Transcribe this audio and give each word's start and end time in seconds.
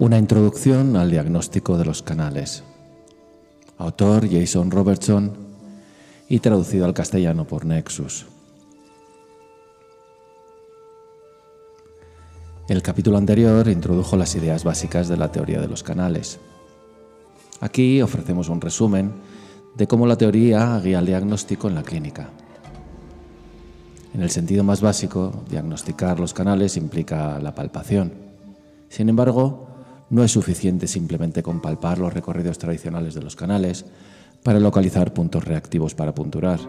Una 0.00 0.16
introducción 0.16 0.94
al 0.94 1.10
diagnóstico 1.10 1.76
de 1.76 1.84
los 1.84 2.04
canales. 2.04 2.62
Autor 3.78 4.30
Jason 4.30 4.70
Robertson 4.70 5.32
y 6.28 6.38
traducido 6.38 6.84
al 6.84 6.94
castellano 6.94 7.44
por 7.44 7.64
Nexus. 7.64 8.26
El 12.68 12.80
capítulo 12.80 13.18
anterior 13.18 13.66
introdujo 13.66 14.16
las 14.16 14.36
ideas 14.36 14.62
básicas 14.62 15.08
de 15.08 15.16
la 15.16 15.32
teoría 15.32 15.60
de 15.60 15.66
los 15.66 15.82
canales. 15.82 16.38
Aquí 17.58 18.00
ofrecemos 18.00 18.48
un 18.48 18.60
resumen 18.60 19.10
de 19.74 19.88
cómo 19.88 20.06
la 20.06 20.16
teoría 20.16 20.78
guía 20.78 21.00
el 21.00 21.06
diagnóstico 21.06 21.66
en 21.66 21.74
la 21.74 21.82
clínica. 21.82 22.28
En 24.14 24.22
el 24.22 24.30
sentido 24.30 24.62
más 24.62 24.80
básico, 24.80 25.42
diagnosticar 25.50 26.20
los 26.20 26.34
canales 26.34 26.76
implica 26.76 27.40
la 27.40 27.56
palpación. 27.56 28.12
Sin 28.90 29.08
embargo, 29.08 29.67
no 30.10 30.24
es 30.24 30.32
suficiente 30.32 30.86
simplemente 30.86 31.42
con 31.42 31.60
palpar 31.60 31.98
los 31.98 32.12
recorridos 32.12 32.58
tradicionales 32.58 33.14
de 33.14 33.22
los 33.22 33.36
canales 33.36 33.84
para 34.42 34.60
localizar 34.60 35.12
puntos 35.12 35.44
reactivos 35.44 35.94
para 35.94 36.14
punturar. 36.14 36.60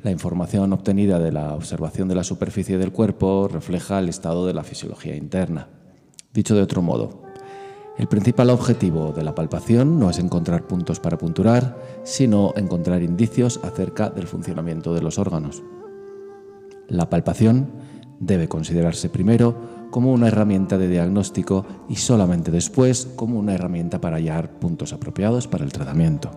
La 0.00 0.10
información 0.10 0.72
obtenida 0.72 1.18
de 1.18 1.32
la 1.32 1.54
observación 1.54 2.08
de 2.08 2.14
la 2.14 2.24
superficie 2.24 2.78
del 2.78 2.92
cuerpo 2.92 3.48
refleja 3.48 3.98
el 3.98 4.08
estado 4.08 4.46
de 4.46 4.54
la 4.54 4.64
fisiología 4.64 5.16
interna. 5.16 5.68
Dicho 6.32 6.54
de 6.54 6.62
otro 6.62 6.82
modo, 6.82 7.22
el 7.98 8.08
principal 8.08 8.50
objetivo 8.50 9.12
de 9.12 9.24
la 9.24 9.34
palpación 9.34 9.98
no 9.98 10.10
es 10.10 10.18
encontrar 10.18 10.66
puntos 10.66 11.00
para 11.00 11.16
punturar, 11.16 11.78
sino 12.04 12.52
encontrar 12.56 13.02
indicios 13.02 13.58
acerca 13.62 14.10
del 14.10 14.26
funcionamiento 14.26 14.92
de 14.92 15.00
los 15.00 15.18
órganos. 15.18 15.62
La 16.88 17.08
palpación 17.08 17.70
debe 18.20 18.48
considerarse 18.48 19.08
primero 19.08 19.56
como 19.90 20.12
una 20.12 20.28
herramienta 20.28 20.78
de 20.78 20.88
diagnóstico 20.88 21.64
y 21.88 21.96
solamente 21.96 22.50
después 22.50 23.08
como 23.16 23.38
una 23.38 23.54
herramienta 23.54 24.00
para 24.00 24.16
hallar 24.16 24.58
puntos 24.58 24.92
apropiados 24.92 25.48
para 25.48 25.64
el 25.64 25.72
tratamiento. 25.72 26.30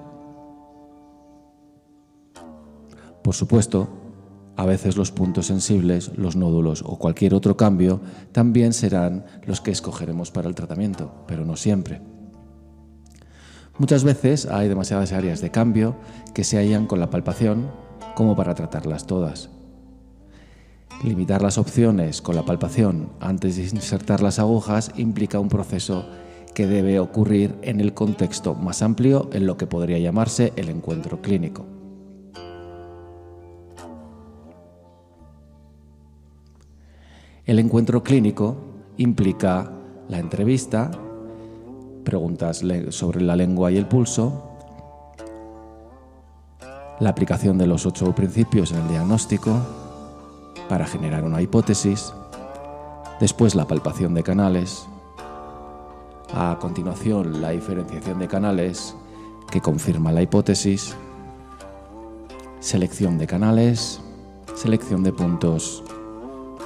Por 3.23 3.35
supuesto, 3.35 3.89
a 4.55 4.65
veces 4.65 4.97
los 4.97 5.11
puntos 5.11 5.45
sensibles, 5.45 6.11
los 6.17 6.35
nódulos 6.35 6.83
o 6.85 6.97
cualquier 6.97 7.33
otro 7.33 7.55
cambio 7.55 8.01
también 8.31 8.73
serán 8.73 9.25
los 9.45 9.61
que 9.61 9.71
escogeremos 9.71 10.31
para 10.31 10.49
el 10.49 10.55
tratamiento, 10.55 11.11
pero 11.27 11.45
no 11.45 11.55
siempre. 11.55 12.01
Muchas 13.77 14.03
veces 14.03 14.45
hay 14.45 14.67
demasiadas 14.67 15.13
áreas 15.13 15.39
de 15.39 15.51
cambio 15.51 15.95
que 16.33 16.43
se 16.43 16.57
hallan 16.57 16.87
con 16.87 16.99
la 16.99 17.09
palpación 17.09 17.71
como 18.15 18.35
para 18.35 18.53
tratarlas 18.53 19.07
todas. 19.07 19.49
Limitar 21.03 21.41
las 21.41 21.57
opciones 21.57 22.21
con 22.21 22.35
la 22.35 22.43
palpación 22.43 23.09
antes 23.21 23.55
de 23.55 23.63
insertar 23.63 24.21
las 24.21 24.37
agujas 24.37 24.91
implica 24.97 25.39
un 25.39 25.47
proceso 25.47 26.05
que 26.53 26.67
debe 26.67 26.99
ocurrir 26.99 27.55
en 27.61 27.79
el 27.79 27.93
contexto 27.93 28.53
más 28.53 28.81
amplio 28.81 29.29
en 29.31 29.45
lo 29.45 29.55
que 29.55 29.65
podría 29.65 29.97
llamarse 29.97 30.51
el 30.57 30.67
encuentro 30.67 31.21
clínico. 31.21 31.65
El 37.45 37.59
encuentro 37.59 38.03
clínico 38.03 38.57
implica 38.97 39.71
la 40.09 40.19
entrevista, 40.19 40.91
preguntas 42.03 42.61
sobre 42.89 43.21
la 43.21 43.37
lengua 43.37 43.71
y 43.71 43.77
el 43.77 43.87
pulso, 43.87 44.51
la 46.99 47.09
aplicación 47.09 47.57
de 47.57 47.67
los 47.67 47.85
ocho 47.85 48.13
principios 48.13 48.71
en 48.71 48.79
el 48.79 48.89
diagnóstico, 48.89 49.88
para 50.69 50.85
generar 50.85 51.25
una 51.25 51.41
hipótesis, 51.41 52.13
después 53.19 53.55
la 53.55 53.67
palpación 53.67 54.13
de 54.13 54.23
canales, 54.23 54.87
a 56.31 56.57
continuación 56.61 57.41
la 57.41 57.49
diferenciación 57.49 58.19
de 58.19 58.27
canales 58.27 58.95
que 59.51 59.61
confirma 59.61 60.11
la 60.11 60.21
hipótesis, 60.21 60.95
selección 62.59 63.17
de 63.17 63.25
canales, 63.25 63.99
selección 64.55 65.01
de 65.03 65.11
puntos 65.11 65.83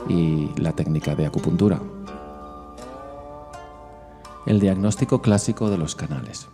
y 0.09 0.49
la 0.57 0.73
técnica 0.73 1.15
de 1.15 1.25
acupuntura. 1.25 1.79
El 4.45 4.59
diagnóstico 4.59 5.21
clásico 5.21 5.69
de 5.69 5.77
los 5.77 5.95
canales. 5.95 6.47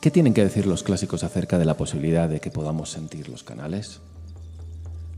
¿Qué 0.00 0.10
tienen 0.10 0.32
que 0.32 0.42
decir 0.42 0.66
los 0.66 0.82
clásicos 0.82 1.22
acerca 1.22 1.58
de 1.58 1.66
la 1.66 1.76
posibilidad 1.76 2.30
de 2.30 2.40
que 2.40 2.50
podamos 2.50 2.90
sentir 2.90 3.28
los 3.28 3.42
canales? 3.42 4.00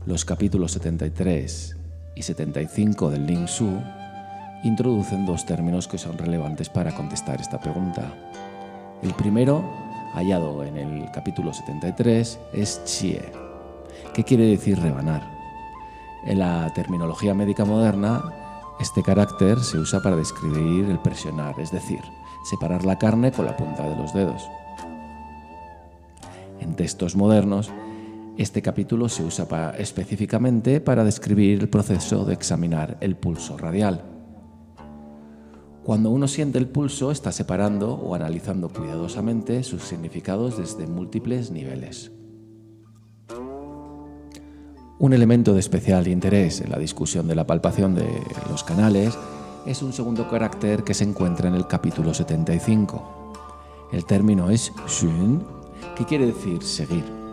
Los 0.07 0.23
capítulos 0.23 0.71
73 0.71 1.75
y 2.15 2.21
75 2.21 3.09
del 3.09 3.27
Ling 3.27 3.45
Su 3.45 3.77
introducen 4.63 5.25
dos 5.25 5.45
términos 5.45 5.89
que 5.89 5.97
son 5.97 6.17
relevantes 6.17 6.69
para 6.69 6.95
contestar 6.95 7.41
esta 7.41 7.59
pregunta. 7.59 8.13
El 9.01 9.13
primero, 9.15 9.69
hallado 10.13 10.63
en 10.63 10.77
el 10.77 11.11
capítulo 11.11 11.53
73, 11.53 12.39
es 12.53 12.81
chie, 12.85 13.21
que 14.13 14.23
quiere 14.23 14.45
decir 14.45 14.79
rebanar. 14.79 15.29
En 16.25 16.39
la 16.39 16.71
terminología 16.73 17.33
médica 17.33 17.65
moderna, 17.65 18.23
este 18.79 19.03
carácter 19.03 19.59
se 19.59 19.77
usa 19.77 19.99
para 20.01 20.15
describir 20.15 20.89
el 20.89 20.99
presionar, 20.99 21.59
es 21.59 21.69
decir, 21.69 21.99
separar 22.49 22.85
la 22.85 22.97
carne 22.97 23.33
con 23.33 23.43
la 23.43 23.57
punta 23.57 23.83
de 23.89 23.97
los 23.97 24.13
dedos. 24.13 24.47
En 26.61 26.77
textos 26.77 27.17
modernos, 27.17 27.69
este 28.37 28.61
capítulo 28.61 29.09
se 29.09 29.23
usa 29.23 29.47
específicamente 29.77 30.79
para 30.79 31.03
describir 31.03 31.59
el 31.59 31.69
proceso 31.69 32.23
de 32.23 32.33
examinar 32.33 32.97
el 33.01 33.15
pulso 33.15 33.57
radial. 33.57 34.03
Cuando 35.83 36.11
uno 36.11 36.27
siente 36.27 36.59
el 36.59 36.67
pulso, 36.67 37.11
está 37.11 37.31
separando 37.31 37.93
o 37.93 38.13
analizando 38.13 38.69
cuidadosamente 38.69 39.63
sus 39.63 39.83
significados 39.83 40.57
desde 40.57 40.85
múltiples 40.85 41.49
niveles. 41.49 42.11
Un 44.99 45.13
elemento 45.13 45.53
de 45.53 45.59
especial 45.59 46.07
interés 46.07 46.61
en 46.61 46.71
la 46.71 46.77
discusión 46.77 47.27
de 47.27 47.35
la 47.35 47.47
palpación 47.47 47.95
de 47.95 48.07
los 48.49 48.63
canales 48.63 49.17
es 49.65 49.81
un 49.81 49.93
segundo 49.93 50.27
carácter 50.29 50.83
que 50.83 50.93
se 50.93 51.03
encuentra 51.03 51.49
en 51.49 51.55
el 51.55 51.67
capítulo 51.67 52.13
75. 52.13 53.33
El 53.91 54.05
término 54.05 54.49
es 54.49 54.71
shun, 54.87 55.45
que 55.95 56.05
quiere 56.05 56.27
decir 56.27 56.61
seguir. 56.63 57.26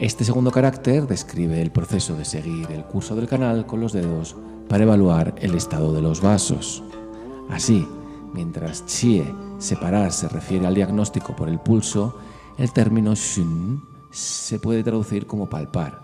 Este 0.00 0.24
segundo 0.24 0.50
carácter 0.50 1.06
describe 1.06 1.60
el 1.60 1.72
proceso 1.72 2.16
de 2.16 2.24
seguir 2.24 2.72
el 2.72 2.84
curso 2.84 3.14
del 3.14 3.28
canal 3.28 3.66
con 3.66 3.82
los 3.82 3.92
dedos 3.92 4.34
para 4.66 4.84
evaluar 4.84 5.34
el 5.36 5.54
estado 5.54 5.92
de 5.92 6.00
los 6.00 6.22
vasos. 6.22 6.82
Así, 7.50 7.86
mientras 8.32 8.86
chie, 8.86 9.30
separar, 9.58 10.10
se 10.10 10.26
refiere 10.30 10.66
al 10.66 10.74
diagnóstico 10.74 11.36
por 11.36 11.50
el 11.50 11.60
pulso, 11.60 12.16
el 12.56 12.72
término 12.72 13.14
shun 13.14 13.84
se 14.10 14.58
puede 14.58 14.82
traducir 14.82 15.26
como 15.26 15.50
palpar, 15.50 16.00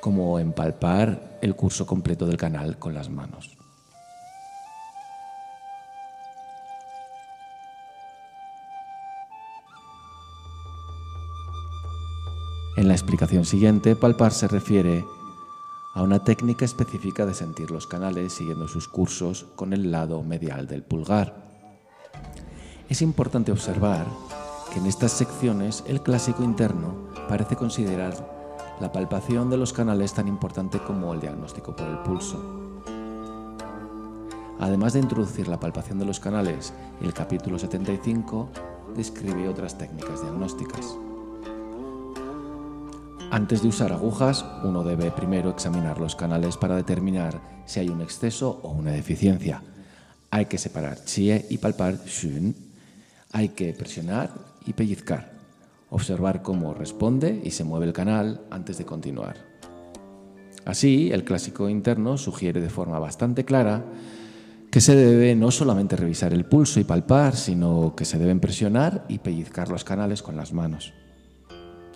como 0.00 0.38
empalpar 0.38 1.40
el 1.42 1.56
curso 1.56 1.86
completo 1.86 2.26
del 2.26 2.36
canal 2.36 2.78
con 2.78 2.94
las 2.94 3.10
manos. 3.10 3.59
En 12.80 12.88
la 12.88 12.94
explicación 12.94 13.44
siguiente, 13.44 13.94
palpar 13.94 14.32
se 14.32 14.48
refiere 14.48 15.04
a 15.92 16.02
una 16.02 16.24
técnica 16.24 16.64
específica 16.64 17.26
de 17.26 17.34
sentir 17.34 17.70
los 17.70 17.86
canales 17.86 18.32
siguiendo 18.32 18.68
sus 18.68 18.88
cursos 18.88 19.44
con 19.54 19.74
el 19.74 19.92
lado 19.92 20.22
medial 20.22 20.66
del 20.66 20.82
pulgar. 20.82 21.44
Es 22.88 23.02
importante 23.02 23.52
observar 23.52 24.06
que 24.72 24.78
en 24.78 24.86
estas 24.86 25.12
secciones 25.12 25.84
el 25.88 26.00
clásico 26.00 26.42
interno 26.42 27.10
parece 27.28 27.54
considerar 27.54 28.14
la 28.80 28.90
palpación 28.90 29.50
de 29.50 29.58
los 29.58 29.74
canales 29.74 30.14
tan 30.14 30.26
importante 30.26 30.78
como 30.78 31.12
el 31.12 31.20
diagnóstico 31.20 31.76
por 31.76 31.86
el 31.86 31.98
pulso. 31.98 32.80
Además 34.58 34.94
de 34.94 35.00
introducir 35.00 35.48
la 35.48 35.60
palpación 35.60 35.98
de 35.98 36.06
los 36.06 36.18
canales, 36.18 36.72
el 37.02 37.12
capítulo 37.12 37.58
75 37.58 38.48
describe 38.96 39.50
otras 39.50 39.76
técnicas 39.76 40.22
diagnósticas. 40.22 40.96
Antes 43.28 43.62
de 43.62 43.68
usar 43.68 43.92
agujas, 43.92 44.44
uno 44.64 44.82
debe 44.82 45.10
primero 45.10 45.50
examinar 45.50 46.00
los 46.00 46.16
canales 46.16 46.56
para 46.56 46.76
determinar 46.76 47.40
si 47.66 47.80
hay 47.80 47.88
un 47.88 48.00
exceso 48.00 48.60
o 48.62 48.70
una 48.70 48.92
deficiencia. 48.92 49.62
Hay 50.30 50.46
que 50.46 50.58
separar 50.58 51.04
chie 51.04 51.46
y 51.50 51.58
palpar 51.58 52.04
shun. 52.06 52.54
Hay 53.32 53.50
que 53.50 53.72
presionar 53.72 54.30
y 54.66 54.72
pellizcar. 54.72 55.32
Observar 55.90 56.42
cómo 56.42 56.74
responde 56.74 57.40
y 57.44 57.50
se 57.50 57.64
mueve 57.64 57.86
el 57.86 57.92
canal 57.92 58.40
antes 58.50 58.78
de 58.78 58.84
continuar. 58.84 59.36
Así, 60.64 61.10
el 61.12 61.24
clásico 61.24 61.68
interno 61.68 62.18
sugiere 62.18 62.60
de 62.60 62.70
forma 62.70 62.98
bastante 62.98 63.44
clara 63.44 63.84
que 64.70 64.80
se 64.80 64.94
debe 64.94 65.34
no 65.34 65.50
solamente 65.50 65.96
revisar 65.96 66.32
el 66.32 66.44
pulso 66.44 66.78
y 66.78 66.84
palpar, 66.84 67.34
sino 67.34 67.94
que 67.96 68.04
se 68.04 68.18
deben 68.18 68.38
presionar 68.38 69.04
y 69.08 69.18
pellizcar 69.18 69.68
los 69.68 69.82
canales 69.82 70.22
con 70.22 70.36
las 70.36 70.52
manos. 70.52 70.92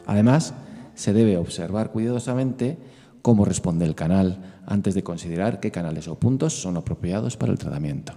Además, 0.07 0.55
se 0.95 1.13
debe 1.13 1.37
observar 1.37 1.93
cuidadosamente 1.93 2.79
cómo 3.23 3.45
responde 3.45 3.85
el 3.85 3.95
canal 3.95 4.61
antes 4.67 4.95
de 4.95 5.03
considerar 5.03 5.61
qué 5.61 5.71
canales 5.71 6.09
o 6.09 6.19
puntos 6.19 6.53
son 6.55 6.77
apropiados 6.77 7.37
para 7.37 7.53
el 7.53 7.59
tratamiento. 7.59 8.13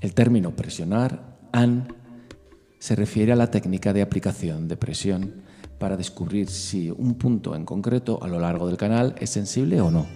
El 0.00 0.14
término 0.14 0.56
presionar, 0.56 1.38
AN, 1.52 1.88
se 2.78 2.94
refiere 2.94 3.32
a 3.32 3.36
la 3.36 3.50
técnica 3.50 3.92
de 3.92 4.02
aplicación 4.02 4.68
de 4.68 4.76
presión 4.76 5.42
para 5.78 5.96
descubrir 5.96 6.48
si 6.48 6.90
un 6.90 7.14
punto 7.14 7.54
en 7.54 7.64
concreto 7.64 8.18
a 8.22 8.28
lo 8.28 8.38
largo 8.38 8.66
del 8.66 8.76
canal 8.76 9.14
es 9.18 9.30
sensible 9.30 9.80
o 9.80 9.90
no. 9.90 10.06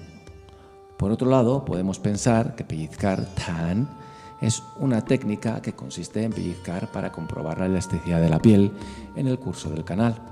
Por 0.98 1.10
otro 1.10 1.28
lado, 1.28 1.64
podemos 1.64 1.98
pensar 1.98 2.54
que 2.54 2.64
pellizcar 2.64 3.26
TAN 3.34 3.88
es 4.40 4.62
una 4.78 5.04
técnica 5.04 5.60
que 5.60 5.74
consiste 5.74 6.22
en 6.22 6.32
pellizcar 6.32 6.90
para 6.90 7.12
comprobar 7.12 7.58
la 7.58 7.66
elasticidad 7.66 8.20
de 8.20 8.30
la 8.30 8.40
piel 8.40 8.72
en 9.16 9.26
el 9.26 9.38
curso 9.38 9.70
del 9.70 9.84
canal. 9.84 10.29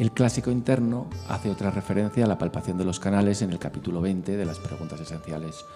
El 0.00 0.12
clásico 0.12 0.50
interno 0.50 1.08
hace 1.28 1.50
otra 1.50 1.70
referencia 1.70 2.24
a 2.24 2.26
la 2.26 2.38
palpación 2.38 2.78
de 2.78 2.86
los 2.86 2.98
canales 2.98 3.42
en 3.42 3.50
el 3.50 3.58
capítulo 3.58 4.00
20 4.00 4.34
de 4.34 4.44
las 4.46 4.58
preguntas 4.58 4.98
esenciales 4.98 5.66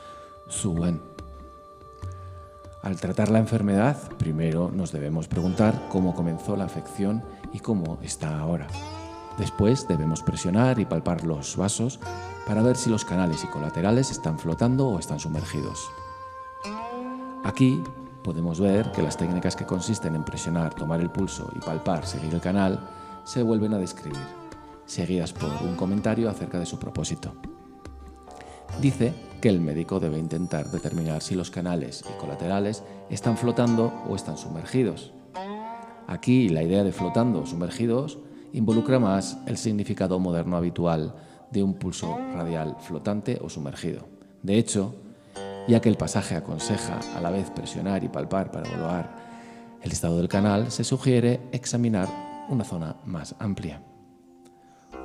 Suwen. 0.48 1.02
Al 2.80 2.98
tratar 2.98 3.30
la 3.30 3.38
enfermedad, 3.38 3.98
primero 4.16 4.70
nos 4.72 4.92
debemos 4.92 5.28
preguntar 5.28 5.88
cómo 5.90 6.14
comenzó 6.14 6.56
la 6.56 6.64
afección 6.64 7.22
y 7.52 7.60
cómo 7.60 7.98
está 8.00 8.38
ahora. 8.38 8.66
Después 9.36 9.86
debemos 9.88 10.22
presionar 10.22 10.78
y 10.80 10.86
palpar 10.86 11.22
los 11.24 11.54
vasos 11.58 12.00
para 12.46 12.62
ver 12.62 12.76
si 12.76 12.88
los 12.88 13.04
canales 13.04 13.44
y 13.44 13.48
colaterales 13.48 14.10
están 14.10 14.38
flotando 14.38 14.88
o 14.88 14.98
están 14.98 15.20
sumergidos. 15.20 15.90
Aquí 17.44 17.84
podemos 18.22 18.58
ver 18.58 18.90
que 18.90 19.02
las 19.02 19.18
técnicas 19.18 19.54
que 19.54 19.66
consisten 19.66 20.14
en 20.14 20.24
presionar, 20.24 20.72
tomar 20.72 21.02
el 21.02 21.10
pulso 21.10 21.50
y 21.54 21.58
palpar, 21.58 22.06
seguir 22.06 22.32
el 22.32 22.40
canal, 22.40 22.80
se 23.24 23.42
vuelven 23.42 23.74
a 23.74 23.78
describir, 23.78 24.22
seguidas 24.86 25.32
por 25.32 25.50
un 25.62 25.76
comentario 25.76 26.28
acerca 26.30 26.58
de 26.58 26.66
su 26.66 26.78
propósito. 26.78 27.34
Dice 28.80 29.12
que 29.40 29.48
el 29.48 29.60
médico 29.60 30.00
debe 30.00 30.18
intentar 30.18 30.70
determinar 30.70 31.22
si 31.22 31.34
los 31.34 31.50
canales 31.50 32.04
y 32.08 32.20
colaterales 32.20 32.82
están 33.10 33.36
flotando 33.36 33.92
o 34.08 34.16
están 34.16 34.36
sumergidos. 34.36 35.12
Aquí 36.06 36.48
la 36.48 36.62
idea 36.62 36.84
de 36.84 36.92
flotando 36.92 37.40
o 37.40 37.46
sumergidos 37.46 38.18
involucra 38.52 38.98
más 38.98 39.38
el 39.46 39.56
significado 39.56 40.18
moderno 40.18 40.56
habitual 40.56 41.14
de 41.50 41.62
un 41.62 41.74
pulso 41.74 42.18
radial 42.34 42.76
flotante 42.80 43.38
o 43.42 43.48
sumergido. 43.48 44.06
De 44.42 44.58
hecho, 44.58 44.94
ya 45.66 45.80
que 45.80 45.88
el 45.88 45.96
pasaje 45.96 46.36
aconseja 46.36 47.00
a 47.16 47.20
la 47.20 47.30
vez 47.30 47.50
presionar 47.50 48.04
y 48.04 48.08
palpar 48.08 48.50
para 48.50 48.68
evaluar 48.68 49.16
el 49.82 49.92
estado 49.92 50.18
del 50.18 50.28
canal, 50.28 50.70
se 50.70 50.84
sugiere 50.84 51.40
examinar 51.52 52.33
una 52.48 52.64
zona 52.64 52.96
más 53.04 53.34
amplia. 53.38 53.82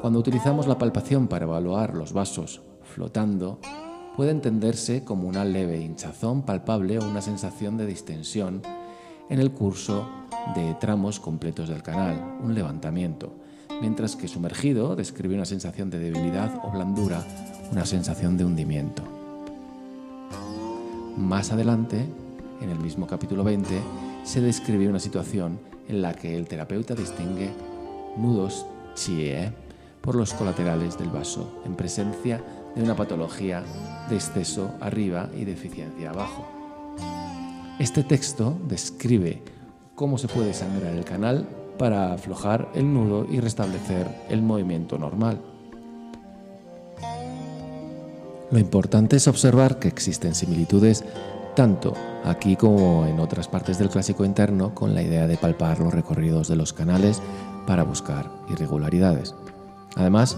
Cuando 0.02 0.20
utilizamos 0.20 0.68
la 0.68 0.78
palpación 0.78 1.28
para 1.28 1.46
evaluar 1.46 1.94
los 1.94 2.14
vasos 2.14 2.62
flotando, 2.84 3.60
puede 4.16 4.32
entenderse 4.32 5.04
como 5.04 5.28
una 5.28 5.46
leve 5.46 5.82
hinchazón 5.82 6.44
palpable 6.44 7.00
o 7.00 7.08
una 7.08 7.22
sensación 7.22 7.78
de 7.78 7.86
distensión 7.86 8.62
en 9.30 9.40
el 9.40 9.52
curso 9.52 10.08
de 10.56 10.74
tramos 10.76 11.20
completos 11.20 11.70
del 11.70 11.84
canal, 11.84 12.38
un 12.42 12.56
levantamiento, 12.56 13.34
mientras 13.82 14.16
que 14.16 14.28
sumergido 14.28 14.96
describe 14.96 15.36
una 15.36 15.46
sensación 15.46 15.90
de 15.90 16.00
debilidad 16.00 16.62
o 16.64 16.72
blandura, 16.72 17.24
una 17.72 17.86
sensación 17.86 18.38
de 18.38 18.46
hundimiento. 18.46 19.04
Más 21.18 21.52
adelante, 21.52 22.06
en 22.62 22.70
el 22.70 22.80
mismo 22.80 23.06
capítulo 23.06 23.44
20, 23.44 23.82
se 24.24 24.42
describe 24.42 24.88
una 24.88 25.00
situación 25.00 25.60
en 25.90 26.02
la 26.02 26.14
que 26.14 26.38
el 26.38 26.48
terapeuta 26.48 26.96
distingue 26.96 27.50
nudos 28.16 28.66
chie 28.94 29.52
por 30.02 30.16
los 30.16 30.34
colaterales 30.34 30.98
del 30.98 31.10
vaso, 31.10 31.62
en 31.66 31.76
presencia 31.76 32.42
de 32.76 32.84
una 32.84 32.96
patología 32.96 33.64
de 34.10 34.16
exceso 34.16 34.72
arriba 34.80 35.30
y 35.36 35.44
deficiencia 35.44 36.12
abajo. 36.12 36.48
Este 37.80 38.04
texto 38.04 38.58
describe 38.68 39.42
cómo 39.96 40.18
se 40.18 40.28
puede 40.28 40.54
sangrar 40.54 40.94
el 40.94 41.04
canal 41.04 41.48
para 41.78 42.14
aflojar 42.14 42.70
el 42.76 42.94
nudo 42.94 43.26
y 43.30 43.40
restablecer 43.40 44.08
el 44.30 44.42
movimiento 44.42 44.98
normal. 44.98 45.42
Lo 48.52 48.60
importante 48.60 49.16
es 49.16 49.28
observar 49.28 49.80
que 49.80 49.88
existen 49.88 50.36
similitudes 50.36 51.04
tanto 51.60 51.94
aquí 52.24 52.56
como 52.56 53.06
en 53.06 53.20
otras 53.20 53.50
partes 53.50 53.78
del 53.78 53.90
clásico 53.90 54.24
interno 54.24 54.74
con 54.74 54.96
la 54.96 55.04
idea 55.04 55.28
de 55.28 55.36
palpar 55.36 55.82
los 55.82 55.94
recorridos 55.94 56.48
de 56.48 56.56
los 56.56 56.72
canales 56.72 57.22
para 57.68 57.84
buscar 57.84 58.32
irregularidades. 58.48 59.36
Además, 59.98 60.38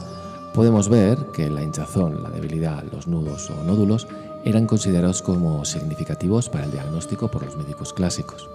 podemos 0.56 0.90
ver 0.90 1.20
que 1.32 1.48
la 1.48 1.62
hinchazón, 1.62 2.24
la 2.24 2.32
debilidad, 2.32 2.84
los 2.92 3.06
nudos 3.06 3.52
o 3.52 3.64
nódulos 3.64 4.08
eran 4.46 4.66
considerados 4.66 5.22
como 5.22 5.64
significativos 5.64 6.50
para 6.50 6.66
el 6.66 6.72
diagnóstico 6.72 7.30
por 7.30 7.46
los 7.46 7.56
médicos 7.56 7.94
clásicos. 7.94 8.50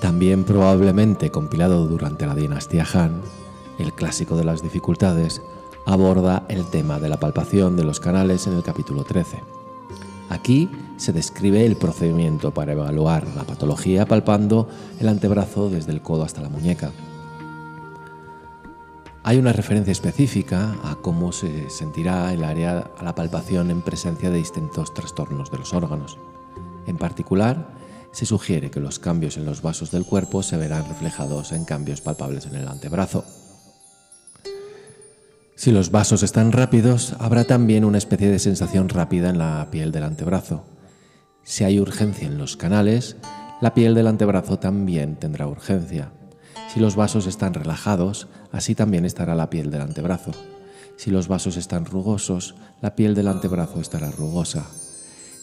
También 0.00 0.44
probablemente 0.44 1.32
compilado 1.32 1.88
durante 1.88 2.28
la 2.28 2.36
dinastía 2.36 2.86
Han, 2.94 3.22
el 3.80 3.92
clásico 3.92 4.36
de 4.36 4.44
las 4.44 4.62
dificultades 4.62 5.42
aborda 5.84 6.44
el 6.48 6.64
tema 6.66 7.00
de 7.00 7.08
la 7.08 7.18
palpación 7.18 7.76
de 7.76 7.82
los 7.82 7.98
canales 7.98 8.46
en 8.46 8.52
el 8.52 8.62
capítulo 8.62 9.02
13. 9.02 9.57
Aquí 10.28 10.68
se 10.96 11.12
describe 11.12 11.64
el 11.64 11.76
procedimiento 11.76 12.52
para 12.52 12.72
evaluar 12.72 13.26
la 13.34 13.44
patología 13.44 14.06
palpando 14.06 14.68
el 15.00 15.08
antebrazo 15.08 15.70
desde 15.70 15.92
el 15.92 16.02
codo 16.02 16.24
hasta 16.24 16.42
la 16.42 16.48
muñeca. 16.48 16.92
Hay 19.22 19.36
una 19.36 19.52
referencia 19.52 19.92
específica 19.92 20.76
a 20.84 20.96
cómo 20.96 21.32
se 21.32 21.68
sentirá 21.70 22.32
el 22.32 22.44
área 22.44 22.90
a 22.96 23.04
la 23.04 23.14
palpación 23.14 23.70
en 23.70 23.82
presencia 23.82 24.30
de 24.30 24.38
distintos 24.38 24.94
trastornos 24.94 25.50
de 25.50 25.58
los 25.58 25.74
órganos. 25.74 26.18
En 26.86 26.96
particular, 26.96 27.68
se 28.10 28.26
sugiere 28.26 28.70
que 28.70 28.80
los 28.80 28.98
cambios 28.98 29.36
en 29.36 29.44
los 29.44 29.60
vasos 29.60 29.90
del 29.90 30.06
cuerpo 30.06 30.42
se 30.42 30.56
verán 30.56 30.88
reflejados 30.88 31.52
en 31.52 31.64
cambios 31.64 32.00
palpables 32.00 32.46
en 32.46 32.54
el 32.54 32.68
antebrazo. 32.68 33.24
Si 35.58 35.72
los 35.72 35.90
vasos 35.90 36.22
están 36.22 36.52
rápidos, 36.52 37.16
habrá 37.18 37.42
también 37.42 37.84
una 37.84 37.98
especie 37.98 38.30
de 38.30 38.38
sensación 38.38 38.88
rápida 38.88 39.28
en 39.28 39.38
la 39.38 39.66
piel 39.72 39.90
del 39.90 40.04
antebrazo. 40.04 40.62
Si 41.42 41.64
hay 41.64 41.80
urgencia 41.80 42.28
en 42.28 42.38
los 42.38 42.56
canales, 42.56 43.16
la 43.60 43.74
piel 43.74 43.92
del 43.96 44.06
antebrazo 44.06 44.60
también 44.60 45.16
tendrá 45.16 45.48
urgencia. 45.48 46.12
Si 46.72 46.78
los 46.78 46.94
vasos 46.94 47.26
están 47.26 47.54
relajados, 47.54 48.28
así 48.52 48.76
también 48.76 49.04
estará 49.04 49.34
la 49.34 49.50
piel 49.50 49.72
del 49.72 49.80
antebrazo. 49.80 50.30
Si 50.96 51.10
los 51.10 51.26
vasos 51.26 51.56
están 51.56 51.86
rugosos, 51.86 52.54
la 52.80 52.94
piel 52.94 53.16
del 53.16 53.26
antebrazo 53.26 53.80
estará 53.80 54.12
rugosa. 54.12 54.64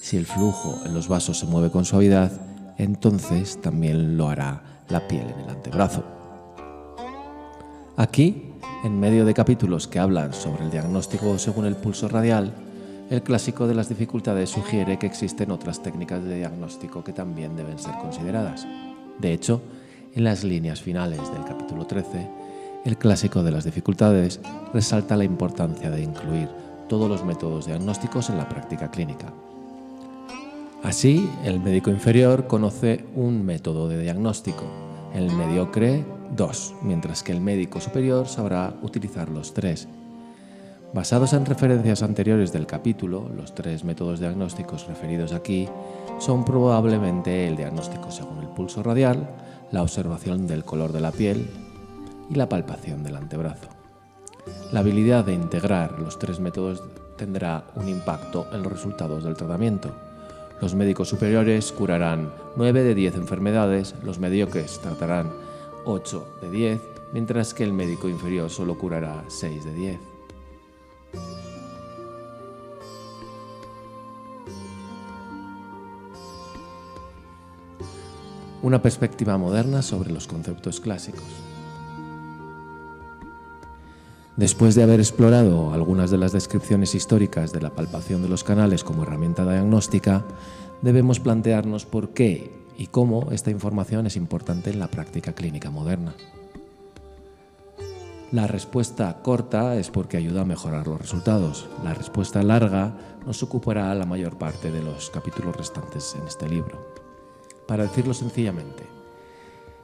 Si 0.01 0.15
el 0.15 0.27
flujo 0.27 0.79
en 0.85 0.93
los 0.93 1.09
vasos 1.09 1.39
se 1.39 1.45
mueve 1.45 1.71
con 1.71 1.83
suavidad, 1.83 2.31
entonces 2.77 3.59
también 3.61 4.15
lo 4.15 4.29
hará 4.29 4.85
la 4.87 5.09
piel 5.09 5.27
en 5.27 5.39
el 5.41 5.49
antebrazo. 5.49 6.05
Aquí 7.97 8.54
en 8.85 8.99
medio 8.99 9.25
de 9.25 9.33
capítulos 9.33 9.87
que 9.87 9.97
hablan 9.97 10.31
sobre 10.31 10.63
el 10.63 10.69
diagnóstico 10.69 11.39
según 11.39 11.65
el 11.65 11.75
pulso 11.75 12.07
radial, 12.07 12.53
el 13.09 13.23
clásico 13.23 13.65
de 13.65 13.73
las 13.73 13.89
dificultades 13.89 14.51
sugiere 14.51 14.99
que 14.99 15.07
existen 15.07 15.49
otras 15.49 15.81
técnicas 15.81 16.23
de 16.23 16.37
diagnóstico 16.37 17.03
que 17.03 17.11
también 17.11 17.55
deben 17.55 17.79
ser 17.79 17.95
consideradas. 17.95 18.67
De 19.17 19.33
hecho, 19.33 19.63
en 20.13 20.23
las 20.23 20.43
líneas 20.43 20.81
finales 20.81 21.19
del 21.33 21.43
capítulo 21.45 21.85
13, 21.85 22.29
el 22.85 22.97
clásico 22.99 23.41
de 23.41 23.49
las 23.49 23.63
dificultades 23.63 24.39
resalta 24.71 25.17
la 25.17 25.23
importancia 25.23 25.89
de 25.89 26.03
incluir 26.03 26.47
todos 26.87 27.09
los 27.09 27.25
métodos 27.25 27.65
diagnósticos 27.65 28.29
en 28.29 28.37
la 28.37 28.47
práctica 28.47 28.91
clínica. 28.91 29.33
Así, 30.83 31.27
el 31.43 31.59
médico 31.59 31.89
inferior 31.89 32.45
conoce 32.45 33.03
un 33.15 33.43
método 33.43 33.89
de 33.89 33.99
diagnóstico, 33.99 34.65
el 35.15 35.31
mediocre 35.31 36.05
dos, 36.35 36.73
mientras 36.81 37.23
que 37.23 37.31
el 37.31 37.41
médico 37.41 37.79
superior 37.79 38.27
sabrá 38.27 38.73
utilizar 38.81 39.29
los 39.29 39.53
tres. 39.53 39.87
Basados 40.93 41.33
en 41.33 41.45
referencias 41.45 42.03
anteriores 42.03 42.53
del 42.53 42.67
capítulo, 42.67 43.29
los 43.35 43.53
tres 43.53 43.83
métodos 43.83 44.19
diagnósticos 44.19 44.87
referidos 44.87 45.33
aquí 45.33 45.67
son 46.19 46.45
probablemente 46.45 47.47
el 47.47 47.57
diagnóstico 47.57 48.11
según 48.11 48.39
el 48.39 48.47
pulso 48.47 48.81
radial, 48.81 49.29
la 49.71 49.81
observación 49.81 50.47
del 50.47 50.63
color 50.63 50.93
de 50.93 51.01
la 51.01 51.11
piel 51.11 51.49
y 52.29 52.35
la 52.35 52.47
palpación 52.47 53.03
del 53.03 53.17
antebrazo. 53.17 53.67
La 54.71 54.79
habilidad 54.79 55.25
de 55.25 55.33
integrar 55.33 55.99
los 55.99 56.17
tres 56.17 56.39
métodos 56.39 56.81
tendrá 57.17 57.65
un 57.75 57.89
impacto 57.89 58.47
en 58.53 58.63
los 58.63 58.71
resultados 58.71 59.23
del 59.23 59.35
tratamiento. 59.35 59.91
Los 60.61 60.75
médicos 60.75 61.09
superiores 61.09 61.71
curarán 61.71 62.31
9 62.55 62.83
de 62.83 62.95
10 62.95 63.15
enfermedades, 63.15 63.95
los 64.03 64.19
mediocres 64.19 64.79
tratarán 64.79 65.44
8 65.85 66.27
de 66.41 66.51
10, 66.51 66.81
mientras 67.13 67.53
que 67.53 67.63
el 67.63 67.73
médico 67.73 68.09
inferior 68.09 68.49
solo 68.49 68.77
curará 68.77 69.23
6 69.27 69.65
de 69.65 69.73
10. 69.73 69.99
una 78.65 78.81
perspectiva 78.81 79.37
moderna 79.37 79.83
sobre 79.83 80.11
los 80.11 80.25
conceptos 80.25 80.79
clásicos. 80.79 81.21
Después 84.35 84.73
de 84.73 84.81
haber 84.81 84.99
explorado 84.99 85.71
algunas 85.71 86.09
de 86.09 86.17
las 86.17 86.31
descripciones 86.31 86.95
históricas 86.95 87.53
de 87.53 87.61
la 87.61 87.69
palpación 87.69 88.23
de 88.23 88.27
los 88.27 88.43
canales 88.43 88.83
como 88.83 89.03
herramienta 89.03 89.43
diagnóstica, 89.43 90.25
debemos 90.81 91.19
plantearnos 91.19 91.85
por 91.85 92.09
qué 92.09 92.64
y 92.77 92.87
cómo 92.87 93.31
esta 93.31 93.51
información 93.51 94.07
es 94.07 94.15
importante 94.15 94.69
en 94.69 94.79
la 94.79 94.87
práctica 94.87 95.33
clínica 95.33 95.69
moderna. 95.69 96.13
La 98.31 98.47
respuesta 98.47 99.21
corta 99.21 99.75
es 99.75 99.89
porque 99.89 100.17
ayuda 100.17 100.41
a 100.41 100.45
mejorar 100.45 100.87
los 100.87 100.99
resultados. 100.99 101.69
La 101.83 101.93
respuesta 101.93 102.43
larga 102.43 102.97
nos 103.25 103.41
ocupará 103.43 103.93
la 103.95 104.05
mayor 104.05 104.37
parte 104.37 104.71
de 104.71 104.81
los 104.81 105.09
capítulos 105.09 105.55
restantes 105.55 106.15
en 106.19 106.27
este 106.27 106.49
libro. 106.49 106.85
Para 107.67 107.83
decirlo 107.83 108.13
sencillamente, 108.13 108.83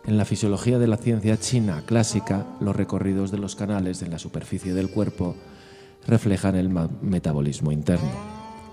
en 0.05 0.17
la 0.17 0.25
fisiología 0.25 0.79
de 0.79 0.87
la 0.87 0.97
ciencia 0.97 1.37
china 1.37 1.83
clásica, 1.85 2.45
los 2.59 2.75
recorridos 2.75 3.31
de 3.31 3.37
los 3.37 3.55
canales 3.55 4.01
en 4.01 4.09
la 4.09 4.19
superficie 4.19 4.73
del 4.73 4.89
cuerpo 4.89 5.35
reflejan 6.07 6.55
el 6.55 6.69
metabolismo 7.01 7.71
interno. 7.71 8.09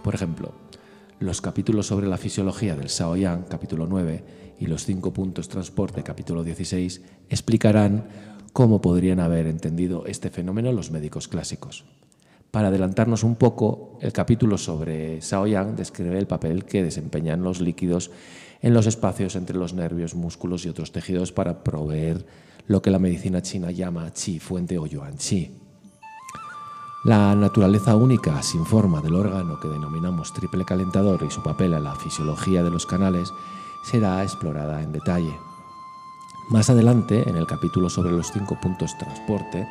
Por 0.02 0.14
ejemplo, 0.14 0.52
los 1.20 1.40
capítulos 1.40 1.86
sobre 1.86 2.06
la 2.06 2.16
fisiología 2.16 2.76
del 2.76 2.86
Shaoyang, 2.86 3.44
capítulo 3.48 3.86
9, 3.86 4.24
y 4.60 4.66
los 4.66 4.84
cinco 4.84 5.12
puntos 5.12 5.48
transporte, 5.48 6.02
capítulo 6.02 6.44
16, 6.44 7.02
explicarán 7.28 8.08
cómo 8.52 8.80
podrían 8.80 9.20
haber 9.20 9.46
entendido 9.46 10.06
este 10.06 10.30
fenómeno 10.30 10.72
los 10.72 10.90
médicos 10.90 11.28
clásicos. 11.28 11.84
Para 12.50 12.68
adelantarnos 12.68 13.24
un 13.24 13.36
poco, 13.36 13.98
el 14.00 14.12
capítulo 14.12 14.58
sobre 14.58 15.20
Shaoyang 15.20 15.76
describe 15.76 16.18
el 16.18 16.26
papel 16.26 16.64
que 16.64 16.82
desempeñan 16.82 17.42
los 17.42 17.60
líquidos 17.60 18.10
en 18.62 18.74
los 18.74 18.86
espacios 18.86 19.36
entre 19.36 19.56
los 19.56 19.74
nervios, 19.74 20.14
músculos 20.14 20.64
y 20.64 20.68
otros 20.68 20.92
tejidos 20.92 21.32
para 21.32 21.62
proveer 21.62 22.24
lo 22.66 22.80
que 22.80 22.90
la 22.90 22.98
medicina 22.98 23.42
china 23.42 23.70
llama 23.70 24.12
chi 24.12 24.38
fuente 24.38 24.78
o 24.78 24.86
yuan 24.86 25.16
chi. 25.18 25.67
La 27.04 27.32
naturaleza 27.36 27.94
única, 27.94 28.42
sin 28.42 28.66
forma 28.66 29.00
del 29.00 29.14
órgano 29.14 29.60
que 29.60 29.68
denominamos 29.68 30.32
triple 30.32 30.64
calentador 30.64 31.22
y 31.22 31.30
su 31.30 31.42
papel 31.42 31.74
en 31.74 31.84
la 31.84 31.94
fisiología 31.94 32.64
de 32.64 32.70
los 32.70 32.86
canales 32.86 33.32
será 33.82 34.22
explorada 34.24 34.82
en 34.82 34.92
detalle. 34.92 35.38
Más 36.48 36.70
adelante, 36.70 37.28
en 37.28 37.36
el 37.36 37.46
capítulo 37.46 37.88
sobre 37.88 38.10
los 38.10 38.32
cinco 38.32 38.58
puntos 38.60 38.98
transporte, 38.98 39.68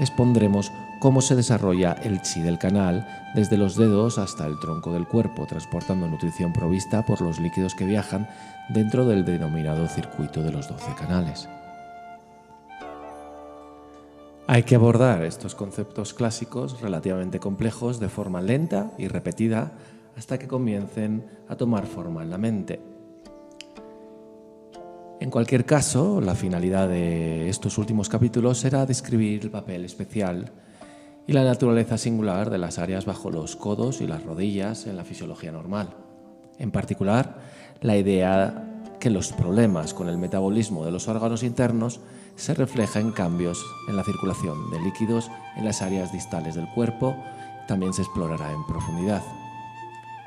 expondremos 0.00 0.72
cómo 0.98 1.20
se 1.20 1.36
desarrolla 1.36 1.92
el 1.92 2.22
chi 2.22 2.40
del 2.40 2.58
canal 2.58 3.06
desde 3.34 3.58
los 3.58 3.76
dedos 3.76 4.16
hasta 4.18 4.46
el 4.46 4.58
tronco 4.58 4.92
del 4.92 5.06
cuerpo, 5.06 5.46
transportando 5.46 6.08
nutrición 6.08 6.54
provista 6.54 7.04
por 7.04 7.20
los 7.20 7.38
líquidos 7.38 7.74
que 7.74 7.84
viajan 7.84 8.28
dentro 8.70 9.04
del 9.04 9.26
denominado 9.26 9.88
circuito 9.88 10.42
de 10.42 10.52
los 10.52 10.68
12 10.68 10.94
canales. 10.94 11.48
Hay 14.48 14.64
que 14.64 14.74
abordar 14.74 15.22
estos 15.24 15.54
conceptos 15.54 16.14
clásicos 16.14 16.80
relativamente 16.80 17.38
complejos 17.38 18.00
de 18.00 18.08
forma 18.08 18.42
lenta 18.42 18.90
y 18.98 19.06
repetida 19.06 19.72
hasta 20.16 20.36
que 20.36 20.48
comiencen 20.48 21.24
a 21.48 21.56
tomar 21.56 21.86
forma 21.86 22.22
en 22.22 22.30
la 22.30 22.38
mente. 22.38 22.80
En 25.20 25.30
cualquier 25.30 25.64
caso, 25.64 26.20
la 26.20 26.34
finalidad 26.34 26.88
de 26.88 27.48
estos 27.48 27.78
últimos 27.78 28.08
capítulos 28.08 28.58
será 28.58 28.84
describir 28.84 29.42
el 29.44 29.50
papel 29.50 29.84
especial 29.84 30.50
y 31.24 31.32
la 31.32 31.44
naturaleza 31.44 31.96
singular 31.96 32.50
de 32.50 32.58
las 32.58 32.80
áreas 32.80 33.06
bajo 33.06 33.30
los 33.30 33.54
codos 33.54 34.00
y 34.00 34.08
las 34.08 34.24
rodillas 34.24 34.88
en 34.88 34.96
la 34.96 35.04
fisiología 35.04 35.52
normal. 35.52 35.90
En 36.58 36.72
particular, 36.72 37.38
la 37.80 37.96
idea 37.96 38.82
que 38.98 39.10
los 39.10 39.32
problemas 39.32 39.94
con 39.94 40.08
el 40.08 40.18
metabolismo 40.18 40.84
de 40.84 40.90
los 40.90 41.06
órganos 41.06 41.44
internos 41.44 42.00
se 42.36 42.54
refleja 42.54 43.00
en 43.00 43.12
cambios 43.12 43.64
en 43.88 43.96
la 43.96 44.04
circulación 44.04 44.70
de 44.70 44.80
líquidos 44.80 45.30
en 45.56 45.64
las 45.64 45.82
áreas 45.82 46.12
distales 46.12 46.54
del 46.54 46.68
cuerpo, 46.68 47.16
también 47.68 47.92
se 47.92 48.02
explorará 48.02 48.52
en 48.52 48.66
profundidad. 48.66 49.22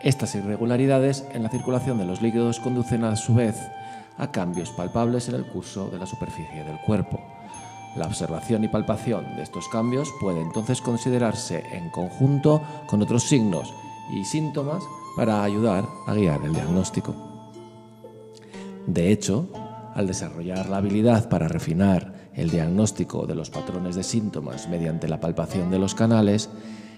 Estas 0.02 0.36
irregularidades 0.36 1.26
en 1.34 1.44
la 1.44 1.50
circulación 1.50 1.98
de 1.98 2.06
los 2.06 2.22
líquidos 2.22 2.60
conducen 2.60 3.04
a 3.04 3.16
su 3.16 3.36
vez 3.36 3.56
a 4.18 4.32
cambios 4.32 4.70
palpables 4.70 5.30
en 5.30 5.36
el 5.36 5.46
curso 5.46 5.90
de 5.90 5.98
la 5.98 6.06
superficie 6.06 6.64
del 6.64 6.80
cuerpo. 6.82 7.20
La 7.96 8.08
observación 8.08 8.64
y 8.64 8.68
palpación 8.68 9.36
de 9.36 9.44
estos 9.44 9.68
cambios 9.70 10.14
puede 10.20 10.42
entonces 10.42 10.82
considerarse 10.82 11.64
en 11.72 11.90
conjunto 11.90 12.62
con 12.88 13.02
otros 13.02 13.24
signos 13.24 13.74
y 14.14 14.26
síntomas 14.26 14.84
para 15.16 15.44
ayudar 15.44 15.86
a 16.06 16.14
guiar 16.14 16.44
el 16.44 16.54
diagnóstico. 16.54 17.16
De 18.86 19.12
hecho, 19.12 19.48
al 19.96 20.08
desarrollar 20.08 20.70
la 20.70 20.78
habilidad 20.78 21.30
para 21.30 21.48
refinar 21.48 22.30
el 22.36 22.52
diagnóstico 22.52 23.26
de 23.26 23.34
los 23.34 23.50
patrones 23.50 23.96
de 23.96 24.04
síntomas 24.04 24.70
mediante 24.70 25.08
la 25.08 25.22
palpación 25.22 25.72
de 25.72 25.80
los 25.80 25.96
canales, 25.96 26.50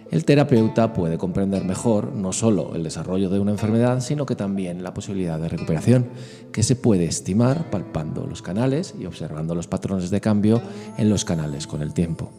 el 0.09 0.25
terapeuta 0.25 0.93
puede 0.93 1.17
comprender 1.17 1.63
mejor 1.63 2.13
no 2.13 2.33
solo 2.33 2.73
el 2.75 2.83
desarrollo 2.83 3.29
de 3.29 3.39
una 3.39 3.51
enfermedad, 3.51 3.99
sino 3.99 4.25
que 4.25 4.35
también 4.35 4.81
la 4.81 4.93
posibilidad 4.93 5.39
de 5.39 5.49
recuperación, 5.49 6.07
que 6.51 6.63
se 6.63 6.75
puede 6.75 7.05
estimar 7.05 7.69
palpando 7.69 8.25
los 8.25 8.41
canales 8.41 8.95
y 8.99 9.05
observando 9.05 9.53
los 9.53 9.67
patrones 9.67 10.09
de 10.09 10.21
cambio 10.21 10.61
en 10.97 11.09
los 11.09 11.23
canales 11.23 11.67
con 11.67 11.81
el 11.81 11.93
tiempo. 11.93 12.31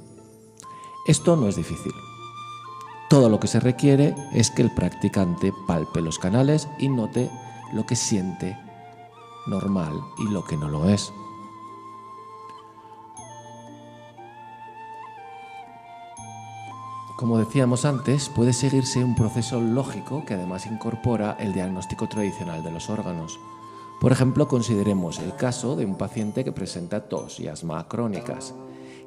Esto 1.06 1.36
no 1.36 1.46
es 1.46 1.56
difícil. 1.56 1.92
Todo 3.08 3.28
lo 3.28 3.38
que 3.38 3.46
se 3.46 3.60
requiere 3.60 4.14
es 4.34 4.50
que 4.50 4.62
el 4.62 4.74
practicante 4.74 5.52
palpe 5.66 6.00
los 6.00 6.18
canales 6.18 6.68
y 6.78 6.88
note 6.88 7.30
lo 7.72 7.86
que 7.86 7.96
siente 7.96 8.56
normal 9.48 10.00
y 10.18 10.28
lo 10.30 10.44
que 10.44 10.56
no 10.56 10.68
lo 10.68 10.88
es. 10.88 11.12
Como 17.18 17.36
decíamos 17.36 17.84
antes, 17.84 18.28
puede 18.28 18.52
seguirse 18.52 19.02
un 19.02 19.16
proceso 19.16 19.60
lógico 19.60 20.24
que 20.24 20.34
además 20.34 20.66
incorpora 20.66 21.36
el 21.40 21.52
diagnóstico 21.52 22.08
tradicional 22.08 22.62
de 22.62 22.70
los 22.70 22.88
órganos. 22.90 23.40
Por 24.00 24.12
ejemplo, 24.12 24.46
consideremos 24.46 25.18
el 25.18 25.34
caso 25.34 25.74
de 25.74 25.84
un 25.84 25.96
paciente 25.96 26.44
que 26.44 26.52
presenta 26.52 27.08
tos 27.08 27.40
y 27.40 27.48
asma 27.48 27.88
crónicas, 27.88 28.54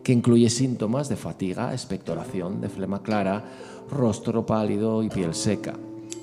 que 0.03 0.11
incluye 0.11 0.49
síntomas 0.49 1.07
de 1.07 1.15
fatiga, 1.15 1.71
expectoración, 1.71 2.59
de 2.59 2.67
flema 2.67 3.01
clara, 3.01 3.45
rostro 3.89 4.45
pálido 4.45 5.03
y 5.03 5.09
piel 5.09 5.33
seca. 5.33 5.75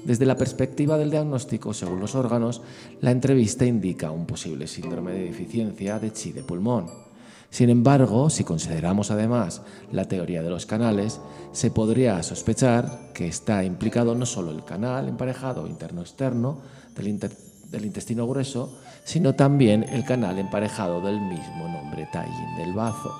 Desde 0.04 0.26
la 0.26 0.36
perspectiva 0.36 0.96
del 0.96 1.10
diagnóstico, 1.10 1.74
según 1.74 2.00
los 2.00 2.14
órganos, 2.14 2.62
la 3.00 3.10
entrevista 3.10 3.66
indica 3.66 4.10
un 4.10 4.26
posible 4.26 4.66
síndrome 4.66 5.12
de 5.12 5.24
deficiencia 5.24 5.98
de 5.98 6.12
chi 6.12 6.32
de 6.32 6.42
pulmón. 6.42 7.08
Sin 7.50 7.70
embargo, 7.70 8.28
si 8.28 8.44
consideramos 8.44 9.10
además 9.10 9.62
la 9.90 10.04
teoría 10.04 10.42
de 10.42 10.50
los 10.50 10.66
canales, 10.66 11.20
se 11.52 11.70
podría 11.70 12.22
sospechar 12.22 13.10
que 13.14 13.26
está 13.26 13.64
implicado 13.64 14.14
no 14.14 14.26
solo 14.26 14.50
el 14.50 14.64
canal 14.64 15.08
emparejado 15.08 15.66
interno-externo 15.66 16.60
del, 16.94 17.84
intestino 17.84 18.26
grueso, 18.28 18.78
sino 19.04 19.34
también 19.34 19.82
el 19.84 20.04
canal 20.04 20.38
emparejado 20.38 21.00
del 21.00 21.20
mismo 21.20 21.68
nombre 21.68 22.08
Tallin 22.12 22.56
del 22.58 22.74
bazo. 22.74 23.14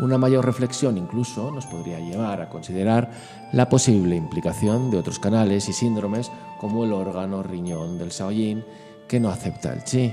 Una 0.00 0.16
mayor 0.16 0.46
reflexión 0.46 0.96
incluso 0.96 1.50
nos 1.50 1.66
podría 1.66 1.98
llevar 1.98 2.40
a 2.40 2.48
considerar 2.48 3.10
la 3.52 3.68
posible 3.68 4.16
implicación 4.16 4.90
de 4.90 4.98
otros 4.98 5.18
canales 5.18 5.68
y 5.68 5.72
síndromes 5.72 6.30
como 6.58 6.84
el 6.84 6.92
órgano 6.92 7.42
riñón 7.42 7.98
del 7.98 8.10
Shaoyin 8.10 8.64
que 9.06 9.20
no 9.20 9.30
acepta 9.30 9.72
el 9.72 9.84
chi. 9.84 10.12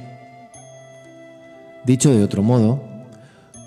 Dicho 1.86 2.12
de 2.12 2.24
otro 2.24 2.42
modo, 2.42 2.82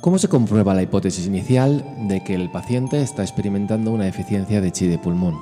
¿Cómo 0.01 0.17
se 0.17 0.29
comprueba 0.29 0.75
la 0.75 0.83
hipótesis 0.83 1.27
inicial 1.27 1.85
de 2.07 2.23
que 2.23 2.37
el 2.37 2.53
paciente 2.53 3.03
está 3.03 3.23
experimentando 3.23 3.91
una 3.91 4.05
deficiencia 4.05 4.61
de 4.61 4.71
chi 4.71 4.87
de 4.87 4.97
pulmón? 4.97 5.37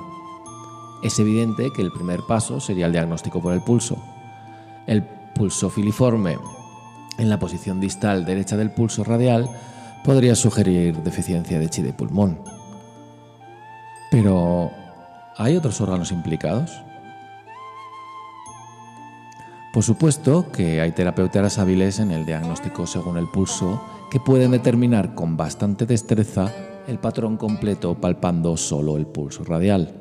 Es 1.03 1.19
evidente 1.19 1.69
que 1.75 1.83
el 1.83 1.91
primer 1.91 2.21
paso 2.27 2.59
sería 2.59 2.87
el 2.87 2.91
diagnóstico 2.91 3.39
por 3.39 3.53
el 3.53 3.61
pulso. 3.61 4.03
El 4.87 5.03
pulso 5.03 5.69
filiforme 5.69 6.39
en 7.19 7.29
la 7.29 7.37
posición 7.37 7.79
distal 7.79 8.25
derecha 8.25 8.57
del 8.57 8.71
pulso 8.71 9.03
radial 9.03 9.47
podría 10.03 10.33
sugerir 10.33 10.97
deficiencia 11.03 11.59
de 11.59 11.69
chi 11.69 11.83
de 11.83 11.93
pulmón. 11.93 12.56
Pero, 14.09 14.71
¿hay 15.37 15.57
otros 15.57 15.81
órganos 15.81 16.11
implicados? 16.11 16.71
Por 19.73 19.83
supuesto 19.83 20.51
que 20.51 20.81
hay 20.81 20.91
terapeutas 20.91 21.59
hábiles 21.59 21.99
en 21.99 22.11
el 22.11 22.25
diagnóstico 22.25 22.87
según 22.87 23.17
el 23.17 23.27
pulso 23.27 23.81
que 24.09 24.19
pueden 24.19 24.51
determinar 24.51 25.13
con 25.13 25.37
bastante 25.37 25.85
destreza 25.85 26.51
el 26.87 26.99
patrón 26.99 27.37
completo 27.37 27.95
palpando 27.95 28.57
solo 28.57 28.97
el 28.97 29.05
pulso 29.05 29.43
radial. 29.43 29.93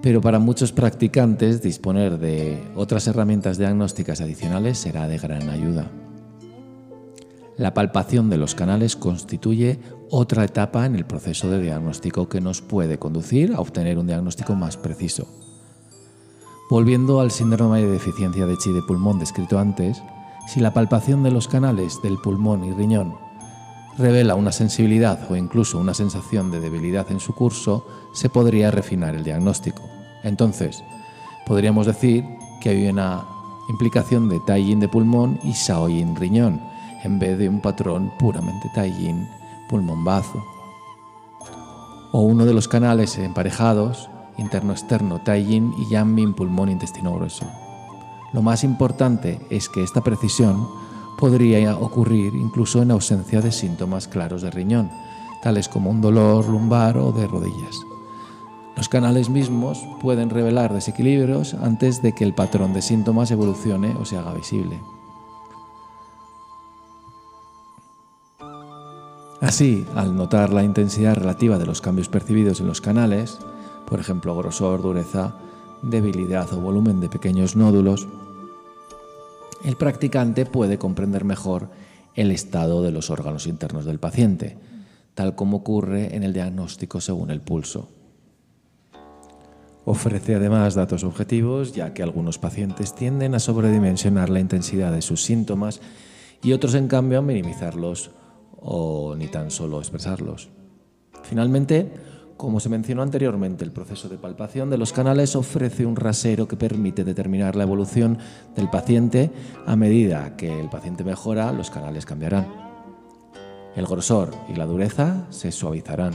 Pero 0.00 0.20
para 0.20 0.38
muchos 0.38 0.72
practicantes 0.72 1.60
disponer 1.60 2.18
de 2.18 2.62
otras 2.74 3.06
herramientas 3.08 3.58
diagnósticas 3.58 4.20
adicionales 4.20 4.78
será 4.78 5.06
de 5.06 5.18
gran 5.18 5.50
ayuda. 5.50 5.90
La 7.56 7.74
palpación 7.74 8.30
de 8.30 8.38
los 8.38 8.54
canales 8.54 8.96
constituye 8.96 9.78
otra 10.10 10.44
etapa 10.44 10.86
en 10.86 10.94
el 10.94 11.04
proceso 11.04 11.50
de 11.50 11.60
diagnóstico 11.60 12.28
que 12.28 12.40
nos 12.40 12.62
puede 12.62 12.98
conducir 12.98 13.52
a 13.54 13.60
obtener 13.60 13.98
un 13.98 14.06
diagnóstico 14.06 14.54
más 14.54 14.76
preciso. 14.76 15.26
Volviendo 16.70 17.20
al 17.20 17.30
síndrome 17.30 17.82
de 17.82 17.90
deficiencia 17.90 18.46
de 18.46 18.56
chi 18.56 18.72
de 18.72 18.82
pulmón 18.82 19.18
descrito 19.18 19.58
antes, 19.58 20.02
Si 20.48 20.58
la 20.60 20.72
palpación 20.72 21.22
de 21.22 21.30
los 21.30 21.46
canales 21.46 22.00
del 22.02 22.18
pulmón 22.18 22.64
y 22.64 22.72
riñón 22.72 23.14
revela 23.98 24.34
una 24.34 24.50
sensibilidad 24.50 25.30
o 25.30 25.36
incluso 25.36 25.78
una 25.78 25.94
sensación 25.94 26.50
de 26.50 26.60
debilidad 26.60 27.10
en 27.10 27.20
su 27.20 27.34
curso, 27.34 27.86
se 28.14 28.28
podría 28.28 28.70
refinar 28.70 29.14
el 29.14 29.24
diagnóstico. 29.24 29.82
Entonces, 30.24 30.82
podríamos 31.46 31.86
decir 31.86 32.24
que 32.60 32.70
hay 32.70 32.88
una 32.88 33.24
implicación 33.68 34.28
de 34.28 34.40
Tallin 34.40 34.80
de 34.80 34.88
pulmón 34.88 35.38
y 35.44 35.52
Shaoyin 35.52 36.16
riñón, 36.16 36.71
en 37.02 37.18
vez 37.18 37.38
de 37.38 37.48
un 37.48 37.60
patrón 37.60 38.12
puramente 38.18 38.70
Tallin 38.74 39.28
pulmón-bazo. 39.68 40.44
O 42.12 42.20
uno 42.20 42.44
de 42.44 42.54
los 42.54 42.68
canales 42.68 43.16
emparejados, 43.18 44.10
interno-externo 44.38 45.20
Tallin 45.20 45.72
y 45.78 45.90
Yanmin 45.90 46.34
pulmón-intestino 46.34 47.14
grueso. 47.14 47.46
Lo 48.32 48.42
más 48.42 48.64
importante 48.64 49.40
es 49.50 49.68
que 49.68 49.82
esta 49.82 50.02
precisión 50.02 50.68
podría 51.18 51.76
ocurrir 51.76 52.34
incluso 52.34 52.82
en 52.82 52.90
ausencia 52.90 53.40
de 53.40 53.52
síntomas 53.52 54.08
claros 54.08 54.42
de 54.42 54.50
riñón, 54.50 54.90
tales 55.42 55.68
como 55.68 55.90
un 55.90 56.00
dolor 56.00 56.48
lumbar 56.48 56.96
o 56.98 57.12
de 57.12 57.26
rodillas. 57.26 57.76
Los 58.76 58.88
canales 58.88 59.28
mismos 59.28 59.86
pueden 60.00 60.30
revelar 60.30 60.72
desequilibrios 60.72 61.54
antes 61.54 62.00
de 62.00 62.12
que 62.12 62.24
el 62.24 62.34
patrón 62.34 62.72
de 62.72 62.80
síntomas 62.80 63.30
evolucione 63.30 63.94
o 64.00 64.04
se 64.04 64.16
haga 64.16 64.32
visible. 64.32 64.80
Así, 69.42 69.84
al 69.96 70.14
notar 70.14 70.52
la 70.52 70.62
intensidad 70.62 71.16
relativa 71.16 71.58
de 71.58 71.66
los 71.66 71.80
cambios 71.80 72.08
percibidos 72.08 72.60
en 72.60 72.68
los 72.68 72.80
canales, 72.80 73.38
por 73.88 73.98
ejemplo 73.98 74.36
grosor, 74.36 74.82
dureza, 74.82 75.34
debilidad 75.82 76.52
o 76.52 76.60
volumen 76.60 77.00
de 77.00 77.08
pequeños 77.08 77.56
nódulos, 77.56 78.06
el 79.64 79.74
practicante 79.74 80.46
puede 80.46 80.78
comprender 80.78 81.24
mejor 81.24 81.70
el 82.14 82.30
estado 82.30 82.84
de 82.84 82.92
los 82.92 83.10
órganos 83.10 83.48
internos 83.48 83.84
del 83.84 83.98
paciente, 83.98 84.58
tal 85.14 85.34
como 85.34 85.56
ocurre 85.56 86.14
en 86.14 86.22
el 86.22 86.32
diagnóstico 86.32 87.00
según 87.00 87.32
el 87.32 87.40
pulso. 87.40 87.88
Ofrece 89.84 90.36
además 90.36 90.76
datos 90.76 91.02
objetivos, 91.02 91.72
ya 91.72 91.92
que 91.94 92.04
algunos 92.04 92.38
pacientes 92.38 92.94
tienden 92.94 93.34
a 93.34 93.40
sobredimensionar 93.40 94.30
la 94.30 94.38
intensidad 94.38 94.92
de 94.92 95.02
sus 95.02 95.24
síntomas 95.24 95.80
y 96.44 96.52
otros, 96.52 96.76
en 96.76 96.86
cambio, 96.86 97.18
a 97.18 97.22
minimizarlos 97.22 98.12
o 98.62 99.14
ni 99.16 99.28
tan 99.28 99.50
solo 99.50 99.78
expresarlos. 99.78 100.50
Finalmente, 101.22 101.92
como 102.36 102.58
se 102.58 102.68
mencionó 102.68 103.02
anteriormente, 103.02 103.64
el 103.64 103.70
proceso 103.70 104.08
de 104.08 104.18
palpación 104.18 104.68
de 104.70 104.78
los 104.78 104.92
canales 104.92 105.36
ofrece 105.36 105.86
un 105.86 105.96
rasero 105.96 106.48
que 106.48 106.56
permite 106.56 107.04
determinar 107.04 107.54
la 107.54 107.62
evolución 107.62 108.18
del 108.56 108.68
paciente 108.68 109.30
a 109.66 109.76
medida 109.76 110.36
que 110.36 110.58
el 110.58 110.68
paciente 110.68 111.04
mejora, 111.04 111.52
los 111.52 111.70
canales 111.70 112.04
cambiarán. 112.04 112.46
El 113.76 113.86
grosor 113.86 114.34
y 114.52 114.56
la 114.56 114.66
dureza 114.66 115.26
se 115.30 115.52
suavizarán. 115.52 116.14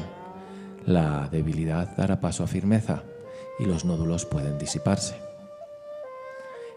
La 0.86 1.30
debilidad 1.32 1.96
dará 1.96 2.20
paso 2.20 2.44
a 2.44 2.48
firmeza 2.48 3.04
y 3.60 3.66
los 3.66 3.86
nódulos 3.86 4.26
pueden 4.26 4.58
disiparse. 4.58 5.16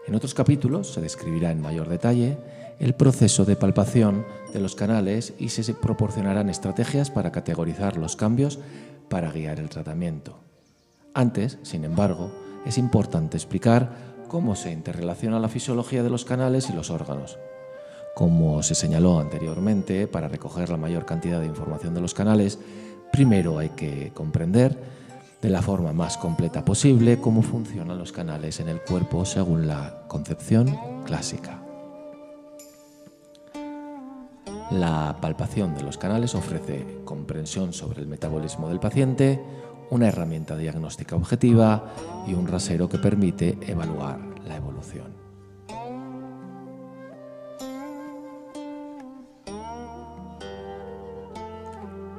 En 0.07 0.15
otros 0.15 0.33
capítulos 0.33 0.91
se 0.91 1.01
describirá 1.01 1.51
en 1.51 1.61
mayor 1.61 1.87
detalle 1.87 2.37
el 2.81 2.95
proceso 2.95 3.45
de 3.45 3.55
palpación 3.55 4.25
de 4.53 4.59
los 4.59 4.73
canales 4.73 5.35
y 5.37 5.49
se 5.49 5.71
proporcionarán 5.75 6.49
estrategias 6.49 7.11
para 7.11 7.31
categorizar 7.31 7.95
los 7.95 8.15
cambios 8.15 8.57
para 9.07 9.31
guiar 9.31 9.59
el 9.59 9.69
tratamiento. 9.69 10.39
Antes, 11.13 11.59
sin 11.61 11.83
embargo, 11.83 12.31
es 12.65 12.79
importante 12.79 13.37
explicar 13.37 13.91
cómo 14.27 14.55
se 14.55 14.71
interrelaciona 14.71 15.39
la 15.39 15.47
fisiología 15.47 16.01
de 16.01 16.09
los 16.09 16.25
canales 16.25 16.71
y 16.71 16.73
los 16.73 16.89
órganos. 16.89 17.37
Como 18.15 18.63
se 18.63 18.73
señaló 18.73 19.19
anteriormente, 19.19 20.07
para 20.07 20.27
recoger 20.27 20.69
la 20.69 20.77
mayor 20.77 21.05
cantidad 21.05 21.39
de 21.39 21.45
información 21.45 21.93
de 21.93 22.01
los 22.01 22.15
canales, 22.15 22.57
primero 23.11 23.59
hay 23.59 23.69
que 23.69 24.11
comprender 24.15 24.75
de 25.39 25.49
la 25.51 25.61
forma 25.61 25.93
más 25.93 26.17
completa 26.17 26.65
posible 26.65 27.19
cómo 27.19 27.43
funcionan 27.43 27.99
los 27.99 28.11
canales 28.11 28.59
en 28.59 28.69
el 28.69 28.81
cuerpo 28.81 29.23
según 29.23 29.67
la 29.67 30.03
concepción 30.07 30.75
clásica. 31.05 31.60
La 34.71 35.17
palpación 35.19 35.75
de 35.75 35.83
los 35.83 35.97
canales 35.97 36.33
ofrece 36.33 37.01
comprensión 37.03 37.73
sobre 37.73 37.99
el 37.99 38.07
metabolismo 38.07 38.69
del 38.69 38.79
paciente, 38.79 39.41
una 39.89 40.07
herramienta 40.07 40.55
diagnóstica 40.55 41.17
objetiva 41.17 41.93
y 42.25 42.35
un 42.35 42.47
rasero 42.47 42.87
que 42.87 42.97
permite 42.97 43.57
evaluar 43.67 44.17
la 44.47 44.55
evolución. 44.55 45.13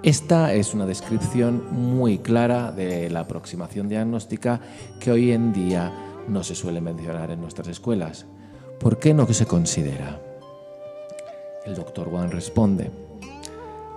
Esta 0.03 0.53
es 0.53 0.75
una 0.75 0.85
descripción 0.85 1.62
muy 1.73 2.19
clara 2.19 2.71
de 2.71 3.09
la 3.09 3.21
aproximación 3.21 3.88
diagnóstica 3.88 4.61
que 5.01 5.11
hoy 5.11 5.33
en 5.33 5.55
día 5.55 5.91
no 6.29 6.43
se 6.43 6.55
suele 6.55 6.83
mencionar 6.83 7.31
en 7.31 7.41
nuestras 7.41 7.69
escuelas. 7.69 8.27
¿Por 8.79 8.99
qué 8.99 9.15
no 9.15 9.27
se 9.33 9.47
considera? 9.47 10.32
El 11.64 11.77
doctor 11.77 12.09
Wang 12.09 12.31
responde. 12.31 12.90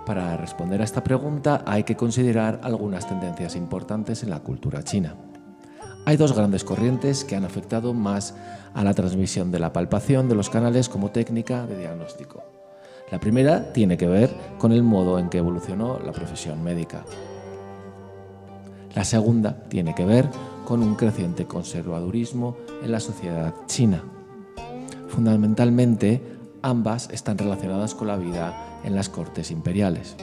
Para 0.04 0.36
responder 0.36 0.80
a 0.80 0.84
esta 0.84 1.02
pregunta 1.02 1.64
hay 1.66 1.82
que 1.82 1.96
considerar 1.96 2.60
algunas 2.62 3.08
tendencias 3.08 3.56
importantes 3.56 4.22
en 4.22 4.30
la 4.30 4.40
cultura 4.40 4.84
china. 4.84 5.16
Hay 6.04 6.16
dos 6.16 6.32
grandes 6.32 6.62
corrientes 6.62 7.24
que 7.24 7.34
han 7.34 7.44
afectado 7.44 7.92
más 7.92 8.34
a 8.72 8.84
la 8.84 8.94
transmisión 8.94 9.50
de 9.50 9.58
la 9.58 9.72
palpación 9.72 10.28
de 10.28 10.36
los 10.36 10.48
canales 10.48 10.88
como 10.88 11.10
técnica 11.10 11.66
de 11.66 11.78
diagnóstico. 11.78 12.44
La 13.10 13.18
primera 13.18 13.72
tiene 13.72 13.96
que 13.96 14.06
ver 14.06 14.30
con 14.58 14.70
el 14.70 14.84
modo 14.84 15.18
en 15.18 15.28
que 15.28 15.38
evolucionó 15.38 15.98
la 15.98 16.12
profesión 16.12 16.62
médica. 16.62 17.04
La 18.94 19.02
segunda 19.02 19.64
tiene 19.68 19.92
que 19.94 20.04
ver 20.04 20.28
con 20.64 20.84
un 20.84 20.94
creciente 20.94 21.46
conservadurismo 21.46 22.56
en 22.84 22.92
la 22.92 23.00
sociedad 23.00 23.52
china. 23.66 24.04
Fundamentalmente, 25.08 26.35
ambas 26.66 27.08
están 27.12 27.38
relacionadas 27.38 27.94
con 27.94 28.08
la 28.08 28.16
vida 28.16 28.80
en 28.84 28.94
las 28.94 29.08
cortes 29.08 29.50
imperiales. 29.50 30.16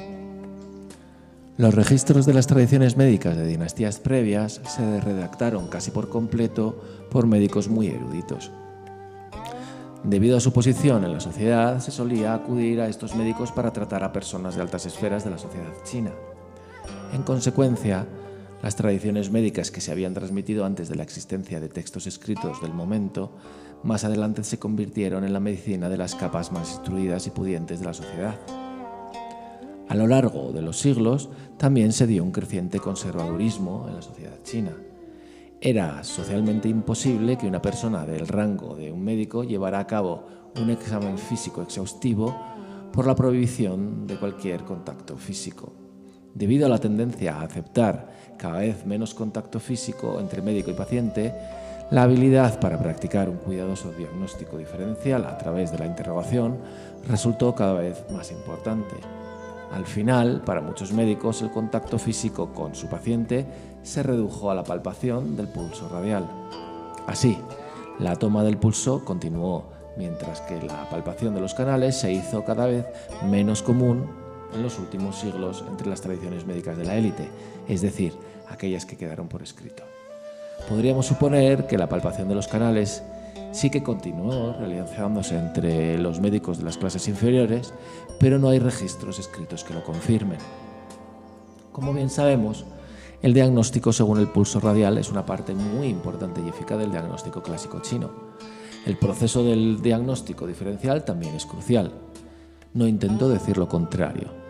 Los 1.55 1.73
registros 1.73 2.25
de 2.25 2.33
las 2.33 2.47
tradiciones 2.47 2.97
médicas 2.97 3.37
de 3.37 3.45
dinastías 3.45 3.99
previas 3.99 4.59
se 4.65 4.99
redactaron 4.99 5.67
casi 5.67 5.91
por 5.91 6.09
completo 6.09 6.81
por 7.11 7.27
médicos 7.27 7.69
muy 7.69 7.87
eruditos. 7.87 8.51
Debido 10.03 10.35
a 10.35 10.41
su 10.41 10.51
posición 10.51 11.05
en 11.05 11.13
la 11.13 11.21
sociedad, 11.21 11.79
se 11.79 11.91
solía 11.91 12.33
acudir 12.33 12.81
a 12.81 12.89
estos 12.89 13.15
médicos 13.15 13.53
para 13.53 13.71
tratar 13.71 14.03
a 14.03 14.11
personas 14.11 14.55
de 14.55 14.61
altas 14.61 14.85
esferas 14.85 15.23
de 15.23 15.29
la 15.29 15.37
sociedad 15.37 15.71
china. 15.85 16.11
En 17.13 17.23
consecuencia, 17.23 18.05
las 18.61 18.75
tradiciones 18.75 19.31
médicas 19.31 19.71
que 19.71 19.79
se 19.79 19.91
habían 19.91 20.13
transmitido 20.13 20.65
antes 20.65 20.89
de 20.89 20.95
la 20.95 21.03
existencia 21.03 21.61
de 21.61 21.69
textos 21.69 22.05
escritos 22.05 22.61
del 22.61 22.73
momento, 22.73 23.31
más 23.83 24.03
adelante 24.03 24.43
se 24.43 24.59
convirtieron 24.59 25.23
en 25.23 25.33
la 25.33 25.39
medicina 25.39 25.89
de 25.89 25.97
las 25.97 26.15
capas 26.15 26.51
más 26.51 26.71
instruidas 26.71 27.27
y 27.27 27.31
pudientes 27.31 27.79
de 27.79 27.85
la 27.85 27.93
sociedad. 27.93 28.35
A 29.87 29.95
lo 29.95 30.07
largo 30.07 30.51
de 30.51 30.61
los 30.61 30.79
siglos, 30.79 31.29
también 31.57 31.91
se 31.91 32.07
dio 32.07 32.23
un 32.23 32.31
creciente 32.31 32.79
conservadurismo 32.79 33.85
en 33.87 33.95
la 33.95 34.01
sociedad 34.01 34.41
china 34.43 34.71
era 35.65 36.03
socialmente 36.03 36.67
imposible 36.67 37.37
que 37.37 37.47
una 37.47 37.61
persona 37.61 38.05
del 38.05 38.27
rango 38.27 38.75
de 38.75 38.91
un 38.91 39.01
médico 39.01 39.45
llevara 39.45 39.79
a 39.79 39.87
cabo 39.87 40.25
un 40.61 40.69
examen 40.69 41.17
físico 41.17 41.61
exhaustivo 41.61 42.35
por 42.91 43.07
la 43.07 43.15
prohibición 43.15 44.05
de 44.05 44.17
cualquier 44.17 44.65
contacto 44.65 45.15
físico. 45.15 45.71
Debido 46.33 46.65
a 46.65 46.69
la 46.69 46.79
tendencia 46.79 47.37
a 47.37 47.43
aceptar 47.43 48.11
cada 48.37 48.59
vez 48.59 48.85
menos 48.85 49.13
contacto 49.13 49.61
físico 49.61 50.19
entre 50.19 50.41
médico 50.41 50.69
y 50.69 50.73
paciente, 50.73 51.33
la 51.91 52.03
habilidad 52.03 52.59
para 52.59 52.79
practicar 52.79 53.29
un 53.29 53.37
cuidadoso 53.37 53.91
diagnóstico 53.91 54.57
diferencial 54.57 55.25
a 55.25 55.37
través 55.37 55.71
de 55.71 55.79
la 55.79 55.85
interrogación 55.85 56.57
resultó 57.07 57.53
cada 57.53 57.73
vez 57.73 58.03
más 58.11 58.31
importante. 58.31 58.95
Al 59.71 59.85
final, 59.85 60.41
para 60.45 60.61
muchos 60.61 60.93
médicos, 60.93 61.41
el 61.41 61.51
contacto 61.51 61.97
físico 61.97 62.53
con 62.53 62.75
su 62.75 62.87
paciente 62.87 63.45
se 63.81 64.03
redujo 64.03 64.51
a 64.51 64.55
la 64.55 64.63
palpación 64.63 65.35
del 65.35 65.47
pulso 65.47 65.89
radial. 65.89 66.27
Así, 67.07 67.37
la 67.99 68.15
toma 68.15 68.43
del 68.43 68.57
pulso 68.57 69.03
continuó, 69.03 69.71
mientras 69.97 70.41
que 70.41 70.61
la 70.61 70.89
palpación 70.89 71.33
de 71.35 71.41
los 71.41 71.53
canales 71.53 71.95
se 71.97 72.11
hizo 72.11 72.43
cada 72.43 72.65
vez 72.65 72.85
menos 73.29 73.61
común 73.61 74.07
en 74.53 74.63
los 74.63 74.79
últimos 74.79 75.17
siglos 75.17 75.63
entre 75.67 75.89
las 75.89 76.01
tradiciones 76.01 76.45
médicas 76.45 76.77
de 76.77 76.85
la 76.85 76.95
élite, 76.95 77.29
es 77.67 77.81
decir, 77.81 78.13
aquellas 78.49 78.85
que 78.85 78.97
quedaron 78.97 79.27
por 79.27 79.41
escrito. 79.41 79.83
Podríamos 80.69 81.05
suponer 81.05 81.67
que 81.67 81.77
la 81.77 81.89
palpación 81.89 82.29
de 82.29 82.35
los 82.35 82.47
canales 82.47 83.03
sí 83.51 83.69
que 83.69 83.83
continuó 83.83 84.53
realizándose 84.53 85.37
entre 85.37 85.97
los 85.97 86.19
médicos 86.19 86.57
de 86.57 86.63
las 86.63 86.77
clases 86.77 87.07
inferiores, 87.07 87.73
pero 88.19 88.39
no 88.39 88.49
hay 88.49 88.59
registros 88.59 89.19
escritos 89.19 89.63
que 89.63 89.73
lo 89.73 89.83
confirmen. 89.83 90.39
Como 91.71 91.93
bien 91.93 92.09
sabemos, 92.09 92.65
el 93.21 93.33
diagnóstico 93.33 93.93
según 93.93 94.19
el 94.19 94.27
pulso 94.27 94.59
radial 94.59 94.97
es 94.97 95.09
una 95.09 95.25
parte 95.25 95.53
muy 95.53 95.87
importante 95.87 96.41
y 96.43 96.49
eficaz 96.49 96.77
del 96.77 96.91
diagnóstico 96.91 97.41
clásico 97.41 97.81
chino. 97.81 98.11
El 98.85 98.97
proceso 98.97 99.43
del 99.43 99.81
diagnóstico 99.81 100.45
diferencial 100.45 101.05
también 101.05 101.35
es 101.35 101.45
crucial. 101.45 101.91
No 102.73 102.87
intento 102.87 103.29
decir 103.29 103.57
lo 103.57 103.69
contrario. 103.69 104.42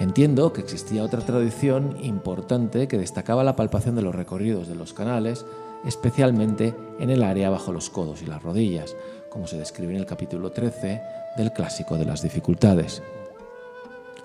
Entiendo 0.00 0.54
que 0.54 0.62
existía 0.62 1.04
otra 1.04 1.20
tradición 1.20 1.94
importante 2.02 2.88
que 2.88 2.96
destacaba 2.96 3.44
la 3.44 3.54
palpación 3.54 3.96
de 3.96 4.00
los 4.00 4.14
recorridos 4.14 4.66
de 4.66 4.74
los 4.74 4.94
canales, 4.94 5.44
especialmente 5.84 6.74
en 6.98 7.10
el 7.10 7.22
área 7.22 7.50
bajo 7.50 7.70
los 7.70 7.90
codos 7.90 8.22
y 8.22 8.26
las 8.26 8.42
rodillas, 8.42 8.96
como 9.28 9.46
se 9.46 9.58
describe 9.58 9.92
en 9.92 9.98
el 9.98 10.06
capítulo 10.06 10.52
13 10.52 11.02
del 11.36 11.52
Clásico 11.52 11.98
de 11.98 12.06
las 12.06 12.22
Dificultades. 12.22 13.02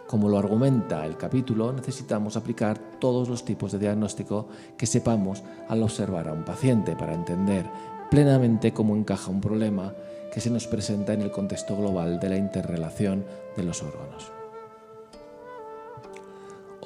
Como 0.08 0.30
lo 0.30 0.38
argumenta 0.38 1.06
el 1.06 1.18
capítulo, 1.18 1.74
necesitamos 1.74 2.38
aplicar 2.38 2.80
todos 3.02 3.28
los 3.28 3.44
tipos 3.44 3.74
de 3.74 3.80
diagnóstico 3.80 4.48
que 4.78 4.86
sepamos 4.86 5.44
al 5.68 5.84
observar 5.84 6.30
a 6.30 6.34
un 6.34 6.46
paciente 6.46 6.96
para 6.96 7.14
entender 7.14 7.66
plenamente 8.10 8.72
cómo 8.72 8.96
encaja 8.96 9.30
un 9.30 9.42
problema 9.42 9.94
que 10.34 10.40
se 10.40 10.50
nos 10.50 10.68
presenta 10.68 11.12
en 11.12 11.22
el 11.22 11.32
contexto 11.32 11.76
global 11.76 12.18
de 12.22 12.30
la 12.30 12.38
interrelación 12.38 13.26
de 13.58 13.64
los 13.64 13.84
órganos. 13.84 14.35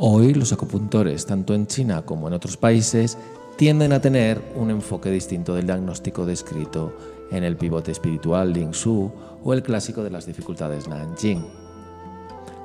Hoy 0.01 0.33
los 0.33 0.53
acupuntores, 0.53 1.25
tanto 1.25 1.53
en 1.53 1.67
China 1.67 2.03
como 2.03 2.29
en 2.29 2.33
otros 2.33 2.55
países, 2.55 3.17
tienden 3.57 3.91
a 3.91 3.99
tener 3.99 4.41
un 4.55 4.69
enfoque 4.69 5.11
distinto 5.11 5.53
del 5.53 5.65
diagnóstico 5.65 6.25
descrito 6.25 6.93
en 7.31 7.43
el 7.43 7.57
pivote 7.57 7.91
espiritual 7.91 8.53
Ling 8.53 8.71
Shu 8.71 9.11
o 9.43 9.53
el 9.53 9.61
clásico 9.61 10.01
de 10.01 10.09
las 10.09 10.25
dificultades 10.25 10.87
Nanjing. 10.87 11.45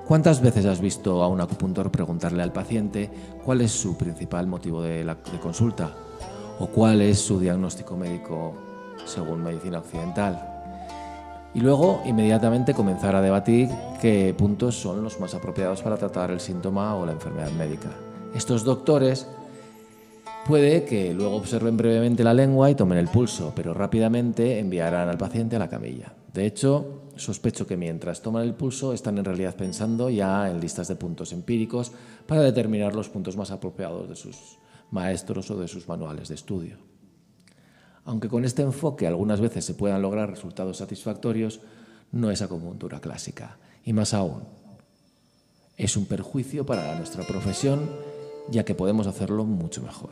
¿Cuántas 0.06 0.40
veces 0.42 0.64
has 0.66 0.80
visto 0.80 1.24
a 1.24 1.28
un 1.28 1.40
acupuntor 1.40 1.90
preguntarle 1.90 2.40
al 2.40 2.52
paciente 2.52 3.10
cuál 3.44 3.62
es 3.62 3.72
su 3.72 3.96
principal 3.96 4.46
motivo 4.46 4.80
de 4.82 5.04
consulta 5.42 5.92
o 6.60 6.68
cuál 6.68 7.02
es 7.02 7.18
su 7.18 7.40
diagnóstico 7.40 7.96
médico 7.96 8.54
según 9.06 9.42
medicina 9.42 9.80
occidental? 9.80 10.53
Y 11.54 11.60
luego 11.60 12.02
inmediatamente 12.04 12.74
comenzar 12.74 13.14
a 13.14 13.22
debatir 13.22 13.68
qué 14.00 14.34
puntos 14.36 14.74
son 14.74 15.02
los 15.02 15.20
más 15.20 15.34
apropiados 15.34 15.82
para 15.82 15.96
tratar 15.96 16.30
el 16.30 16.40
síntoma 16.40 16.96
o 16.96 17.06
la 17.06 17.12
enfermedad 17.12 17.50
médica. 17.52 17.90
Estos 18.34 18.64
doctores 18.64 19.28
Puede 20.46 20.84
que 20.84 21.14
luego 21.14 21.36
observen 21.36 21.78
brevemente 21.78 22.22
la 22.22 22.34
lengua 22.34 22.70
y 22.70 22.74
tomen 22.74 22.98
el 22.98 23.08
pulso, 23.08 23.54
pero 23.56 23.72
rápidamente 23.72 24.58
enviarán 24.58 25.08
al 25.08 25.16
paciente 25.16 25.56
a 25.56 25.58
la 25.58 25.70
camilla. 25.70 26.12
De 26.34 26.44
hecho, 26.44 27.04
sospecho 27.16 27.66
que 27.66 27.78
mientras 27.78 28.20
toman 28.20 28.42
el 28.42 28.52
pulso 28.52 28.92
están 28.92 29.16
en 29.16 29.24
realidad 29.24 29.56
pensando 29.56 30.10
ya 30.10 30.50
en 30.50 30.60
listas 30.60 30.88
de 30.88 30.96
puntos 30.96 31.32
empíricos 31.32 31.92
para 32.26 32.42
determinar 32.42 32.94
los 32.94 33.08
puntos 33.08 33.38
más 33.38 33.50
apropiados 33.50 34.06
de 34.06 34.16
sus 34.16 34.58
maestros 34.90 35.50
o 35.50 35.56
de 35.56 35.66
sus 35.66 35.88
manuales 35.88 36.28
de 36.28 36.34
estudio. 36.34 36.76
Aunque 38.04 38.28
con 38.28 38.44
este 38.44 38.62
enfoque 38.62 39.06
algunas 39.06 39.40
veces 39.40 39.64
se 39.64 39.74
puedan 39.74 40.02
lograr 40.02 40.30
resultados 40.30 40.76
satisfactorios, 40.78 41.60
no 42.12 42.30
es 42.30 42.42
acupuntura 42.42 43.00
clásica. 43.00 43.56
Y 43.84 43.92
más 43.92 44.14
aún, 44.14 44.42
es 45.76 45.96
un 45.96 46.06
perjuicio 46.06 46.64
para 46.64 46.96
nuestra 46.96 47.24
profesión 47.24 47.88
ya 48.48 48.64
que 48.64 48.74
podemos 48.74 49.06
hacerlo 49.06 49.44
mucho 49.44 49.82
mejor. 49.82 50.10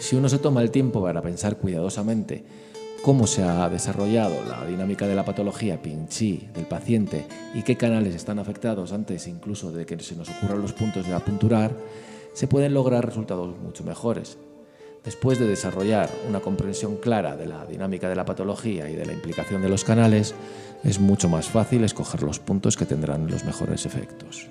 Si 0.00 0.16
uno 0.16 0.28
se 0.28 0.38
toma 0.38 0.62
el 0.62 0.70
tiempo 0.70 1.02
para 1.02 1.22
pensar 1.22 1.56
cuidadosamente 1.56 2.44
cómo 3.02 3.26
se 3.26 3.42
ha 3.42 3.68
desarrollado 3.68 4.34
la 4.44 4.64
dinámica 4.66 5.06
de 5.06 5.14
la 5.14 5.24
patología 5.24 5.82
Pinchi 5.82 6.48
del 6.54 6.66
paciente 6.66 7.26
y 7.54 7.62
qué 7.62 7.76
canales 7.76 8.14
están 8.14 8.38
afectados 8.38 8.92
antes 8.92 9.26
incluso 9.26 9.72
de 9.72 9.86
que 9.86 9.98
se 9.98 10.16
nos 10.16 10.28
ocurran 10.28 10.62
los 10.62 10.72
puntos 10.72 11.06
de 11.06 11.14
apunturar, 11.14 11.76
se 12.32 12.46
pueden 12.46 12.74
lograr 12.74 13.04
resultados 13.04 13.56
mucho 13.58 13.84
mejores. 13.84 14.38
Después 15.04 15.38
de 15.38 15.48
desarrollar 15.48 16.10
una 16.28 16.40
comprensión 16.40 16.96
clara 16.96 17.36
de 17.36 17.46
la 17.46 17.66
dinámica 17.66 18.08
de 18.08 18.14
la 18.14 18.24
patología 18.24 18.88
y 18.88 18.94
de 18.94 19.04
la 19.04 19.12
implicación 19.12 19.60
de 19.60 19.68
los 19.68 19.82
canales, 19.82 20.34
es 20.84 21.00
mucho 21.00 21.28
más 21.28 21.48
fácil 21.48 21.82
escoger 21.82 22.22
los 22.22 22.38
puntos 22.38 22.76
que 22.76 22.86
tendrán 22.86 23.28
los 23.28 23.44
mejores 23.44 23.84
efectos. 23.84 24.48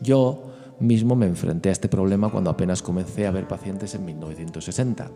Yo 0.00 0.44
mismo 0.78 1.16
me 1.16 1.26
enfrenté 1.26 1.70
a 1.70 1.72
este 1.72 1.88
problema 1.88 2.30
cuando 2.30 2.50
apenas 2.50 2.82
comencé 2.82 3.26
a 3.26 3.32
ver 3.32 3.48
pacientes 3.48 3.94
en 3.96 4.04
1960. 4.04 5.10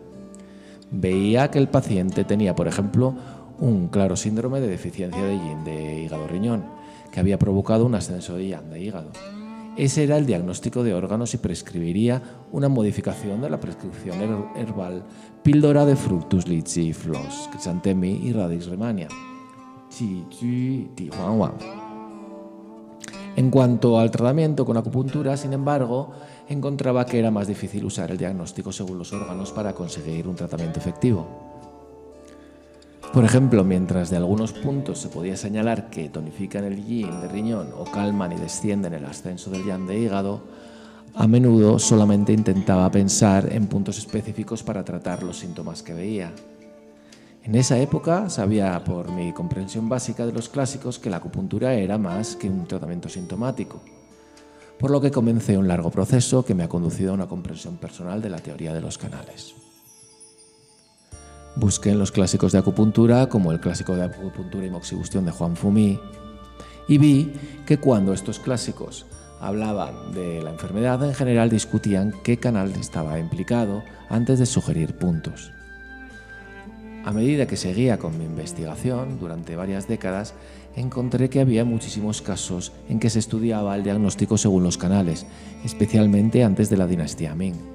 Veía 0.91 1.49
que 1.49 1.59
el 1.59 1.69
paciente 1.69 2.25
tenía, 2.25 2.53
por 2.53 2.67
ejemplo, 2.67 3.15
un 3.59 3.87
claro 3.87 4.17
síndrome 4.17 4.59
de 4.59 4.67
deficiencia 4.67 5.23
de 5.23 5.37
yin 5.37 5.63
de 5.63 6.03
hígado-riñón, 6.03 6.65
que 7.11 7.21
había 7.21 7.39
provocado 7.39 7.85
un 7.85 7.95
ascenso 7.95 8.35
de 8.35 8.49
yang 8.49 8.69
de 8.69 8.81
hígado. 8.81 9.11
Ese 9.75 10.03
era 10.03 10.17
el 10.17 10.27
diagnóstico 10.27 10.83
de 10.83 10.93
órganos 10.93 11.33
y 11.33 11.37
prescribiría 11.37 12.21
una 12.51 12.69
modificación 12.69 13.41
de 13.41 13.49
la 13.49 13.59
prescripción 13.59 14.21
herbal 14.55 15.03
píldora 15.41 15.83
de 15.85 15.95
fructus 15.95 16.47
litchi, 16.47 16.93
flos, 16.93 17.49
chrysanthemi 17.51 18.21
y 18.23 18.33
radix 18.33 18.67
remania. 18.67 19.07
En 23.35 23.49
cuanto 23.49 23.97
al 23.97 24.11
tratamiento 24.11 24.63
con 24.63 24.77
acupuntura, 24.77 25.35
sin 25.37 25.53
embargo, 25.53 26.11
encontraba 26.47 27.05
que 27.07 27.17
era 27.17 27.31
más 27.31 27.47
difícil 27.47 27.83
usar 27.83 28.11
el 28.11 28.17
diagnóstico 28.19 28.71
según 28.71 28.99
los 28.99 29.11
órganos 29.11 29.51
para 29.51 29.73
conseguir 29.73 30.27
un 30.27 30.35
tratamiento 30.35 30.79
efectivo. 30.79 31.52
Por 33.13 33.25
ejemplo, 33.25 33.63
mientras 33.63 34.09
de 34.09 34.17
algunos 34.17 34.53
puntos 34.53 34.97
se 34.97 35.07
podía 35.07 35.37
señalar 35.37 35.91
que 35.91 36.09
tonifican 36.09 36.63
el 36.63 36.83
yin 36.83 37.21
de 37.21 37.27
riñón 37.27 37.69
o 37.77 37.83
calman 37.83 38.31
y 38.31 38.37
descienden 38.37 38.95
el 38.95 39.05
ascenso 39.05 39.51
del 39.51 39.63
yang 39.63 39.85
de 39.85 39.99
hígado, 39.99 40.41
a 41.13 41.27
menudo 41.27 41.77
solamente 41.77 42.33
intentaba 42.33 42.89
pensar 42.89 43.53
en 43.53 43.67
puntos 43.67 43.99
específicos 43.99 44.63
para 44.63 44.83
tratar 44.83 45.21
los 45.21 45.37
síntomas 45.37 45.83
que 45.83 45.93
veía. 45.93 46.33
En 47.43 47.53
esa 47.53 47.77
época 47.77 48.31
sabía 48.31 48.83
por 48.83 49.11
mi 49.11 49.31
comprensión 49.31 49.87
básica 49.87 50.25
de 50.25 50.33
los 50.33 50.49
clásicos 50.49 50.97
que 50.97 51.11
la 51.11 51.17
acupuntura 51.17 51.75
era 51.75 51.99
más 51.99 52.35
que 52.35 52.49
un 52.49 52.65
tratamiento 52.65 53.09
sintomático, 53.09 53.79
por 54.79 54.89
lo 54.89 54.99
que 54.99 55.11
comencé 55.11 55.55
un 55.55 55.67
largo 55.67 55.91
proceso 55.91 56.43
que 56.43 56.55
me 56.55 56.63
ha 56.63 56.67
conducido 56.67 57.11
a 57.11 57.13
una 57.13 57.27
comprensión 57.27 57.77
personal 57.77 58.23
de 58.23 58.31
la 58.31 58.39
teoría 58.39 58.73
de 58.73 58.81
los 58.81 58.97
canales. 58.97 59.53
Busqué 61.55 61.91
en 61.91 61.99
los 61.99 62.11
clásicos 62.11 62.51
de 62.51 62.57
acupuntura, 62.57 63.29
como 63.29 63.51
el 63.51 63.59
clásico 63.59 63.95
de 63.95 64.03
acupuntura 64.03 64.65
y 64.65 64.71
moxibustión 64.71 65.25
de 65.25 65.31
Juan 65.31 65.55
Fumi, 65.55 65.99
y 66.87 66.97
vi 66.97 67.33
que 67.65 67.77
cuando 67.77 68.13
estos 68.13 68.39
clásicos 68.39 69.05
hablaban 69.39 70.13
de 70.13 70.41
la 70.41 70.51
enfermedad, 70.51 71.03
en 71.03 71.13
general 71.13 71.49
discutían 71.49 72.13
qué 72.23 72.37
canal 72.37 72.71
estaba 72.71 73.19
implicado 73.19 73.83
antes 74.09 74.39
de 74.39 74.45
sugerir 74.45 74.95
puntos. 74.97 75.51
A 77.05 77.11
medida 77.11 77.47
que 77.47 77.57
seguía 77.57 77.99
con 77.99 78.17
mi 78.17 78.23
investigación 78.23 79.19
durante 79.19 79.57
varias 79.57 79.89
décadas, 79.89 80.33
encontré 80.75 81.29
que 81.29 81.41
había 81.41 81.65
muchísimos 81.65 82.21
casos 82.21 82.71
en 82.87 82.99
que 82.99 83.09
se 83.09 83.19
estudiaba 83.19 83.75
el 83.75 83.83
diagnóstico 83.83 84.37
según 84.37 84.63
los 84.63 84.77
canales, 84.77 85.25
especialmente 85.65 86.45
antes 86.45 86.69
de 86.69 86.77
la 86.77 86.87
dinastía 86.87 87.35
Ming. 87.35 87.72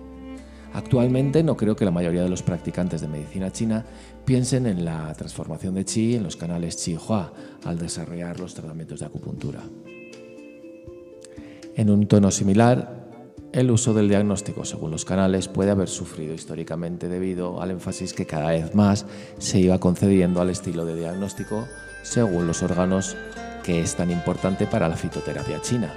Actualmente 0.72 1.42
no 1.42 1.56
creo 1.56 1.74
que 1.74 1.84
la 1.84 1.90
mayoría 1.90 2.22
de 2.22 2.28
los 2.28 2.42
practicantes 2.42 3.00
de 3.00 3.08
medicina 3.08 3.50
china 3.50 3.84
piensen 4.24 4.66
en 4.66 4.84
la 4.84 5.12
transformación 5.14 5.74
de 5.74 5.84
Qi 5.84 6.16
en 6.16 6.22
los 6.22 6.36
canales 6.36 6.76
Qi-Hua 6.76 7.32
al 7.64 7.78
desarrollar 7.78 8.38
los 8.38 8.54
tratamientos 8.54 9.00
de 9.00 9.06
acupuntura. 9.06 9.62
En 11.74 11.90
un 11.90 12.06
tono 12.06 12.30
similar, 12.30 12.98
el 13.52 13.70
uso 13.70 13.94
del 13.94 14.08
diagnóstico 14.08 14.64
según 14.64 14.90
los 14.90 15.04
canales 15.04 15.48
puede 15.48 15.70
haber 15.70 15.88
sufrido 15.88 16.34
históricamente 16.34 17.08
debido 17.08 17.62
al 17.62 17.70
énfasis 17.70 18.12
que 18.12 18.26
cada 18.26 18.50
vez 18.50 18.74
más 18.74 19.06
se 19.38 19.58
iba 19.58 19.78
concediendo 19.78 20.40
al 20.40 20.50
estilo 20.50 20.84
de 20.84 20.96
diagnóstico 20.96 21.66
según 22.02 22.46
los 22.46 22.62
órganos 22.62 23.16
que 23.62 23.80
es 23.80 23.94
tan 23.96 24.10
importante 24.10 24.66
para 24.66 24.88
la 24.88 24.96
fitoterapia 24.96 25.60
china. 25.62 25.92